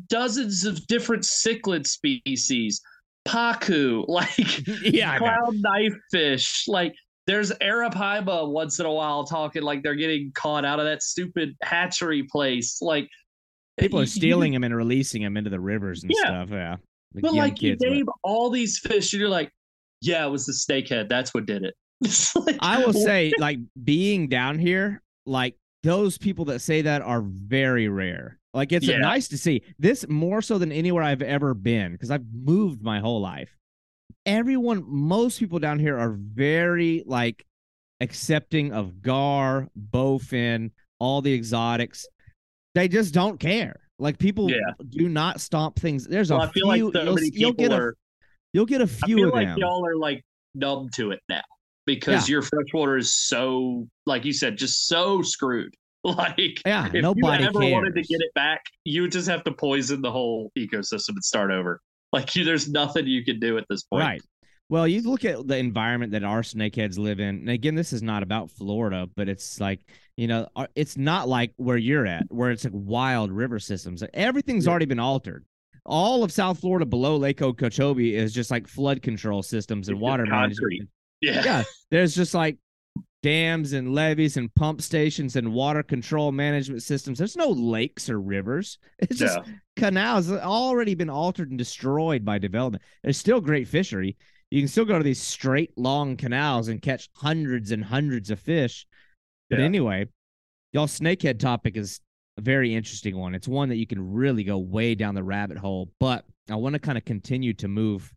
[0.07, 2.81] dozens of different cichlid species,
[3.27, 6.93] pacu, like yeah, clown knife fish, like
[7.27, 11.55] there's arapaima once in a while talking like they're getting caught out of that stupid
[11.61, 12.81] hatchery place.
[12.81, 13.09] Like
[13.77, 16.25] people are stealing you, them and releasing them into the rivers and yeah.
[16.25, 16.49] stuff.
[16.51, 16.75] Yeah.
[17.13, 18.15] Like but like kids, you name but...
[18.23, 19.51] all these fish and you're like,
[20.01, 21.09] yeah, it was the snakehead.
[21.09, 21.75] That's what did it.
[22.35, 27.21] like, I will say, like being down here, like those people that say that are
[27.21, 28.39] very rare.
[28.53, 28.97] Like it's yeah.
[28.97, 32.99] nice to see this more so than anywhere I've ever been because I've moved my
[32.99, 33.55] whole life.
[34.27, 37.45] Everyone, most people down here are very like
[38.01, 42.05] accepting of gar, bowfin, all the exotics.
[42.75, 43.79] They just don't care.
[43.99, 44.57] Like people yeah.
[44.89, 46.05] do not stomp things.
[46.05, 46.91] There's well, a I feel few.
[46.91, 47.93] Like so you'll, you'll get a,
[48.53, 49.57] you'll get a few I feel of like them.
[49.57, 50.23] Y'all are like
[50.53, 51.41] numb to it now
[51.87, 52.33] because yeah.
[52.33, 55.73] your freshwater is so, like you said, just so screwed.
[56.03, 57.73] Like, yeah, if nobody you ever cares.
[57.73, 61.23] wanted to get it back, you would just have to poison the whole ecosystem and
[61.23, 61.81] start over.
[62.13, 64.05] Like, you, there's nothing you can do at this point.
[64.05, 64.21] Right.
[64.69, 67.39] Well, you look at the environment that our snakeheads live in.
[67.39, 69.79] And again, this is not about Florida, but it's like,
[70.17, 74.03] you know, uh, it's not like where you're at, where it's like wild river systems.
[74.13, 74.71] Everything's yeah.
[74.71, 75.45] already been altered.
[75.85, 80.01] All of South Florida below Lake Okeechobee is just like flood control systems and it's
[80.01, 80.89] water management.
[81.21, 81.43] Yeah.
[81.45, 81.63] Yeah.
[81.89, 82.57] There's just like
[83.23, 87.19] dams and levees and pump stations and water control management systems.
[87.19, 88.79] There's no lakes or rivers.
[88.99, 89.39] It's just
[89.77, 92.83] canals already been altered and destroyed by development.
[93.03, 94.17] There's still great fishery.
[94.51, 98.39] You can still go to these straight long canals and catch hundreds and hundreds of
[98.39, 98.85] fish.
[99.49, 99.65] But yeah.
[99.65, 100.07] anyway,
[100.73, 101.99] y'all snakehead topic is
[102.37, 103.35] a very interesting one.
[103.35, 105.89] It's one that you can really go way down the rabbit hole.
[105.99, 108.13] But I want to kind of continue to move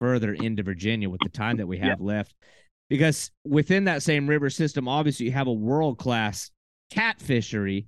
[0.00, 2.06] further into Virginia with the time that we have yeah.
[2.06, 2.34] left.
[2.88, 6.50] Because within that same river system, obviously you have a world class
[6.90, 7.86] cat fishery.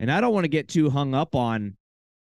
[0.00, 1.76] And I don't want to get too hung up on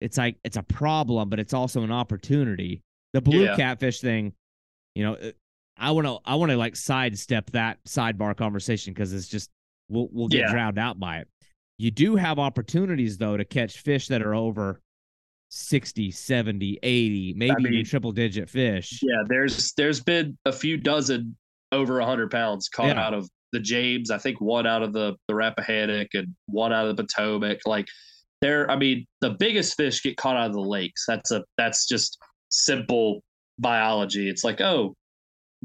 [0.00, 2.82] it's like it's a problem, but it's also an opportunity.
[3.12, 3.56] The blue yeah.
[3.56, 4.32] catfish thing,
[4.94, 5.16] you know,
[5.76, 9.50] I want to I want to like sidestep that sidebar conversation because it's just
[9.88, 10.50] we'll we'll get yeah.
[10.50, 11.28] drowned out by it.
[11.78, 14.80] You do have opportunities though to catch fish that are over
[15.48, 19.00] 60, 70, 80, maybe I mean, even triple digit fish.
[19.02, 21.36] Yeah, there's there's been a few dozen
[21.72, 23.04] over 100 pounds caught yeah.
[23.04, 24.10] out of the James.
[24.10, 27.60] I think one out of the the Rappahannock and one out of the Potomac.
[27.66, 27.86] Like
[28.40, 31.04] there, I mean, the biggest fish get caught out of the lakes.
[31.06, 32.18] That's a that's just
[32.48, 33.22] simple
[33.58, 34.28] biology.
[34.28, 34.94] It's like, oh,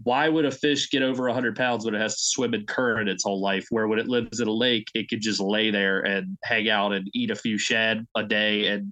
[0.03, 3.09] why would a fish get over 100 pounds when it has to swim in current
[3.09, 3.65] its whole life?
[3.69, 6.91] Where when it lives in a lake, it could just lay there and hang out
[6.91, 8.67] and eat a few shad a day.
[8.67, 8.91] And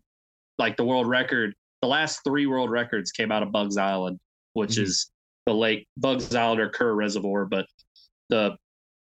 [0.57, 4.19] like the world record, the last three world records came out of Bugs Island,
[4.53, 4.84] which mm-hmm.
[4.84, 5.11] is
[5.45, 7.65] the lake Bugs Island or Kerr Reservoir, but
[8.30, 8.55] the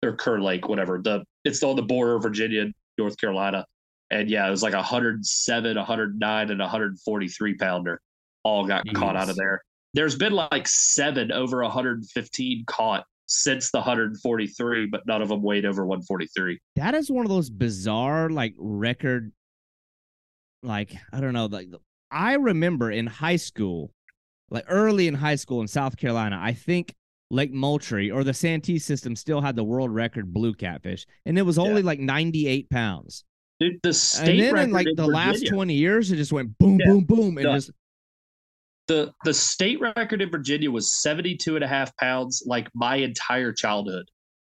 [0.05, 1.01] or Kerr Lake, whatever.
[1.03, 2.67] The it's on the border of Virginia,
[2.99, 3.65] North Carolina.
[4.11, 8.01] And yeah, it was like 107, 109, and 143 pounder
[8.45, 8.95] all got Jeez.
[8.95, 9.63] caught out of there.
[9.95, 15.65] There's been like seven over 115 caught since the 143, but none of them weighed
[15.65, 16.59] over 143.
[16.77, 19.33] That is one of those bizarre like record,
[20.63, 21.69] like I don't know, like
[22.11, 23.91] I remember in high school,
[24.51, 26.95] like early in high school in South Carolina, I think
[27.31, 31.43] Lake Moultrie or the Santee system still had the world record blue catfish, and it
[31.43, 31.87] was only yeah.
[31.87, 33.25] like 98 pounds.
[33.59, 36.33] Dude, the state and then in like in the Virginia, last 20 years, it just
[36.33, 36.87] went boom, yeah.
[36.87, 37.71] boom, boom, and the, just
[38.87, 43.53] the the state record in Virginia was 72 and a half pounds like my entire
[43.53, 44.09] childhood.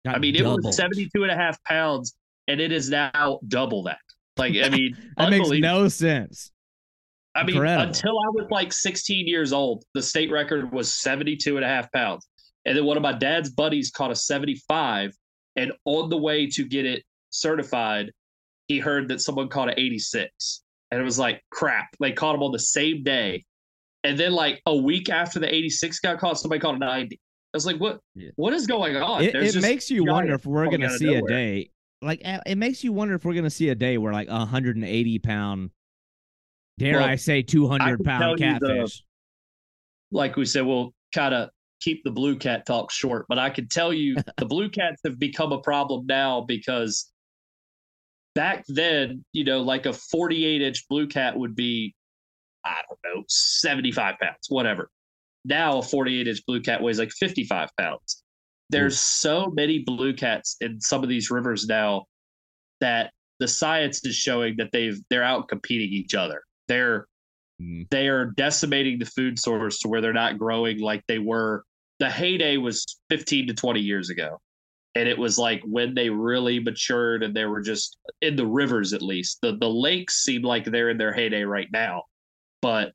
[0.07, 0.59] I mean, doubled.
[0.63, 2.15] it was 72 and a half pounds,
[2.47, 3.99] and it is now double that.
[4.38, 6.51] Like, I mean, that makes no sense.
[7.35, 7.88] I mean, Incredible.
[7.88, 11.91] until I was like 16 years old, the state record was 72 and a half
[11.91, 12.27] pounds.
[12.65, 15.13] And then one of my dad's buddies caught a 75.
[15.55, 18.11] And on the way to get it certified,
[18.69, 20.61] he heard that someone caught an 86.
[20.91, 21.89] And it was like, crap.
[21.99, 23.43] They caught him on the same day.
[24.05, 27.19] And then, like a week after the 86 got caught, somebody caught a 90.
[27.53, 27.99] I was like, what?
[28.15, 28.29] Yeah.
[28.37, 29.23] What is going on?
[29.23, 31.71] It, it makes you wonder if we're going to see a day.
[32.01, 34.37] Like, it makes you wonder if we're going to see a day where, like, a
[34.37, 35.71] 180 pound,
[36.77, 39.03] dare well, I say, 200 pound catfish.
[40.11, 41.49] The, like we said, we'll kind of
[41.81, 45.19] keep the blue cat talk short, but I can tell you the blue cats have
[45.19, 47.11] become a problem now because
[48.35, 51.93] back then, you know, like a 48 inch blue cat would be,
[52.65, 54.89] I don't know, 75 pounds, whatever.
[55.45, 58.23] Now a 48 inch blue cat weighs like 55 pounds.
[58.69, 58.99] There's mm.
[58.99, 62.06] so many blue cats in some of these rivers now
[62.81, 66.41] that the science is showing that they've they're out competing each other.
[66.68, 67.07] They're
[67.61, 67.89] mm.
[67.89, 71.64] they are decimating the food source to where they're not growing like they were.
[71.99, 74.39] The heyday was 15 to 20 years ago
[74.95, 78.93] and it was like when they really matured and they were just in the rivers
[78.93, 79.39] at least.
[79.41, 82.03] The the lakes seem like they're in their heyday right now
[82.61, 82.93] but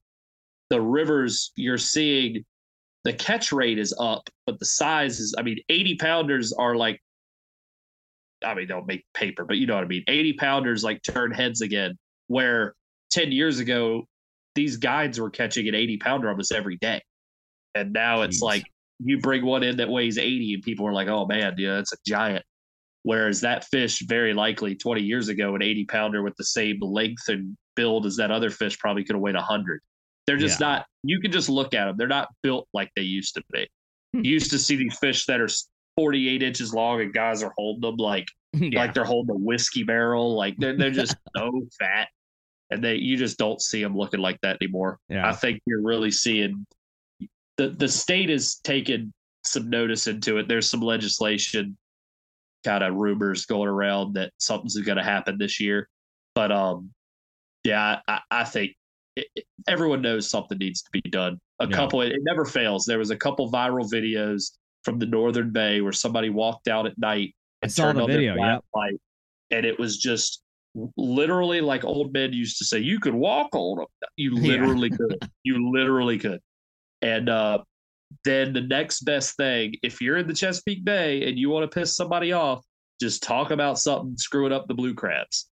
[0.70, 2.44] the rivers you're seeing
[3.04, 7.00] the catch rate is up but the size is i mean 80 pounders are like
[8.44, 10.04] i mean don't make paper but you know what i mean.
[10.08, 11.96] 80 pounders like turn heads again
[12.26, 12.74] where
[13.10, 14.04] 10 years ago
[14.54, 17.02] these guides were catching an 80 pounder almost every day.
[17.74, 18.24] And now Jeez.
[18.26, 18.64] it's like
[19.00, 21.92] you bring one in that weighs 80 and people are like, oh man, yeah, that's
[21.92, 22.44] a giant.
[23.02, 27.28] Whereas that fish, very likely 20 years ago, an 80 pounder with the same length
[27.28, 29.80] and build as that other fish probably could have weighed 100.
[30.26, 30.66] They're just yeah.
[30.66, 31.96] not, you can just look at them.
[31.98, 33.68] They're not built like they used to be.
[34.14, 34.24] Hmm.
[34.24, 35.48] you used to see these fish that are
[35.96, 38.80] 48 inches long and guys are holding them like, yeah.
[38.80, 40.34] like they're holding a whiskey barrel.
[40.34, 42.08] Like they're, they're just so fat.
[42.70, 44.98] And they, you just don't see them looking like that anymore.
[45.10, 45.28] Yeah.
[45.28, 46.64] I think you're really seeing
[47.56, 49.12] the the state has taken
[49.44, 50.48] some notice into it.
[50.48, 51.76] There's some legislation,
[52.64, 55.88] kind of rumors going around that something's going to happen this year.
[56.34, 56.90] But um,
[57.62, 58.72] yeah, I, I think
[59.16, 59.26] it,
[59.68, 61.38] everyone knows something needs to be done.
[61.60, 61.76] A yeah.
[61.76, 62.84] couple, it, it never fails.
[62.84, 64.50] There was a couple viral videos
[64.82, 68.46] from the Northern Bay where somebody walked out at night and turned on video, their
[68.46, 68.64] yep.
[68.74, 69.00] light,
[69.50, 70.42] and it was just
[70.96, 73.86] literally like old men used to say, "You could walk on them."
[74.16, 74.96] You literally yeah.
[74.96, 75.30] could.
[75.44, 76.40] You literally could.
[77.04, 77.58] And uh,
[78.24, 81.74] then the next best thing, if you're in the Chesapeake Bay and you want to
[81.74, 82.64] piss somebody off,
[83.00, 85.48] just talk about something screwing up the blue crabs.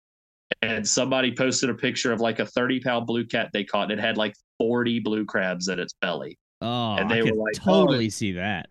[0.63, 3.99] and somebody posted a picture of like a 30 pound blue cat they caught and
[3.99, 6.39] it had like 40 blue crabs in its belly.
[6.61, 8.69] Oh, and they I were like, totally oh, see that.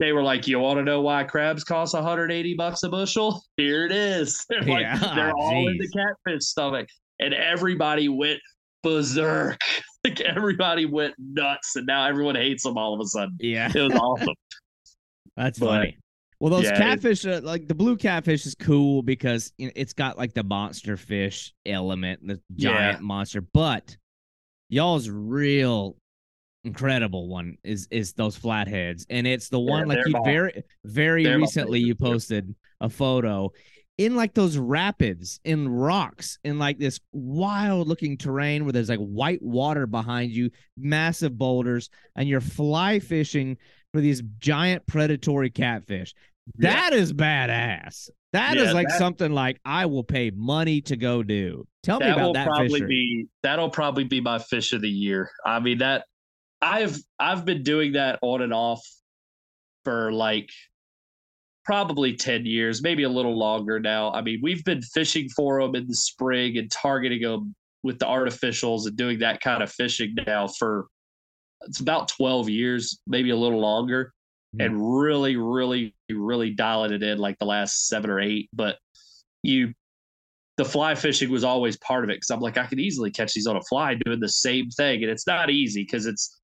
[0.00, 3.42] They were like, "You want to know why crabs cost 180 bucks a bushel?
[3.56, 4.44] Here it is.
[4.48, 6.88] They're like, yeah, they're all in the catfish stomach."
[7.20, 8.40] And everybody went
[8.82, 9.60] berserk.
[10.08, 13.36] Like everybody went nuts, and now everyone hates them all of a sudden.
[13.40, 14.34] Yeah, it was awesome.
[15.36, 15.98] That's but, funny.
[16.40, 20.34] Well, those yeah, catfish, uh, like the blue catfish, is cool because it's got like
[20.34, 23.04] the monster fish element, the giant yeah.
[23.04, 23.40] monster.
[23.40, 23.96] But
[24.68, 25.96] y'all's real
[26.64, 31.24] incredible one is is those flatheads, and it's the one yeah, like you very very
[31.24, 33.50] they're recently you posted a photo
[33.98, 39.00] in like those rapids in rocks in like this wild looking terrain where there's like
[39.00, 43.56] white water behind you, massive boulders, and you're fly fishing
[43.92, 46.14] for these giant predatory catfish.
[46.58, 46.98] That yeah.
[46.98, 48.08] is badass.
[48.32, 51.66] That yeah, is like that, something like I will pay money to go do.
[51.82, 52.46] Tell me about that.
[52.46, 52.88] Probably fishery.
[52.88, 55.30] be that'll probably be my fish of the year.
[55.44, 56.04] I mean that
[56.62, 58.82] I've I've been doing that on and off
[59.84, 60.50] for like
[61.68, 64.10] probably 10 years, maybe a little longer now.
[64.12, 68.06] I mean, we've been fishing for them in the spring and targeting them with the
[68.06, 70.86] artificials and doing that kind of fishing now for
[71.66, 74.14] it's about 12 years, maybe a little longer,
[74.56, 74.64] mm.
[74.64, 78.48] and really, really, really dialing it in like the last seven or eight.
[78.54, 78.78] But
[79.42, 79.74] you,
[80.56, 83.34] the fly fishing was always part of it because I'm like, I could easily catch
[83.34, 85.02] these on a fly doing the same thing.
[85.02, 86.40] And it's not easy because it's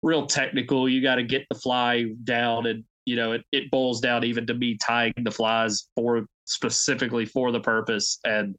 [0.00, 0.88] real technical.
[0.88, 4.46] You got to get the fly down and, you know, it, it boils down even
[4.46, 8.18] to me tying the flies for specifically for the purpose.
[8.24, 8.56] And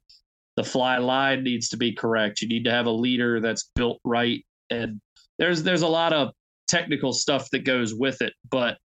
[0.56, 2.42] the fly line needs to be correct.
[2.42, 5.00] You need to have a leader that's built right and
[5.38, 6.30] there's there's a lot of
[6.68, 8.78] technical stuff that goes with it, but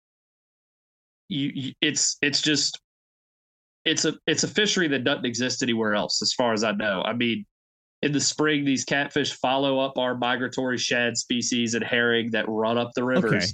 [1.28, 2.80] you, you it's it's just
[3.84, 7.02] it's a it's a fishery that doesn't exist anywhere else as far as I know.
[7.04, 7.44] I mean,
[8.02, 12.78] in the spring, these catfish follow up our migratory shad species and herring that run
[12.78, 13.32] up the rivers.
[13.32, 13.46] Okay.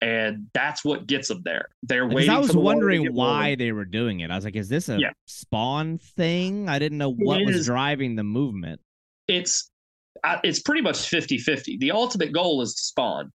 [0.00, 1.68] And that's what gets them there.
[1.82, 2.30] They're waiting.
[2.30, 4.30] I was wondering why they were doing it.
[4.30, 5.10] I was like, "Is this a yeah.
[5.26, 8.80] spawn thing?" I didn't know what it was is, driving the movement.
[9.28, 9.70] It's
[10.42, 11.78] it's pretty much 50 50.
[11.78, 13.32] The ultimate goal is to spawn,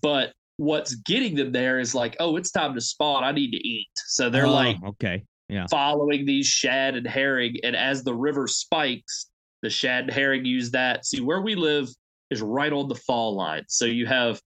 [0.00, 3.24] but what's getting them there is like, oh, it's time to spawn.
[3.24, 3.88] I need to eat.
[4.06, 7.56] So they're oh, like, okay, yeah, following these shad and herring.
[7.62, 9.26] And as the river spikes,
[9.62, 11.04] the shad and herring use that.
[11.04, 11.88] See, where we live
[12.30, 13.64] is right on the fall line.
[13.68, 14.40] So you have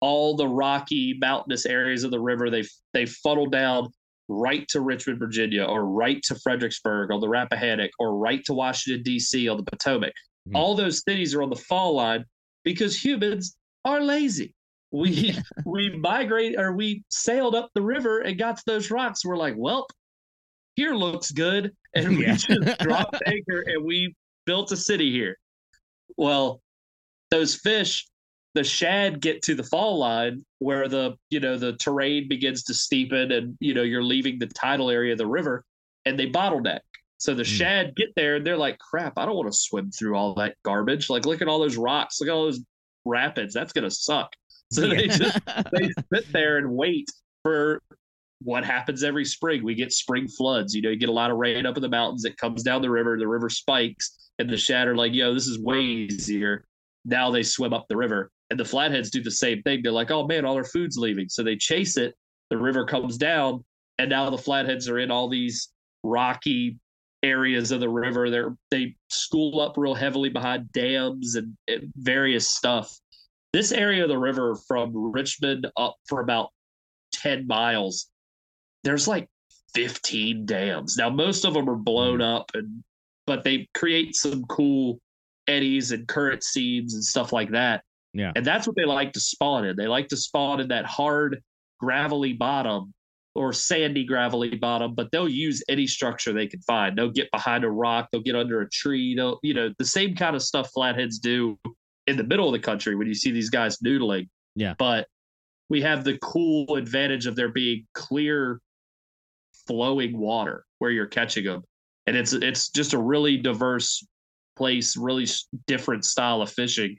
[0.00, 2.50] all the rocky mountainous areas of the river.
[2.50, 3.88] They they funnel down
[4.28, 9.02] right to Richmond, Virginia, or right to Fredericksburg on the Rappahannock, or right to Washington
[9.02, 9.48] D.C.
[9.48, 10.12] on the Potomac.
[10.48, 10.56] Mm-hmm.
[10.56, 12.24] All those cities are on the fall line
[12.64, 14.54] because humans are lazy.
[14.92, 19.24] We we migrate or we sailed up the river and got to those rocks.
[19.24, 19.86] We're like, well,
[20.76, 22.36] here looks good, and we yeah.
[22.36, 24.14] just dropped anchor and we
[24.46, 25.36] built a city here.
[26.16, 26.60] Well,
[27.30, 28.06] those fish,
[28.58, 32.72] the shad get to the fall line where the you know the terrain begins to
[32.72, 35.64] steepen and you know you're leaving the tidal area of the river,
[36.06, 36.80] and they bottleneck.
[37.18, 37.56] So the mm.
[37.56, 40.56] shad get there and they're like, crap, I don't want to swim through all that
[40.64, 41.08] garbage.
[41.08, 42.60] Like, look at all those rocks, look at all those
[43.04, 43.54] rapids.
[43.54, 44.32] That's gonna suck.
[44.70, 44.96] So yeah.
[44.96, 45.40] they just
[45.72, 47.08] they sit there and wait
[47.44, 47.80] for
[48.42, 49.64] what happens every spring.
[49.64, 50.74] We get spring floods.
[50.74, 52.24] You know, you get a lot of rain up in the mountains.
[52.24, 53.16] It comes down the river.
[53.18, 56.66] The river spikes, and the shad are like, "Yo, this is way easier."
[57.06, 59.82] Now they swim up the river, and the flatheads do the same thing.
[59.82, 62.14] They're like, "Oh man, all our food's leaving," so they chase it.
[62.50, 63.64] The river comes down,
[63.98, 65.68] and now the flatheads are in all these
[66.02, 66.78] rocky
[67.22, 68.30] areas of the river.
[68.30, 72.96] They're, they school up real heavily behind dams and, and, various stuff.
[73.52, 76.50] This area of the river from Richmond up for about
[77.12, 78.06] 10 miles,
[78.84, 79.28] there's like
[79.74, 80.96] 15 dams.
[80.96, 82.36] Now most of them are blown mm.
[82.36, 82.82] up and
[83.26, 84.98] but they create some cool
[85.48, 87.82] eddies and current seams and stuff like that.
[88.14, 88.32] Yeah.
[88.34, 89.76] And that's what they like to spawn in.
[89.76, 91.42] They like to spawn in that hard
[91.78, 92.92] gravelly bottom
[93.34, 96.96] or sandy gravelly bottom, but they'll use any structure they can find.
[96.96, 100.16] They'll get behind a rock, they'll get under a tree, they'll, you know, the same
[100.16, 101.58] kind of stuff flatheads do
[102.06, 104.28] in the middle of the country when you see these guys noodling.
[104.56, 104.74] Yeah.
[104.78, 105.06] But
[105.68, 108.60] we have the cool advantage of there being clear
[109.66, 111.62] flowing water where you're catching them.
[112.06, 114.04] And it's it's just a really diverse
[114.56, 115.26] place, really
[115.66, 116.96] different style of fishing.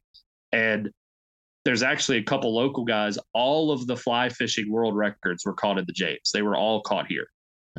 [0.52, 0.91] And
[1.65, 3.18] there's actually a couple local guys.
[3.34, 6.31] All of the fly fishing world records were caught in the James.
[6.34, 7.27] They were all caught here.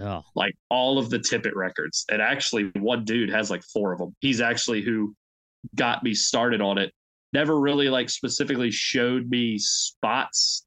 [0.01, 0.23] Oh.
[0.35, 2.05] Like all of the tippet records.
[2.11, 4.15] And actually, one dude has like four of them.
[4.21, 5.15] He's actually who
[5.75, 6.93] got me started on it.
[7.33, 10.67] Never really like specifically showed me spots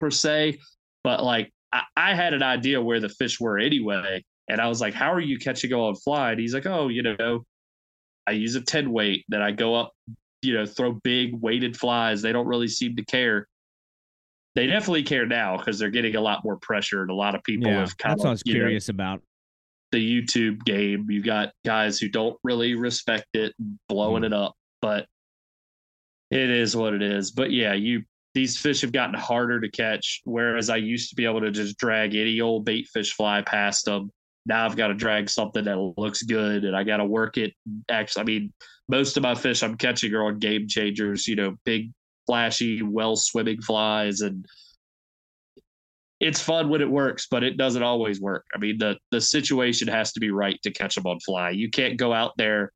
[0.00, 0.58] per se,
[1.02, 4.24] but like I, I had an idea where the fish were anyway.
[4.48, 6.32] And I was like, How are you catching on fly?
[6.32, 7.44] And he's like, Oh, you know,
[8.26, 9.92] I use a 10 weight, then I go up,
[10.42, 12.22] you know, throw big weighted flies.
[12.22, 13.46] They don't really seem to care.
[14.54, 17.42] They definitely care now because they're getting a lot more pressure, and a lot of
[17.44, 19.22] people Yeah, have kind that's of what I was curious about.
[19.92, 21.10] the YouTube game.
[21.10, 23.54] You got guys who don't really respect it,
[23.88, 24.26] blowing Mm.
[24.26, 25.06] it up, but
[26.30, 27.30] it is what it is.
[27.30, 28.02] But yeah, you
[28.34, 31.78] these fish have gotten harder to catch, whereas I used to be able to just
[31.78, 34.10] drag any old bait fish fly past them.
[34.46, 37.52] Now I've got to drag something that looks good, and I got to work it.
[37.90, 38.52] Actually, I mean,
[38.88, 41.26] most of my fish I'm catching are on game changers.
[41.26, 41.90] You know, big,
[42.26, 44.46] flashy, well swimming flies, and
[46.20, 48.44] it's fun when it works, but it doesn't always work.
[48.54, 51.50] I mean, the the situation has to be right to catch them on fly.
[51.50, 52.72] You can't go out there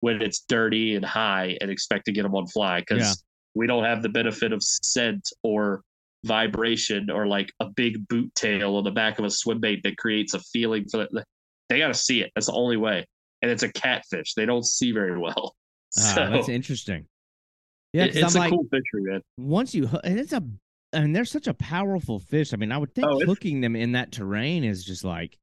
[0.00, 3.14] when it's dirty and high and expect to get them on fly because Yeah.
[3.54, 5.82] we don't have the benefit of scent or
[6.26, 9.96] vibration or like a big boot tail on the back of a swim bait that
[9.96, 11.10] creates a feeling for it.
[11.68, 12.30] They got to see it.
[12.34, 13.06] That's the only way.
[13.42, 14.34] And it's a catfish.
[14.34, 15.54] They don't see very well.
[15.98, 17.06] Ah, So that's interesting.
[17.94, 19.22] Yeah, it- it's I'm a like, cool fishery, man.
[19.38, 20.42] once you and it's a
[20.92, 22.52] and they're such a powerful fish.
[22.52, 25.38] I mean, I would think Oh, hooking them in that terrain is just like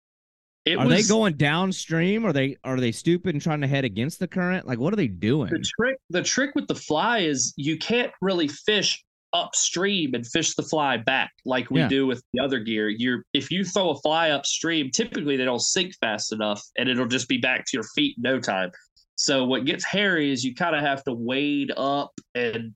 [0.65, 2.25] It are was, they going downstream?
[2.25, 4.67] Are they are they stupid and trying to head against the current?
[4.67, 5.49] Like what are they doing?
[5.49, 9.03] the trick the trick with the fly is you can't really fish
[9.33, 11.87] upstream and fish the fly back like we Yeah.
[11.87, 12.87] do with the other gear.
[12.89, 17.07] You're if you throw a fly upstream typically they don't sink fast enough and it'll
[17.07, 18.71] just be back to your feet in no time.
[19.15, 22.73] So what gets hairy is you kind of have to wade up and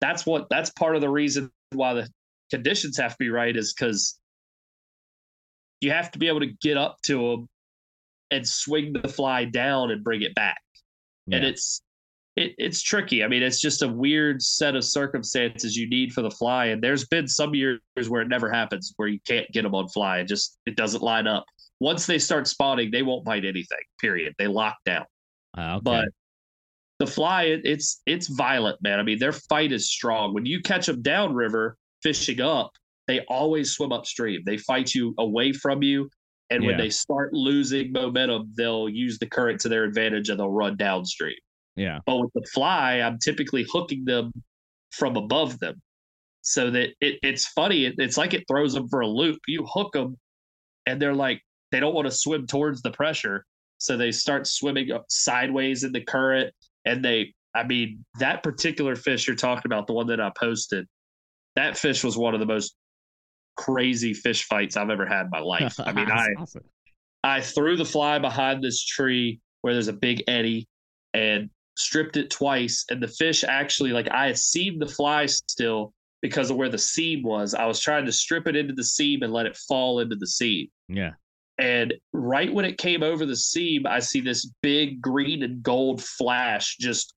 [0.00, 2.08] that's what that's part of the reason why the
[2.50, 4.18] conditions have to be right is because
[5.80, 7.48] you have to be able to get up to them
[8.30, 10.60] and swing the fly down and bring it back.
[11.30, 11.82] And it's
[12.38, 13.24] it, it's tricky.
[13.24, 16.66] I mean, it's just a weird set of circumstances you need for the fly.
[16.66, 19.88] And there's been some years where it never happens, where you can't get them on
[19.88, 20.20] fly.
[20.20, 21.44] It just it doesn't line up.
[21.80, 23.78] Once they start spawning, they won't bite anything.
[24.00, 24.34] Period.
[24.38, 25.04] They lock down.
[25.56, 25.82] Ah, okay.
[25.82, 26.08] But
[27.00, 29.00] the fly, it, it's it's violent, man.
[29.00, 30.32] I mean, their fight is strong.
[30.32, 32.70] When you catch them downriver fishing up,
[33.08, 34.42] they always swim upstream.
[34.46, 36.08] They fight you away from you.
[36.50, 40.48] And when they start losing momentum, they'll use the current to their advantage and they'll
[40.48, 41.36] run downstream.
[41.78, 42.00] Yeah.
[42.06, 44.32] But with the fly, I'm typically hooking them
[44.90, 45.80] from above them.
[46.42, 47.84] So that it, it's funny.
[47.84, 49.38] It, it's like it throws them for a loop.
[49.46, 50.16] You hook them,
[50.86, 53.44] and they're like, they don't want to swim towards the pressure.
[53.78, 56.52] So they start swimming sideways in the current.
[56.84, 60.86] And they, I mean, that particular fish you're talking about, the one that I posted,
[61.54, 62.74] that fish was one of the most
[63.56, 65.78] crazy fish fights I've ever had in my life.
[65.84, 66.64] I mean, I, awesome.
[67.22, 70.66] I threw the fly behind this tree where there's a big eddy
[71.14, 72.84] and stripped it twice.
[72.90, 76.78] And the fish actually, like, I had seen the fly still because of where the
[76.78, 77.54] seam was.
[77.54, 80.26] I was trying to strip it into the seam and let it fall into the
[80.26, 80.68] seam.
[80.88, 81.12] Yeah.
[81.58, 86.02] And right when it came over the seam, I see this big green and gold
[86.02, 87.14] flash just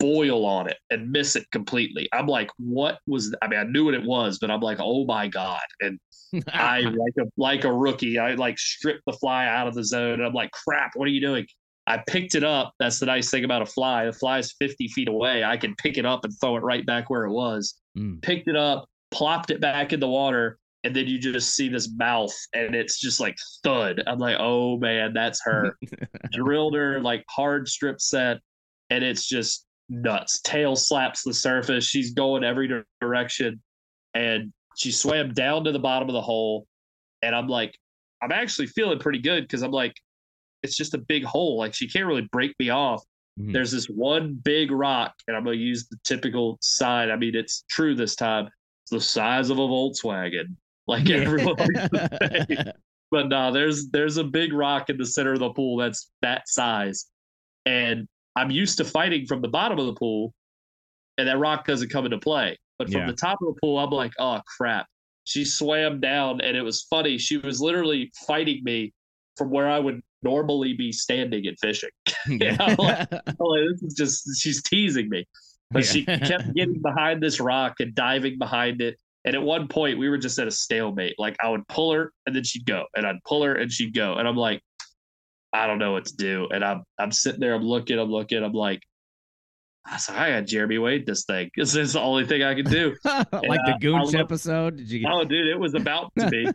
[0.00, 2.08] boil on it and miss it completely.
[2.12, 3.34] I'm like, what was?
[3.42, 5.60] I mean, I knew what it was, but I'm like, oh my god!
[5.80, 6.00] And
[6.48, 8.18] I like a like a rookie.
[8.18, 10.14] I like stripped the fly out of the zone.
[10.14, 11.46] And I'm like, crap, what are you doing?
[11.86, 12.72] I picked it up.
[12.78, 14.06] That's the nice thing about a fly.
[14.06, 15.44] The fly is 50 feet away.
[15.44, 17.74] I can pick it up and throw it right back where it was.
[17.96, 18.20] Mm.
[18.22, 21.90] Picked it up, plopped it back in the water, and then you just see this
[21.96, 24.02] mouth and it's just like thud.
[24.06, 25.76] I'm like, oh man, that's her.
[26.32, 28.38] Drilled her like hard strip set,
[28.90, 30.40] and it's just nuts.
[30.42, 31.84] Tail slaps the surface.
[31.84, 32.68] She's going every
[33.00, 33.62] direction,
[34.14, 36.66] and she swam down to the bottom of the hole.
[37.22, 37.76] And I'm like,
[38.22, 39.94] I'm actually feeling pretty good because I'm like,
[40.62, 41.58] it's just a big hole.
[41.58, 43.02] Like she can't really break me off.
[43.38, 43.52] Mhm.
[43.52, 47.10] There's this one big rock, and I'm gonna use the typical sign.
[47.10, 48.46] I mean, it's true this time.
[48.84, 50.56] It's the size of a Volkswagen.
[50.88, 52.72] Like everyone to say.
[53.10, 56.48] But no, there's there's a big rock in the center of the pool that's that
[56.48, 57.06] size.
[57.66, 58.06] And
[58.36, 60.32] I'm used to fighting from the bottom of the pool,
[61.18, 62.56] and that rock doesn't come into play.
[62.78, 63.06] But from Yeah.
[63.08, 64.86] the top of the pool, I'm like, oh crap.
[65.24, 67.18] She swam down, and it was funny.
[67.18, 68.92] She was literally fighting me
[69.36, 71.90] from where I would normally be standing and fishing.
[72.28, 72.56] Yeah.
[72.58, 73.08] I'm like,
[73.40, 75.26] oh, this is just she's teasing me.
[75.70, 78.96] But she kept getting behind this rock and diving behind it.
[79.24, 81.14] And at one point, we were just at a stalemate.
[81.18, 83.94] Like I would pull her and then she'd go, and I'd pull her and she'd
[83.94, 84.60] go, and I'm like,
[85.52, 86.48] I don't know what to do.
[86.52, 88.80] And I'm I'm sitting there, I'm looking, I'm looking, I'm like,
[89.84, 91.50] I said, I got Jeremy Wade this thing.
[91.56, 92.94] This is the only thing I can do.
[93.04, 94.76] like uh, the Goonch look- episode.
[94.76, 96.48] Did you get oh, dude, it was about to be.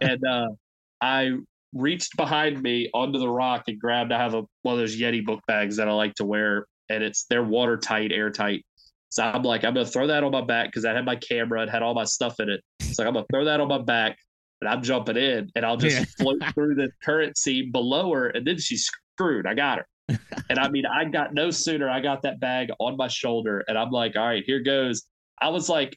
[0.00, 0.48] and uh,
[1.00, 1.32] I
[1.72, 4.12] reached behind me onto the rock and grabbed.
[4.12, 7.02] I have a one of those Yeti book bags that I like to wear, and
[7.02, 8.64] it's they're watertight, airtight.
[9.10, 11.62] So I'm like, I'm gonna throw that on my back because I had my camera
[11.62, 12.62] and had all my stuff in it.
[12.80, 14.18] So I'm gonna throw that on my back,
[14.60, 16.04] and I'm jumping in, and I'll just Yeah.
[16.18, 19.46] float through the current seam below her, and then she's screwed.
[19.46, 19.86] I got her.
[20.50, 23.76] and I mean, I got no sooner I got that bag on my shoulder, and
[23.78, 25.04] I'm like, all right, here goes.
[25.40, 25.96] I was like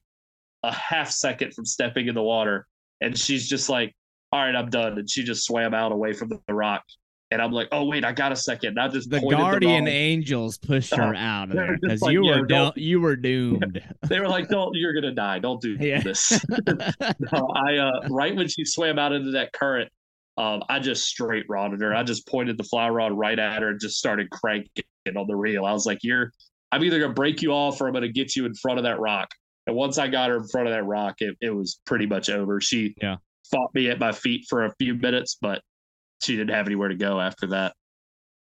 [0.63, 2.67] a half second from stepping in the water,
[3.01, 3.93] and she's just like,
[4.31, 4.97] all right, I'm done.
[4.97, 6.83] And she just swam out away from the rock.
[7.31, 8.77] And I'm like, oh wait, I got a second.
[8.77, 12.73] I just the guardian angels pushed her out of there because like, you were do-
[12.75, 13.81] you were doomed.
[14.09, 15.39] they were like, don't, you're gonna die.
[15.39, 16.01] Don't do yeah.
[16.01, 16.43] this.
[17.31, 19.89] no, I uh, right when she swam out into that current,
[20.37, 21.95] um, I just straight rodded her.
[21.95, 24.83] I just pointed the fly rod right at her and just started cranking
[25.15, 25.65] on the reel.
[25.65, 26.33] I was like, you're,
[26.73, 28.99] I'm either gonna break you off or I'm gonna get you in front of that
[28.99, 29.29] rock.
[29.67, 32.29] And once I got her in front of that rock, it, it was pretty much
[32.29, 32.59] over.
[32.59, 33.17] She yeah.
[33.51, 35.61] Fought me at my feet for a few minutes, but
[36.21, 37.73] she didn't have anywhere to go after that.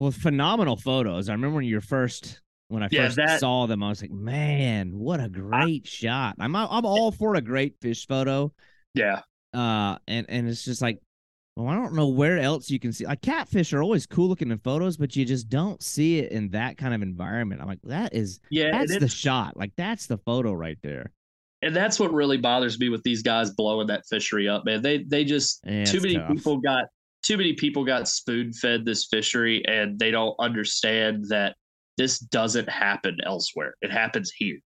[0.00, 1.28] Well, phenomenal photos.
[1.28, 4.10] I remember when you first when I yeah, first that, saw them, I was like,
[4.10, 6.36] man, what a great I, shot.
[6.38, 8.52] I'm I'm all for a great fish photo.
[8.94, 9.22] Yeah.
[9.54, 11.00] Uh and and it's just like
[11.56, 14.52] well, I don't know where else you can see like catfish are always cool looking
[14.52, 17.60] in photos, but you just don't see it in that kind of environment.
[17.60, 19.56] I'm like, that is yeah, that's the shot.
[19.56, 21.10] Like that's the photo right there.
[21.62, 24.80] And that's what really bothers me with these guys blowing that fishery up, man.
[24.80, 26.28] They they just yeah, too many tough.
[26.28, 26.84] people got
[27.22, 31.56] too many people got spoon fed this fishery and they don't understand that
[31.96, 33.74] this doesn't happen elsewhere.
[33.82, 34.58] It happens here.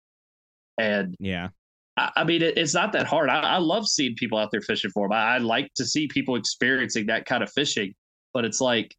[0.78, 1.48] And yeah,
[1.96, 3.30] I, I mean, it, it's not that hard.
[3.30, 5.12] I, I, love seeing people out there fishing for them.
[5.12, 7.94] I, I like to see people experiencing that kind of fishing,
[8.34, 8.94] but it's like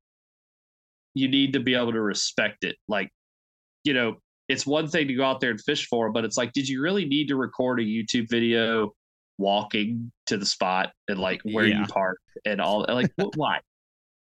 [1.14, 2.78] you need to be able to respect it.
[2.88, 3.10] Like,
[3.84, 4.18] you know,
[4.52, 6.82] it's one thing to go out there and fish for but it's like, did you
[6.82, 8.92] really need to record a YouTube video
[9.38, 11.80] walking to the spot and like where yeah.
[11.80, 13.60] you park and all like why?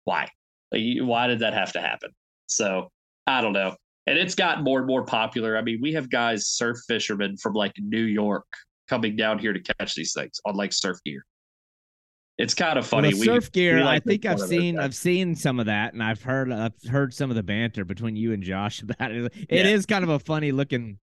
[0.05, 0.29] Why?
[0.71, 2.11] Like, why did that have to happen?
[2.47, 2.89] So
[3.27, 3.75] i don't know.
[4.07, 5.57] And it's gotten more and more popular.
[5.57, 8.47] I mean we have guys surf fishermen from like new york
[8.89, 11.25] coming down here to catch these things on like surf gear
[12.39, 13.13] it's kind of funny.
[13.15, 13.77] Well, surf we, gear.
[13.77, 16.73] We like I think I've seen I've seen some of that, and I've heard I've
[16.91, 19.33] heard some of the banter between you and Josh about it.
[19.49, 19.67] It yeah.
[19.67, 20.99] is kind of a funny looking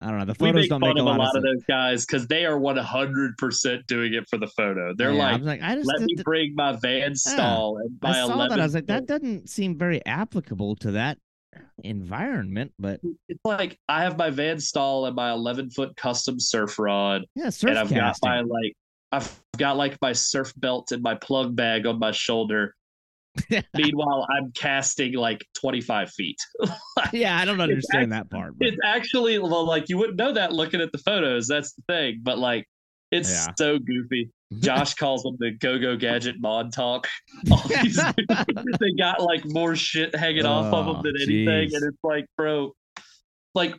[0.00, 0.26] I don't know.
[0.26, 2.28] The photos we make don't fun make of a lot, of, of those guys because
[2.28, 4.94] they are one hundred percent doing it for the photo.
[4.96, 8.26] They're yeah, like, like, I just let me bring my Van Staal yeah, my I
[8.26, 8.60] saw that.
[8.60, 11.18] I was like, that doesn't seem very applicable to that
[11.82, 12.72] environment.
[12.78, 17.24] But it's like I have my Van Staal and my eleven foot custom surf rod.
[17.34, 18.28] Yeah, surf and I've casting.
[18.28, 18.76] got my like
[19.12, 22.74] I've got like my surf belt and my plug bag on my shoulder
[23.74, 26.36] Meanwhile, I'm casting like 25 feet.
[27.12, 28.58] yeah, I don't understand that part.
[28.58, 28.68] But.
[28.68, 31.46] It's actually well, like you wouldn't know that looking at the photos.
[31.46, 32.20] That's the thing.
[32.22, 32.66] But like,
[33.10, 33.54] it's yeah.
[33.56, 34.30] so goofy.
[34.60, 37.06] Josh calls them the Go Go Gadget Mod Talk.
[37.44, 41.74] These, they got like more shit hanging oh, off of oh, them than anything, geez.
[41.74, 42.72] and it's like, bro,
[43.54, 43.74] like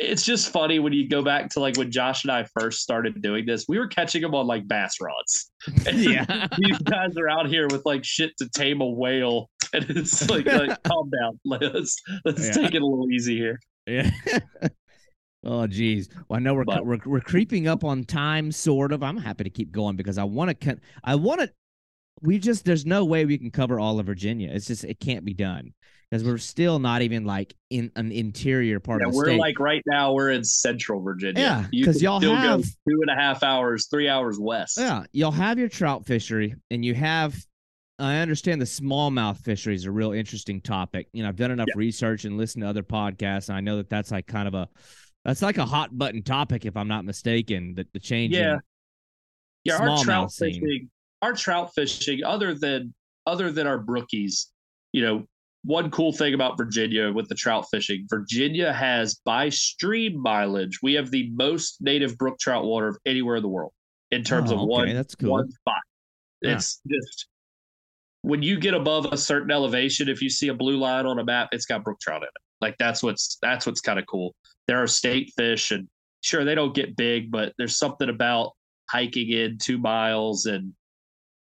[0.00, 3.20] it's just funny when you go back to like when Josh and I first started
[3.20, 3.66] doing this.
[3.68, 5.50] We were catching them on like bass rods.
[5.92, 10.28] yeah, these guys are out here with like shit to tame a whale, and it's
[10.30, 11.38] like, like calm down.
[11.44, 12.52] Let's let's yeah.
[12.52, 13.60] take it a little easy here.
[13.86, 14.10] Yeah.
[15.44, 16.08] oh geez.
[16.28, 19.02] Well, I know we're, but, we're we're creeping up on time, sort of.
[19.02, 20.78] I'm happy to keep going because I want to.
[21.04, 21.50] I want to.
[22.22, 24.50] We just there's no way we can cover all of Virginia.
[24.52, 25.74] It's just it can't be done
[26.10, 29.38] because we're still not even like in an interior part yeah, of the we're state.
[29.38, 31.40] like right now we're in central Virginia.
[31.40, 34.78] Yeah, because y'all have two and a half hours, three hours west.
[34.78, 37.36] Yeah, y'all have your trout fishery, and you have.
[37.98, 41.08] I understand the smallmouth fishery is a real interesting topic.
[41.12, 41.74] You know, I've done enough yeah.
[41.76, 44.68] research and listened to other podcasts, and I know that that's like kind of a
[45.24, 47.74] that's like a hot button topic, if I'm not mistaken.
[47.74, 48.34] That the change.
[48.34, 48.56] Yeah,
[49.64, 49.76] yeah.
[49.76, 50.54] Our trout scene.
[50.54, 50.90] fishing,
[51.22, 52.94] our trout fishing, other than
[53.26, 54.46] other than our brookies,
[54.92, 55.26] you know,
[55.62, 60.94] one cool thing about Virginia with the trout fishing, Virginia has by stream mileage, we
[60.94, 63.72] have the most native brook trout water of anywhere in the world
[64.10, 64.68] in terms oh, of okay.
[64.68, 65.30] one, That's cool.
[65.30, 65.74] one spot.
[66.42, 66.54] Yeah.
[66.54, 67.26] It's just
[68.22, 71.24] when you get above a certain elevation, if you see a blue line on a
[71.24, 72.30] map, it's got brook trout in it.
[72.60, 74.34] Like that's what's that's what's kind of cool.
[74.66, 75.88] There are state fish, and
[76.22, 78.52] sure they don't get big, but there's something about
[78.90, 80.72] hiking in two miles and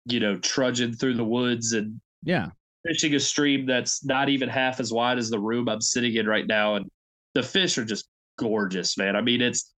[0.05, 2.47] you know trudging through the woods and yeah
[2.85, 6.27] fishing a stream that's not even half as wide as the room I'm sitting in
[6.27, 6.85] right now, and
[7.33, 8.07] the fish are just
[8.37, 9.15] gorgeous, man.
[9.15, 9.73] I mean, it's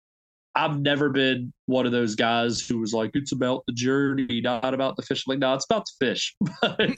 [0.58, 4.74] I've never been one of those guys who was like, it's about the journey, not
[4.74, 5.24] about the fish.
[5.28, 6.36] I'm Like, no, it's about the fish.
[6.62, 6.90] but,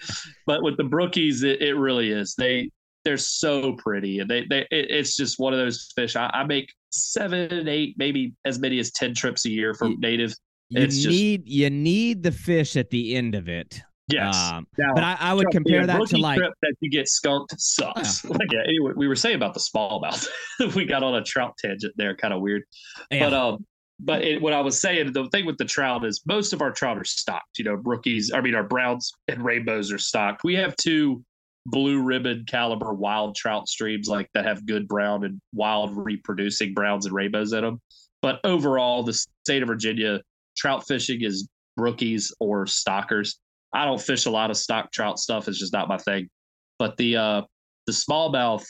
[0.45, 2.36] but with the brookies, it, it, really is.
[2.38, 2.72] They
[3.03, 6.15] they're so pretty, and they they it, it's just one of those fish.
[6.15, 10.34] I, I, make seven, eight, maybe as many as ten trips a year from native.
[10.69, 13.81] You it's need just, you need the fish at the end of it.
[14.11, 14.36] Yes.
[14.36, 18.23] Um, now, but I, I would compare that to like that you get skunked sucks.
[18.23, 18.31] Yeah.
[18.38, 20.27] like, yeah, anyway, we were saying about the smallmouth.
[20.76, 22.64] we got on a trout tangent there, kind of weird.
[23.11, 23.30] Yeah.
[23.30, 23.65] But um,
[23.99, 26.72] but it, what I was saying, the thing with the trout is most of our
[26.72, 27.60] trout are stocked.
[27.60, 30.44] You know, brookies, I mean, our browns and rainbows are stocked.
[30.44, 31.23] We have two
[31.65, 37.06] blue ribbon caliber wild trout streams like that have good brown and wild reproducing browns
[37.06, 37.81] and rainbows in them.
[38.22, 40.22] But overall, the state of Virginia
[40.57, 43.40] trout fishing is brookies or stockers.
[43.73, 46.29] I don't fish a lot of stock trout stuff; it's just not my thing.
[46.77, 47.41] But the uh,
[47.85, 48.65] the smallmouth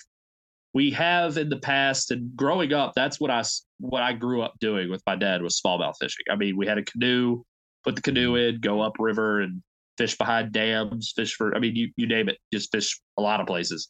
[0.73, 3.43] we have in the past and growing up, that's what I
[3.79, 6.25] what I grew up doing with my dad was smallmouth fishing.
[6.29, 7.43] I mean, we had a canoe,
[7.83, 9.61] put the canoe in, go up river and
[9.97, 13.39] fish behind dams, fish for I mean, you you name it, just fish a lot
[13.39, 13.89] of places.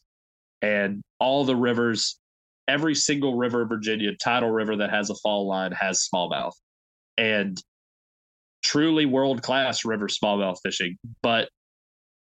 [0.62, 2.18] And all the rivers,
[2.68, 6.52] every single river in Virginia, tidal river that has a fall line has smallmouth.
[7.18, 7.62] And
[8.62, 10.96] truly world class river smallmouth fishing.
[11.22, 11.48] But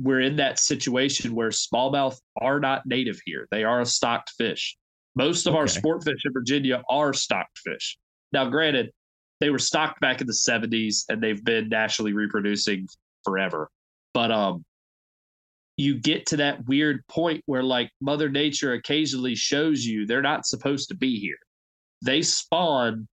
[0.00, 3.46] we're in that situation where smallmouth are not native here.
[3.50, 4.76] They are a stocked fish.
[5.14, 5.60] Most of okay.
[5.60, 7.98] our sport fish in Virginia are stocked fish.
[8.32, 8.90] Now, granted,
[9.40, 12.86] they were stocked back in the 70s and they've been naturally reproducing
[13.24, 13.70] forever.
[14.14, 14.64] But um
[15.76, 20.44] you get to that weird point where like mother nature occasionally shows you they're not
[20.44, 21.38] supposed to be here.
[22.02, 23.08] They spawn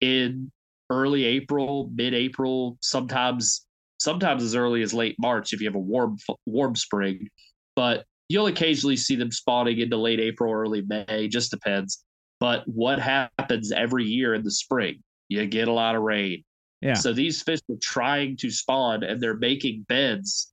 [0.00, 0.50] in
[0.90, 3.66] early April, mid-April, sometimes
[3.98, 7.28] sometimes as early as late March if you have a warm warm spring,
[7.76, 12.04] but you'll occasionally see them spawning into late April, early May, just depends.
[12.38, 15.02] But what happens every year in the spring?
[15.28, 16.42] You get a lot of rain.
[16.80, 16.94] Yeah.
[16.94, 20.52] So these fish are trying to spawn and they're making beds.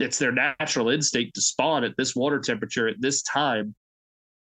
[0.00, 3.74] It's their natural instinct to spawn at this water temperature at this time.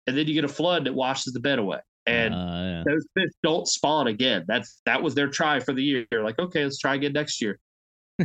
[0.06, 1.80] And then you get a flood that washes the bed away.
[2.06, 2.82] And uh, yeah.
[2.86, 4.44] those fish don't spawn again.
[4.46, 6.06] That's that was their try for the year.
[6.12, 7.58] Like, okay, let's try again next year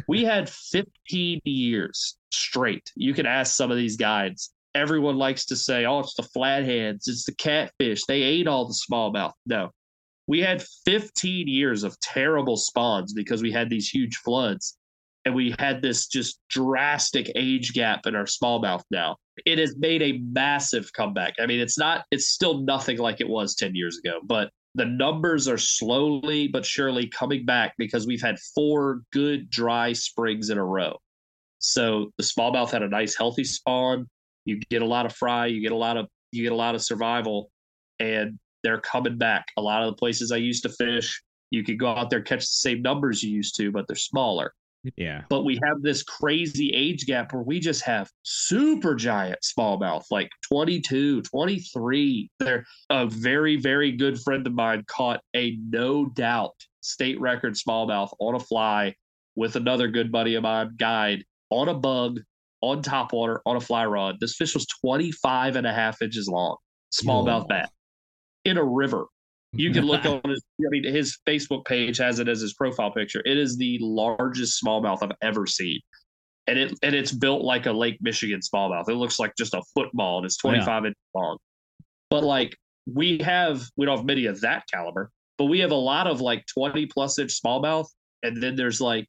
[0.07, 2.91] we had 15 years straight.
[2.95, 4.51] You can ask some of these guides.
[4.76, 8.01] Everyone likes to say, oh, it's the flatheads, it's the catfish.
[8.07, 9.34] They ate all the smallmouth.
[9.45, 9.72] No,
[10.27, 14.77] we had 15 years of terrible spawns because we had these huge floods
[15.26, 19.18] and we had this just drastic age gap in our smallmouth now.
[19.45, 21.34] It has made a massive comeback.
[21.40, 24.86] I mean, it's not, it's still nothing like it was 10 years ago, but the
[24.86, 30.57] numbers are slowly but surely coming back because we've had four good dry springs in
[30.57, 30.98] a row.
[31.60, 34.07] So the smallmouth had a nice healthy spawn.
[34.45, 36.76] You get a lot of fry, you get a lot of you get a lot
[36.76, 37.49] of survival,
[37.99, 39.48] and they're coming back.
[39.57, 41.22] A lot of the places I used to fish,
[41.52, 44.53] you could go out there catch the same numbers you used to, but they're smaller.
[44.95, 45.23] Yeah.
[45.30, 50.30] But we have this crazy age gap where we just have super giant smallmouth, like
[50.49, 52.31] 22, 23.
[52.39, 58.11] They're a very, very good friend of mine caught a no doubt state record smallmouth
[58.19, 58.95] on a fly
[59.35, 62.19] with another good buddy of mine, guide, on a bug,
[62.61, 64.18] on top water, on a fly rod.
[64.19, 66.57] This fish was 25 and a half inches long,
[66.93, 67.69] smallmouth bat
[68.45, 69.06] in a river.
[69.53, 70.43] You can look on his.
[70.61, 73.21] I mean, his Facebook page has it as his profile picture.
[73.26, 75.80] It is the largest smallmouth I've ever seen,
[76.47, 78.89] and it and it's built like a Lake Michigan smallmouth.
[78.89, 80.89] It looks like just a football, and it's twenty five yeah.
[80.89, 81.38] inches long.
[82.09, 82.55] But like
[82.91, 86.21] we have, we don't have many of that caliber, but we have a lot of
[86.21, 87.88] like twenty plus inch smallmouth,
[88.23, 89.07] and then there's like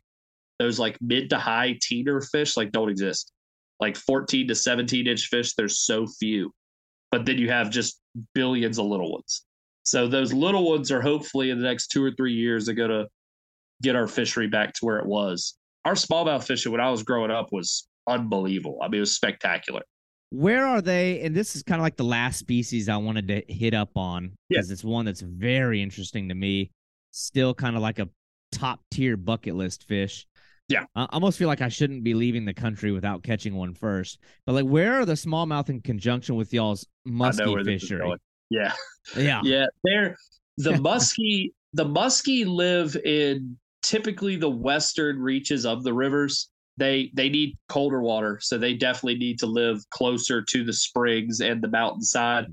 [0.58, 3.32] those like mid to high teener fish like don't exist.
[3.78, 6.52] Like fourteen to seventeen inch fish, there's so few,
[7.10, 8.00] but then you have just
[8.34, 9.44] billions of little ones.
[9.90, 12.90] So those little ones are hopefully in the next two or three years are going
[12.90, 13.08] to
[13.82, 15.56] get our fishery back to where it was.
[15.84, 18.78] Our smallmouth fishing when I was growing up was unbelievable.
[18.80, 19.82] I mean, it was spectacular.
[20.30, 21.22] Where are they?
[21.22, 24.30] And this is kind of like the last species I wanted to hit up on
[24.48, 24.74] because yeah.
[24.74, 26.70] it's one that's very interesting to me.
[27.10, 28.08] Still kind of like a
[28.52, 30.24] top tier bucket list fish.
[30.68, 30.84] Yeah.
[30.94, 34.20] I almost feel like I shouldn't be leaving the country without catching one first.
[34.46, 38.08] But like, where are the smallmouth in conjunction with y'all's musky fishery?
[38.50, 38.72] Yeah.
[39.16, 39.40] Yeah.
[39.44, 39.66] Yeah.
[39.84, 40.16] They're
[40.58, 46.50] the muskie the muskie live in typically the western reaches of the rivers.
[46.76, 51.40] They they need colder water, so they definitely need to live closer to the springs
[51.40, 52.46] and the mountainside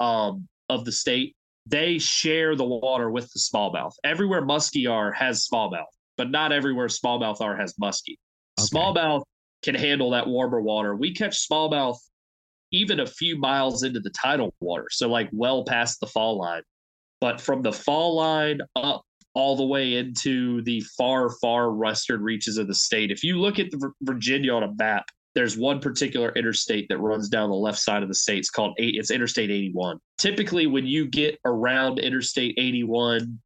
[0.00, 1.34] um, of the state.
[1.66, 3.92] They share the water with the smallmouth.
[4.04, 5.84] Everywhere muskie are has smallmouth,
[6.16, 8.16] but not everywhere smallmouth are has muskie.
[8.58, 8.68] Okay.
[8.72, 9.22] Smallmouth
[9.62, 10.96] can handle that warmer water.
[10.96, 11.98] We catch smallmouth
[12.72, 14.86] even a few miles into the tidal water.
[14.90, 16.62] So, like, well past the fall line.
[17.20, 19.02] But from the fall line up
[19.34, 23.58] all the way into the far, far western reaches of the state, if you look
[23.58, 27.78] at the Virginia on a map, there's one particular interstate that runs down the left
[27.78, 28.38] side of the state.
[28.38, 28.96] It's called eight.
[28.96, 29.98] It's Interstate 81.
[30.16, 33.38] Typically, when you get around Interstate 81,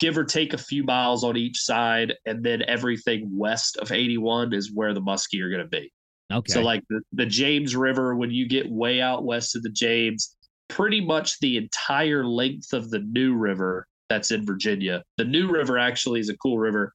[0.00, 4.54] give or take a few miles on each side, and then everything west of 81
[4.54, 5.92] is where the muskie are going to be.
[6.32, 6.52] Okay.
[6.52, 10.36] So like the, the James River, when you get way out west of the James,
[10.68, 15.02] pretty much the entire length of the New River that's in Virginia.
[15.18, 16.92] The New River actually is a cool river.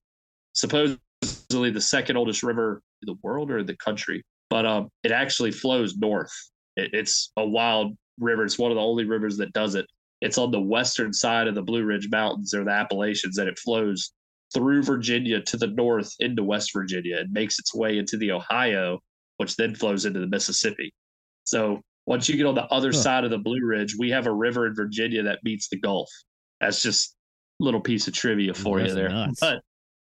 [0.53, 0.99] Supposedly
[1.71, 4.23] the second oldest river in the world or the country.
[4.49, 6.31] but um, it actually flows north.
[6.77, 8.45] It, it's a wild river.
[8.45, 9.85] It's one of the only rivers that does it.
[10.21, 13.59] It's on the western side of the Blue Ridge Mountains or the Appalachians, and it
[13.59, 14.11] flows
[14.53, 18.99] through Virginia to the north into West Virginia and makes its way into the Ohio,
[19.37, 20.93] which then flows into the Mississippi.
[21.43, 23.01] So once you get on the other huh.
[23.01, 26.09] side of the Blue Ridge, we have a river in Virginia that meets the Gulf.
[26.61, 27.15] That's just
[27.61, 29.09] a little piece of trivia for you there.
[29.09, 29.39] Nuts.
[29.39, 29.61] But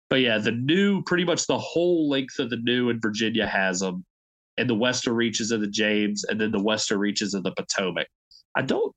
[0.08, 3.80] but yeah, the new pretty much the whole length of the new in Virginia has
[3.80, 4.04] them,
[4.56, 8.06] and the western reaches of the James, and then the western reaches of the Potomac.
[8.54, 8.94] I don't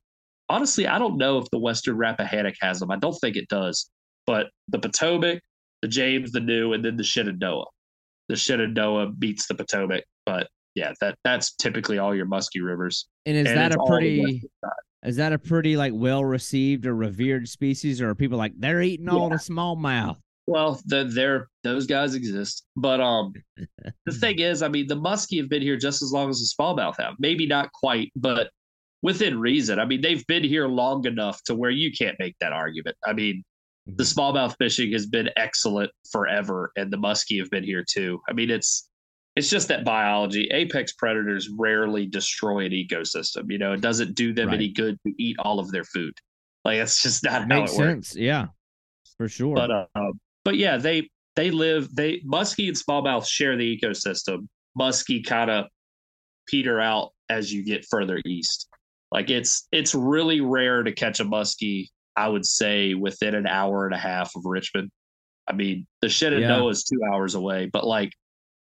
[0.50, 2.90] honestly, I don't know if the Western Rappahannock has them.
[2.90, 3.90] I don't think it does,
[4.26, 5.40] but the Potomac,
[5.80, 7.66] the James, the new, and then the Shenandoah.
[8.30, 13.08] The Shenandoah beats the Potomac, but yeah, that that's typically all your musky rivers.
[13.26, 14.44] And is and that a pretty
[15.02, 18.82] is that a pretty like well received or revered species, or are people like they're
[18.82, 19.36] eating all yeah.
[19.36, 20.16] the smallmouth?
[20.46, 23.32] Well, the, they're those guys exist, but um,
[24.06, 26.62] the thing is, I mean, the muskie have been here just as long as the
[26.62, 27.14] smallmouth have.
[27.18, 28.50] Maybe not quite, but
[29.02, 29.80] within reason.
[29.80, 32.96] I mean, they've been here long enough to where you can't make that argument.
[33.04, 33.42] I mean,
[33.96, 38.20] the smallmouth fishing has been excellent forever, and the muskie have been here too.
[38.28, 38.88] I mean, it's
[39.36, 40.48] it's just that biology.
[40.52, 43.50] Apex predators rarely destroy an ecosystem.
[43.50, 44.54] You know, it doesn't do them right.
[44.54, 46.14] any good to eat all of their food.
[46.64, 47.88] Like it's just not Makes how it sense.
[48.10, 48.16] works.
[48.16, 48.46] Yeah,
[49.16, 49.54] for sure.
[49.54, 50.12] But uh,
[50.44, 51.94] but yeah, they they live.
[51.94, 54.48] They muskie and smallmouth share the ecosystem.
[54.78, 55.66] Muskie kind of
[56.46, 58.68] peter out as you get further east.
[59.12, 61.88] Like it's it's really rare to catch a muskie.
[62.20, 64.90] I would say within an hour and a half of Richmond.
[65.48, 66.68] I mean, the Shenandoah yeah.
[66.68, 68.12] is two hours away, but like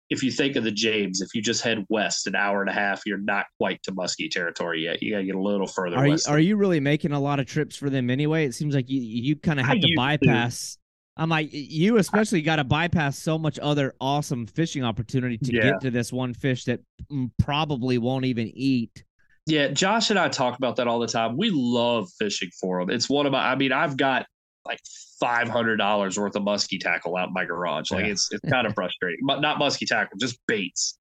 [0.09, 2.73] if you think of the James, if you just head west an hour and a
[2.73, 5.03] half, you're not quite to muskie territory yet.
[5.03, 6.27] You got to get a little further are west.
[6.27, 8.45] You, are you really making a lot of trips for them anyway?
[8.45, 10.75] It seems like you you kind of have I to bypass.
[10.75, 10.79] To.
[11.23, 15.61] I'm like you, especially got to bypass so much other awesome fishing opportunity to yeah.
[15.63, 16.79] get to this one fish that
[17.11, 19.03] mm, probably won't even eat
[19.47, 21.37] yeah, Josh and I talk about that all the time.
[21.37, 22.89] We love fishing for them.
[22.89, 23.51] It's one of my.
[23.51, 24.25] I mean, I've got
[24.65, 24.79] like
[25.19, 27.91] five hundred dollars worth of musky tackle out in my garage.
[27.91, 28.11] Like yeah.
[28.11, 30.97] it's it's kind of frustrating, but not musky tackle, just baits.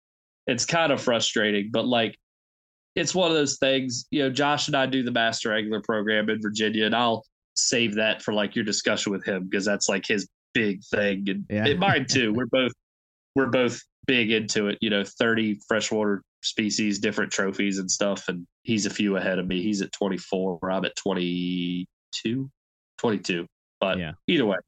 [0.46, 2.16] It's kind of frustrating, but like
[2.96, 4.06] it's one of those things.
[4.10, 7.96] You know, Josh and I do the master angler program in Virginia, and I'll save
[7.96, 11.74] that for like your discussion with him because that's like his big thing, and, yeah.
[11.74, 12.32] mine too.
[12.36, 12.72] We're both
[13.36, 14.78] we're both big into it.
[14.80, 18.28] You know, thirty freshwater species, different trophies and stuff.
[18.28, 19.62] And he's a few ahead of me.
[19.62, 20.58] He's at 24.
[20.70, 22.50] I'm at 22.
[22.98, 23.46] 22.
[23.80, 24.12] But yeah.
[24.26, 24.58] either way,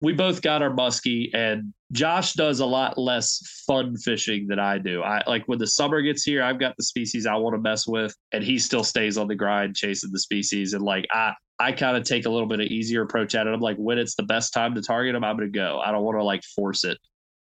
[0.00, 4.78] we both got our muskie and Josh does a lot less fun fishing than I
[4.78, 5.02] do.
[5.02, 7.86] I like when the summer gets here, I've got the species I want to mess
[7.86, 11.72] with and he still stays on the grind chasing the species and like I I
[11.72, 13.52] kind of take a little bit of easier approach at it.
[13.52, 15.78] I'm like when it's the best time to target them, I'm going to go.
[15.84, 16.96] I don't want to like force it.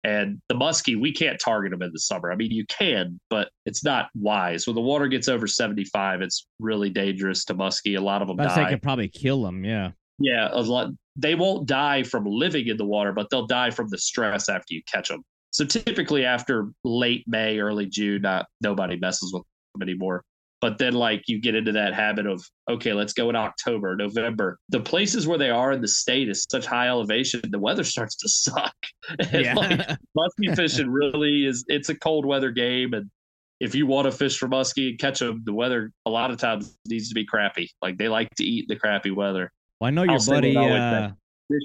[0.02, 2.32] And the muskie, we can't target them in the summer.
[2.32, 4.66] I mean, you can, but it's not wise.
[4.66, 7.98] When the water gets over 75, it's really dangerous to muskie.
[7.98, 8.70] A lot of them That's die.
[8.70, 9.64] could probably kill them.
[9.64, 9.90] Yeah.
[10.18, 10.48] Yeah.
[10.52, 13.98] A lot, they won't die from living in the water, but they'll die from the
[13.98, 15.22] stress after you catch them.
[15.51, 19.43] So typically after late May, early June, not nobody messes with
[19.74, 20.22] them anymore.
[20.61, 24.59] But then, like, you get into that habit of, okay, let's go in October, November.
[24.69, 28.16] The places where they are in the state is such high elevation, the weather starts
[28.16, 28.74] to suck.
[29.32, 29.55] And yeah.
[29.55, 29.70] like,
[30.16, 32.93] muskie fishing really is, it's a cold weather game.
[32.93, 33.11] And
[33.59, 36.37] if you want to fish for muskie and catch them, the weather a lot of
[36.37, 37.70] times needs to be crappy.
[37.82, 39.51] Like, they like to eat the crappy weather.
[39.81, 41.11] Well, I know your I'll buddy, uh,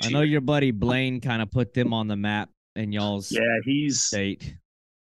[0.03, 3.41] I know your buddy Blaine kind of put them on the map in y'all's yeah,
[3.63, 4.55] he's state.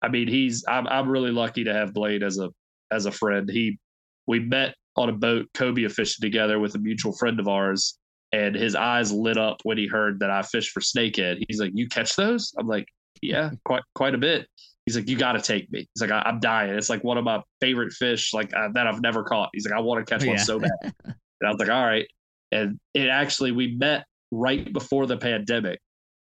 [0.02, 2.50] I mean, he's I'm I'm really lucky to have Blaine as a
[2.92, 3.50] as a friend.
[3.50, 3.80] He
[4.28, 7.98] we met on a boat cobia fishing together with a mutual friend of ours
[8.34, 11.44] and his eyes lit up when he heard that I fished for snakehead.
[11.48, 12.88] He's like, "You catch those?" I'm like,
[13.22, 14.48] "Yeah, quite quite a bit."
[14.86, 16.74] He's like, "You got to take me." He's like, I- am dying.
[16.74, 19.78] It's like one of my favorite fish, like uh, that I've never caught." He's like,
[19.78, 20.70] "I want to catch one so bad,"
[21.04, 22.08] and I was like, "All right."
[22.52, 25.80] And it actually we met right before the pandemic,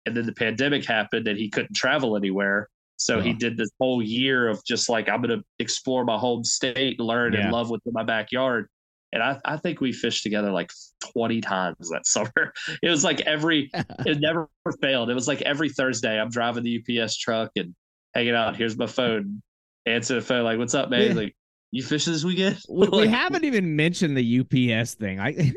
[0.06, 2.70] and then the pandemic happened, and he couldn't travel anywhere.
[2.98, 6.44] So he did this whole year of just like I'm going to explore my home
[6.44, 7.42] state, learn yeah.
[7.42, 8.68] and love within my backyard.
[9.12, 10.72] And I, I think we fished together like
[11.14, 12.54] 20 times that summer.
[12.82, 13.70] It was like every,
[14.06, 14.50] it never
[14.82, 15.10] failed.
[15.10, 17.76] It was like every Thursday I'm driving the UPS truck and
[18.14, 18.56] hanging out.
[18.56, 19.42] Here's my phone.
[19.86, 21.10] Answer the phone, like, what's up, man?
[21.10, 21.14] Yeah.
[21.14, 21.36] Like,
[21.72, 22.58] you fish this weekend?
[22.70, 25.20] We, we haven't even mentioned the UPS thing.
[25.20, 25.54] I,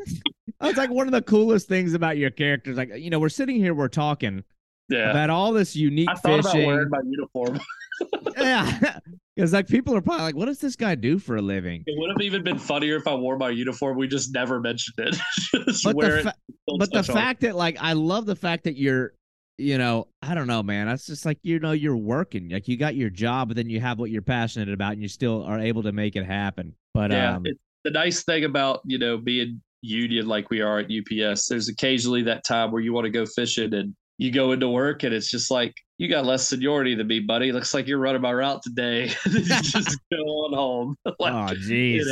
[0.59, 2.77] that's like one of the coolest things about your characters.
[2.77, 4.43] Like, you know, we're sitting here, we're talking
[4.89, 5.11] yeah.
[5.11, 6.63] about all this unique I thought fishing.
[6.63, 7.59] about wearing my uniform.
[8.37, 8.99] yeah,
[9.35, 11.95] because like people are probably like, "What does this guy do for a living?" It
[11.97, 13.97] would have even been funnier if I wore my uniform.
[13.97, 15.17] We just never mentioned it.
[15.83, 16.35] but the, fa-
[16.77, 19.13] but the fact that like I love the fact that you're
[19.57, 20.87] you know, I don't know, man.
[20.87, 23.81] That's just like you know, you're working, like you got your job, but then you
[23.81, 26.73] have what you're passionate about, and you still are able to make it happen.
[26.93, 27.45] But yeah, um,
[27.83, 32.23] the nice thing about you know being union like we are at UPS, there's occasionally
[32.23, 35.31] that time where you want to go fishing and you go into work and it's
[35.31, 37.53] just like you got less seniority than me, buddy.
[37.53, 39.07] Looks like you're running my route today.
[39.25, 40.95] just go on home.
[41.05, 42.05] like, oh, jeez.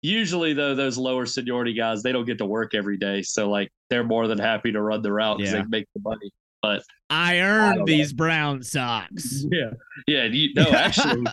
[0.00, 3.68] Usually, though, those lower seniority guys they don't get to work every day, so like
[3.90, 5.62] they're more than happy to run the route because yeah.
[5.62, 6.30] they make the money.
[6.62, 8.18] But I earned I these know.
[8.18, 9.44] brown socks.
[9.50, 9.70] Yeah,
[10.06, 10.24] yeah.
[10.26, 11.26] You, no, actually.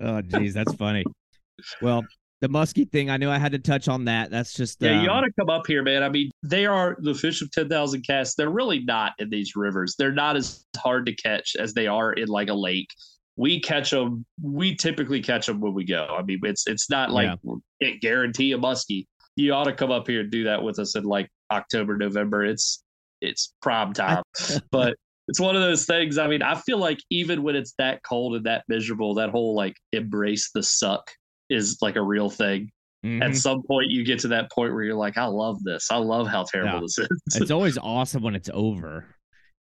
[0.00, 1.02] oh, geez, that's funny.
[1.80, 2.04] Well,
[2.42, 4.32] the muskie thing, I knew I had to touch on that.
[4.32, 4.98] That's just yeah.
[4.98, 6.02] Um, you ought to come up here, man.
[6.02, 8.34] I mean, they are the fish of ten thousand casts.
[8.34, 9.94] They're really not in these rivers.
[9.96, 12.88] They're not as hard to catch as they are in like a lake.
[13.36, 14.26] We catch them.
[14.42, 16.04] We typically catch them when we go.
[16.10, 17.54] I mean, it's it's not like yeah.
[17.80, 19.06] can't guarantee a muskie.
[19.36, 22.44] You ought to come up here and do that with us in like October, November.
[22.44, 22.82] It's
[23.20, 24.24] it's prime time,
[24.72, 24.96] but
[25.28, 26.18] it's one of those things.
[26.18, 29.54] I mean, I feel like even when it's that cold and that miserable, that whole
[29.54, 31.08] like embrace the suck
[31.52, 32.70] is like a real thing.
[33.04, 33.22] Mm-hmm.
[33.22, 35.90] At some point, you get to that point where you're like, I love this.
[35.90, 36.80] I love how terrible yeah.
[36.80, 37.22] this is.
[37.34, 39.06] it's always awesome when it's over.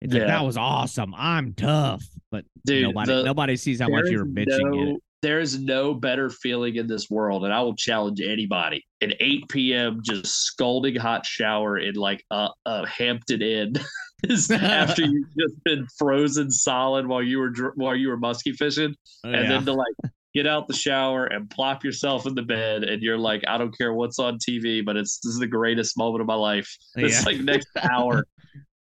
[0.02, 0.22] It's yeah.
[0.22, 1.14] like, that was awesome.
[1.16, 2.04] I'm tough.
[2.32, 4.92] But Dude, nobody, the, nobody sees how much you're bitching.
[4.92, 7.44] No, there is no better feeling in this world.
[7.44, 10.02] And I will challenge anybody an 8 p.m.
[10.04, 13.74] just scalding hot shower in like a, a Hampton Inn.
[14.24, 18.96] is after you've just been frozen solid while you were while you were musky fishing,
[19.26, 19.50] oh, and yeah.
[19.50, 23.18] then to like get out the shower and plop yourself in the bed and you're
[23.18, 26.28] like i don't care what's on tv but it's this is the greatest moment of
[26.28, 26.76] my life.
[26.96, 27.26] It's yeah.
[27.26, 28.26] like next hour.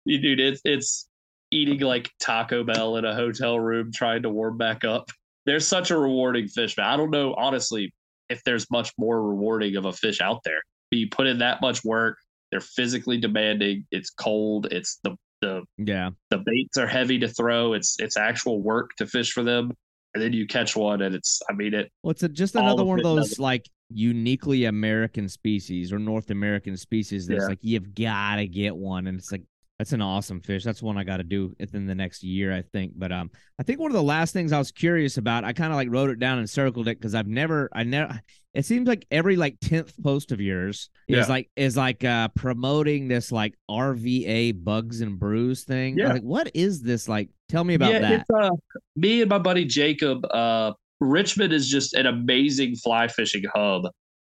[0.06, 1.08] You dude it's it's
[1.52, 5.10] eating like taco bell in a hotel room trying to warm back up.
[5.46, 7.94] There's such a rewarding fish but i don't know honestly
[8.30, 10.62] if there's much more rewarding of a fish out there.
[10.92, 12.18] You put in that much work
[12.52, 16.10] they're physically demanding it's cold it's the the yeah.
[16.32, 19.72] the baits are heavy to throw it's it's actual work to fish for them
[20.14, 22.84] and then you catch one and it's i mean it well it's a, just another
[22.84, 27.48] one of those like uniquely american species or north american species that's yeah.
[27.48, 29.44] like you've got to get one and it's like
[29.80, 30.64] that's an awesome fish.
[30.64, 32.94] That's one i got to do within the next year i think.
[32.96, 35.72] But um i think one of the last things i was curious about i kind
[35.72, 38.20] of like wrote it down and circled it because i've never i never
[38.54, 41.20] it seems like every like 10th post of yours yeah.
[41.20, 45.98] is like is like uh promoting this like rva bugs and brews thing.
[45.98, 46.14] Yeah.
[46.14, 47.08] like what is this?
[47.08, 48.14] Like tell me about yeah, that.
[48.22, 48.50] it's, uh,
[48.96, 53.84] me and my buddy jacob uh richmond is just an amazing fly fishing hub.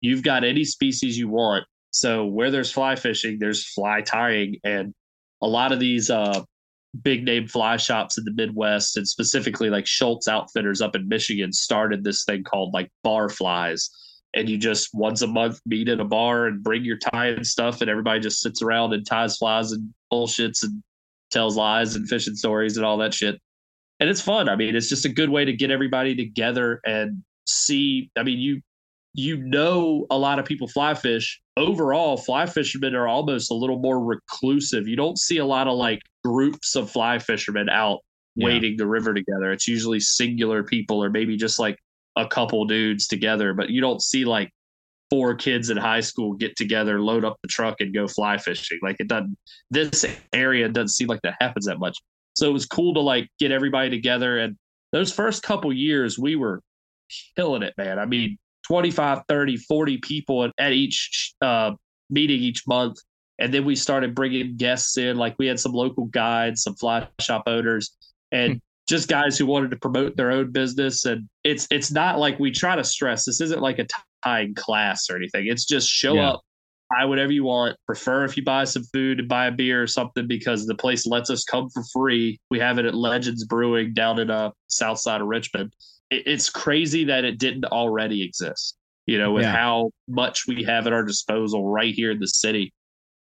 [0.01, 1.65] You've got any species you want.
[1.91, 4.93] So where there's fly fishing there's fly tying and
[5.41, 6.43] a lot of these uh
[7.03, 11.53] big name fly shops in the Midwest and specifically like Schultz Outfitters up in Michigan
[11.53, 13.89] started this thing called like bar flies.
[14.34, 17.45] And you just once a month meet in a bar and bring your tie and
[17.45, 20.81] stuff, and everybody just sits around and ties flies and bullshits and
[21.31, 23.39] tells lies and fishing stories and all that shit.
[23.99, 24.47] And it's fun.
[24.47, 28.09] I mean, it's just a good way to get everybody together and see.
[28.18, 28.61] I mean, you
[29.13, 31.41] you know a lot of people fly fish.
[31.57, 34.88] Overall, fly fishermen are almost a little more reclusive.
[34.88, 37.99] You don't see a lot of like groups of fly fishermen out
[38.36, 38.48] yeah.
[38.48, 39.52] wading the river together.
[39.52, 41.78] It's usually singular people or maybe just like
[42.15, 44.49] a couple dudes together, but you don't see like
[45.10, 48.80] four kids in high school get together, load up the truck, and go fly fishing.
[48.82, 49.38] Like it doesn't.
[49.69, 51.98] This area doesn't seem like that happens that much.
[52.34, 54.40] So it was cool to like get everybody together.
[54.40, 54.56] And
[54.94, 56.61] those first couple years, we were
[57.36, 57.99] killing it, man.
[57.99, 58.38] I mean,
[58.72, 61.73] 25, 30, 40 people at each uh,
[62.10, 62.99] meeting each month.
[63.38, 67.06] And then we started bringing guests in, like we had some local guides, some fly
[67.19, 67.98] shop owners,
[68.31, 68.57] and hmm.
[68.88, 71.03] just guys who wanted to promote their own business.
[71.03, 73.88] And it's it's not like we try to stress this isn't like a
[74.23, 75.48] tying class or anything.
[75.48, 76.30] It's just show yeah.
[76.30, 76.41] up,
[76.89, 77.76] buy whatever you want.
[77.85, 81.06] Prefer if you buy some food and buy a beer or something because the place
[81.06, 82.39] lets us come for free.
[82.49, 85.73] We have it at Legends Brewing down in uh south side of Richmond
[86.11, 88.75] it's crazy that it didn't already exist
[89.07, 89.55] you know with yeah.
[89.55, 92.73] how much we have at our disposal right here in the city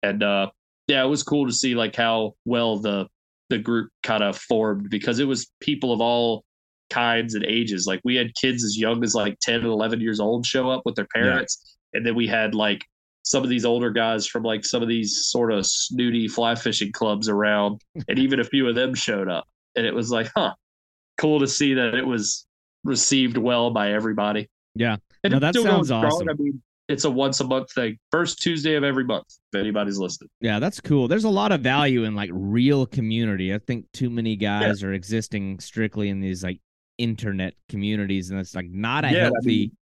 [0.03, 0.49] and uh
[0.87, 3.07] yeah it was cool to see like how well the
[3.49, 6.43] the group kind of formed because it was people of all
[6.89, 10.19] kinds and ages like we had kids as young as like 10 and 11 years
[10.19, 11.97] old show up with their parents yeah.
[11.97, 12.83] and then we had like
[13.23, 16.91] some of these older guys from like some of these sort of snooty fly fishing
[16.91, 17.79] clubs around
[18.09, 19.45] and even a few of them showed up
[19.75, 20.53] and it was like huh
[21.17, 22.45] cool to see that it was
[22.83, 24.49] received well by everybody.
[24.75, 24.97] Yeah.
[25.23, 26.29] And no, that sounds awesome.
[26.29, 27.97] I mean, it's a once a month thing.
[28.11, 30.29] First Tuesday of every month, if anybody's listening.
[30.41, 31.07] Yeah, that's cool.
[31.07, 33.53] There's a lot of value in like real community.
[33.53, 34.89] I think too many guys yeah.
[34.89, 36.59] are existing strictly in these like
[36.97, 39.37] internet communities, and it's like not a yeah, healthy.
[39.39, 39.77] I mean,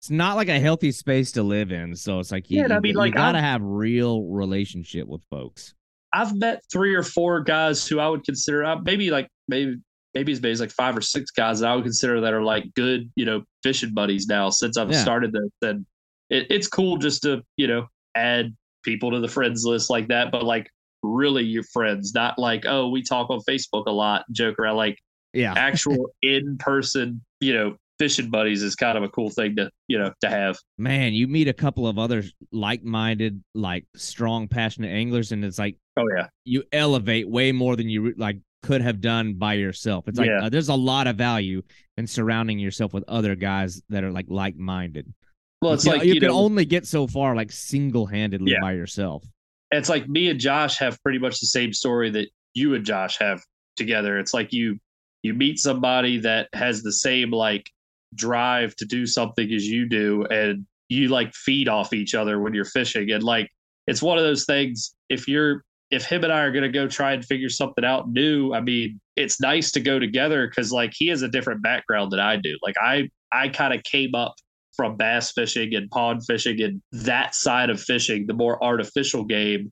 [0.00, 1.94] it's not like a healthy space to live in.
[1.94, 5.06] So it's like you, yeah, I mean, you, like you gotta I'm, have real relationship
[5.08, 5.74] with folks.
[6.12, 9.76] I've met three or four guys who I would consider uh, maybe like maybe
[10.14, 12.42] maybe as many as like five or six guys that I would consider that are
[12.42, 15.02] like good, you know, fishing buddies now since I've yeah.
[15.02, 15.50] started this.
[15.62, 15.86] And
[16.30, 20.30] it, it's cool just to, you know, add people to the friends list like that,
[20.30, 20.68] but like
[21.02, 24.98] really your friends, not like, oh, we talk on Facebook a lot, joke around, like
[25.32, 29.70] yeah, actual in person, you know, fishing buddies is kind of a cool thing to,
[29.88, 30.58] you know, to have.
[30.78, 35.58] Man, you meet a couple of other like minded, like strong, passionate anglers, and it's
[35.58, 40.08] like, oh yeah, you elevate way more than you like could have done by yourself.
[40.08, 40.46] It's like yeah.
[40.46, 41.62] uh, there's a lot of value
[41.96, 45.12] in surrounding yourself with other guys that are like like minded.
[45.60, 48.52] Well, it's you like you, you can know, only get so far like single handedly
[48.52, 48.60] yeah.
[48.60, 49.24] by yourself.
[49.70, 53.18] It's like me and Josh have pretty much the same story that you and Josh
[53.18, 53.40] have
[53.76, 54.18] together.
[54.18, 54.78] It's like you
[55.22, 57.70] you meet somebody that has the same like
[58.14, 62.52] drive to do something as you do and you like feed off each other when
[62.52, 63.48] you're fishing and like
[63.86, 66.88] it's one of those things if you're if him and I are going to go
[66.88, 70.92] try and figure something out new, I mean, it's nice to go together because like
[70.94, 72.58] he has a different background than I do.
[72.62, 74.34] Like I, I kind of came up
[74.74, 79.70] from bass fishing and pond fishing and that side of fishing, the more artificial game,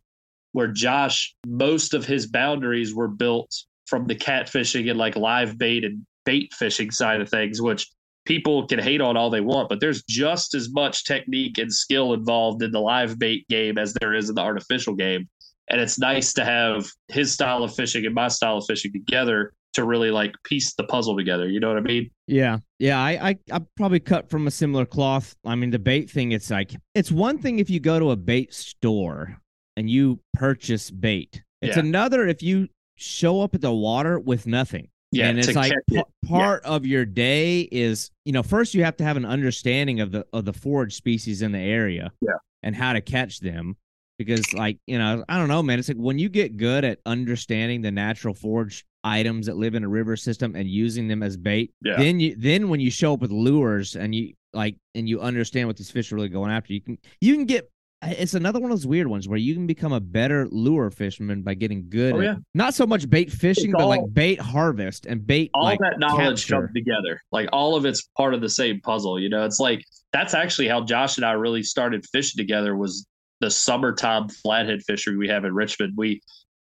[0.53, 3.51] where Josh, most of his boundaries were built
[3.87, 7.89] from the catfishing and like live bait and bait fishing side of things, which
[8.27, 12.13] people can hate on all they want, but there's just as much technique and skill
[12.13, 15.27] involved in the live bait game as there is in the artificial game
[15.71, 19.53] and it's nice to have his style of fishing and my style of fishing together
[19.73, 21.49] to really like piece the puzzle together.
[21.49, 22.11] You know what I mean?
[22.27, 22.59] Yeah.
[22.81, 22.99] Yeah.
[22.99, 25.37] I, I, I probably cut from a similar cloth.
[25.45, 28.17] I mean, the bait thing, it's like, it's one thing if you go to a
[28.17, 29.39] bait store
[29.77, 31.85] and you purchase bait, it's yeah.
[31.85, 32.67] another if you
[32.97, 34.89] show up at the water with nothing.
[35.13, 35.29] Yeah.
[35.29, 36.71] And it's like p- part yeah.
[36.71, 40.27] of your day is, you know, first you have to have an understanding of the,
[40.33, 42.11] of the forage species in the area.
[42.21, 42.33] Yeah.
[42.65, 43.77] And how to catch them
[44.21, 46.99] because like you know i don't know man it's like when you get good at
[47.07, 51.39] understanding the natural forage items that live in a river system and using them as
[51.39, 51.97] bait yeah.
[51.97, 55.67] then you then when you show up with lures and you like and you understand
[55.67, 57.71] what these fish are really going after you can you can get
[58.03, 60.91] eh, it's another one of those weird ones where you can become a better lure
[60.91, 62.35] fisherman by getting good oh, at, yeah.
[62.53, 65.51] not so much bait fishing, it's but like bait harvest and bait.
[65.55, 67.23] All like, that knowledge comes together.
[67.33, 69.19] Like all of it's part of the same puzzle.
[69.19, 69.83] You know, it's like
[70.13, 73.07] that's actually how Josh and I really started fishing together was
[73.41, 75.95] the summertime flathead fishery we have in Richmond.
[75.97, 76.23] We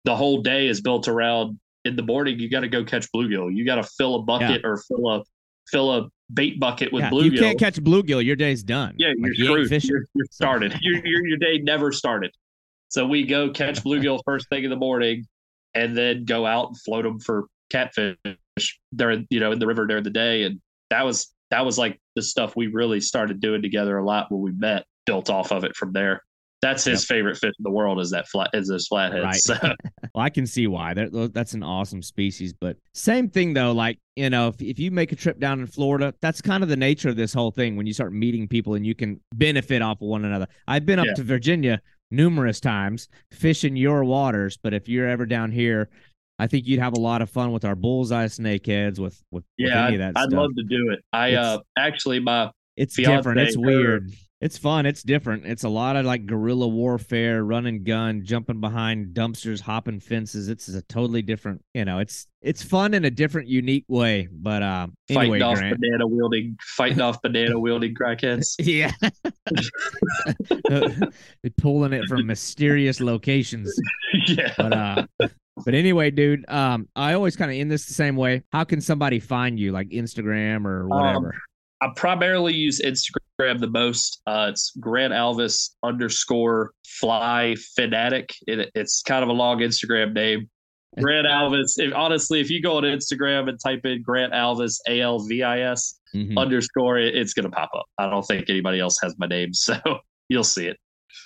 [0.05, 3.53] the whole day is built around in the morning you got to go catch bluegill.
[3.53, 4.69] You got to fill a bucket yeah.
[4.69, 5.23] or fill a
[5.69, 7.31] fill a bait bucket with yeah, bluegill.
[7.31, 8.95] You can't catch bluegill, your day's done.
[8.97, 9.83] Yeah, like, you're you screwed.
[9.83, 10.77] You're, you're, started.
[10.81, 12.31] your, your your day never started.
[12.89, 15.25] So we go catch bluegill first thing in the morning,
[15.73, 18.17] and then go out and float them for catfish
[18.95, 21.99] during you know in the river during the day, and that was that was like
[22.15, 24.85] the stuff we really started doing together a lot when we met.
[25.05, 26.21] Built off of it from there.
[26.63, 27.17] That's his yep.
[27.17, 29.23] favorite fish in the world is that flat is those flatheads.
[29.23, 29.35] Right.
[29.35, 29.55] So.
[30.15, 30.93] well, I can see why.
[30.93, 32.53] They're, that's an awesome species.
[32.53, 35.67] But same thing though, like you know, if if you make a trip down in
[35.67, 37.75] Florida, that's kind of the nature of this whole thing.
[37.75, 40.47] When you start meeting people and you can benefit off of one another.
[40.67, 41.13] I've been up yeah.
[41.15, 41.81] to Virginia
[42.11, 45.89] numerous times fishing your waters, but if you're ever down here,
[46.39, 49.91] I think you'd have a lot of fun with our bullseye snakeheads with with, yeah,
[49.91, 50.99] with I'd, I'd love to do it.
[51.11, 53.39] I it's, uh actually my it's different.
[53.39, 54.11] It's weird
[54.43, 54.85] it's fun.
[54.85, 55.45] It's different.
[55.45, 60.49] It's a lot of like guerrilla warfare, run and gun, jumping behind dumpsters, hopping fences.
[60.49, 64.27] It's a totally different, you know, it's it's fun in a different, unique way.
[64.29, 65.79] But uh anyway, fighting off Grant.
[65.79, 68.55] banana wielding, fighting off banana wielding crackheads.
[68.59, 68.91] Yeah.
[70.69, 73.73] They're pulling it from mysterious locations.
[74.27, 74.53] Yeah.
[74.57, 75.05] But uh
[75.63, 78.43] but anyway, dude, um, I always kind of end this the same way.
[78.51, 81.27] How can somebody find you, like Instagram or um, whatever?
[81.27, 81.41] Um,
[81.83, 84.21] I primarily use Instagram the most.
[84.25, 88.33] Uh, it's Grant Alvis underscore fly fanatic.
[88.47, 90.49] It, it's kind of a long Instagram name.
[91.01, 91.73] Grant Alvis.
[91.75, 95.43] If, honestly, if you go on Instagram and type in Grant Alvis A L V
[95.43, 96.37] I S mm-hmm.
[96.37, 97.85] underscore, it, it's gonna pop up.
[97.97, 99.75] I don't think anybody else has my name, so
[100.29, 100.77] you'll see it.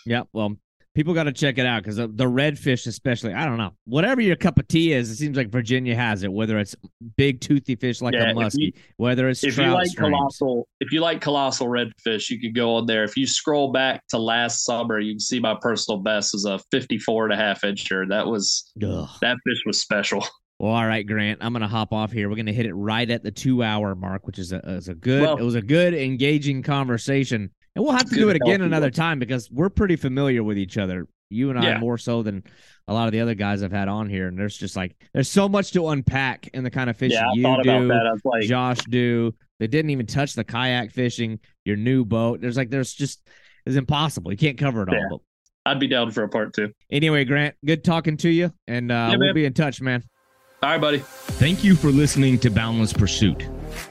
[0.08, 0.56] Yeah, well,
[0.98, 4.20] people got to check it out because the, the redfish, especially, I don't know, whatever
[4.20, 6.34] your cup of tea is, it seems like Virginia has it.
[6.34, 6.76] Whether it's
[7.18, 10.12] big toothy fish like yeah, a muskie, whether it's if you like streams.
[10.12, 13.04] colossal, if you like colossal redfish, you could go on there.
[13.04, 16.58] If you scroll back to last summer, you can see my personal best is a
[16.72, 18.10] 54 and a half incher.
[18.10, 19.08] That was Ugh.
[19.22, 20.26] that fish was special.
[20.60, 21.38] Well, all right, Grant.
[21.44, 22.30] I'm gonna hop off here.
[22.30, 24.96] We're gonna hit it right at the two hour mark, which is a, is a
[24.96, 25.22] good.
[25.22, 28.90] Well, it was a good engaging conversation, and we'll have to do it again another
[28.90, 31.08] time because we're pretty familiar with each other.
[31.30, 31.78] You and I yeah.
[31.78, 32.44] more so than
[32.88, 34.28] a lot of the other guys I've had on here.
[34.28, 37.58] And there's just like there's so much to unpack in the kind of fishing yeah,
[37.58, 39.36] you do, like, Josh do.
[39.60, 42.42] They didn't even touch the kayak fishing, your new boat.
[42.42, 43.30] There's like there's just
[43.68, 44.32] it's impossible.
[44.32, 45.22] You can't cover it all.
[45.68, 46.72] I'd be down for a part two.
[46.90, 50.04] Anyway, Grant, good talking to you, and uh, yeah, we'll be in touch, man.
[50.64, 51.00] All right, buddy.
[51.04, 53.48] Thank you for listening to Boundless Pursuit.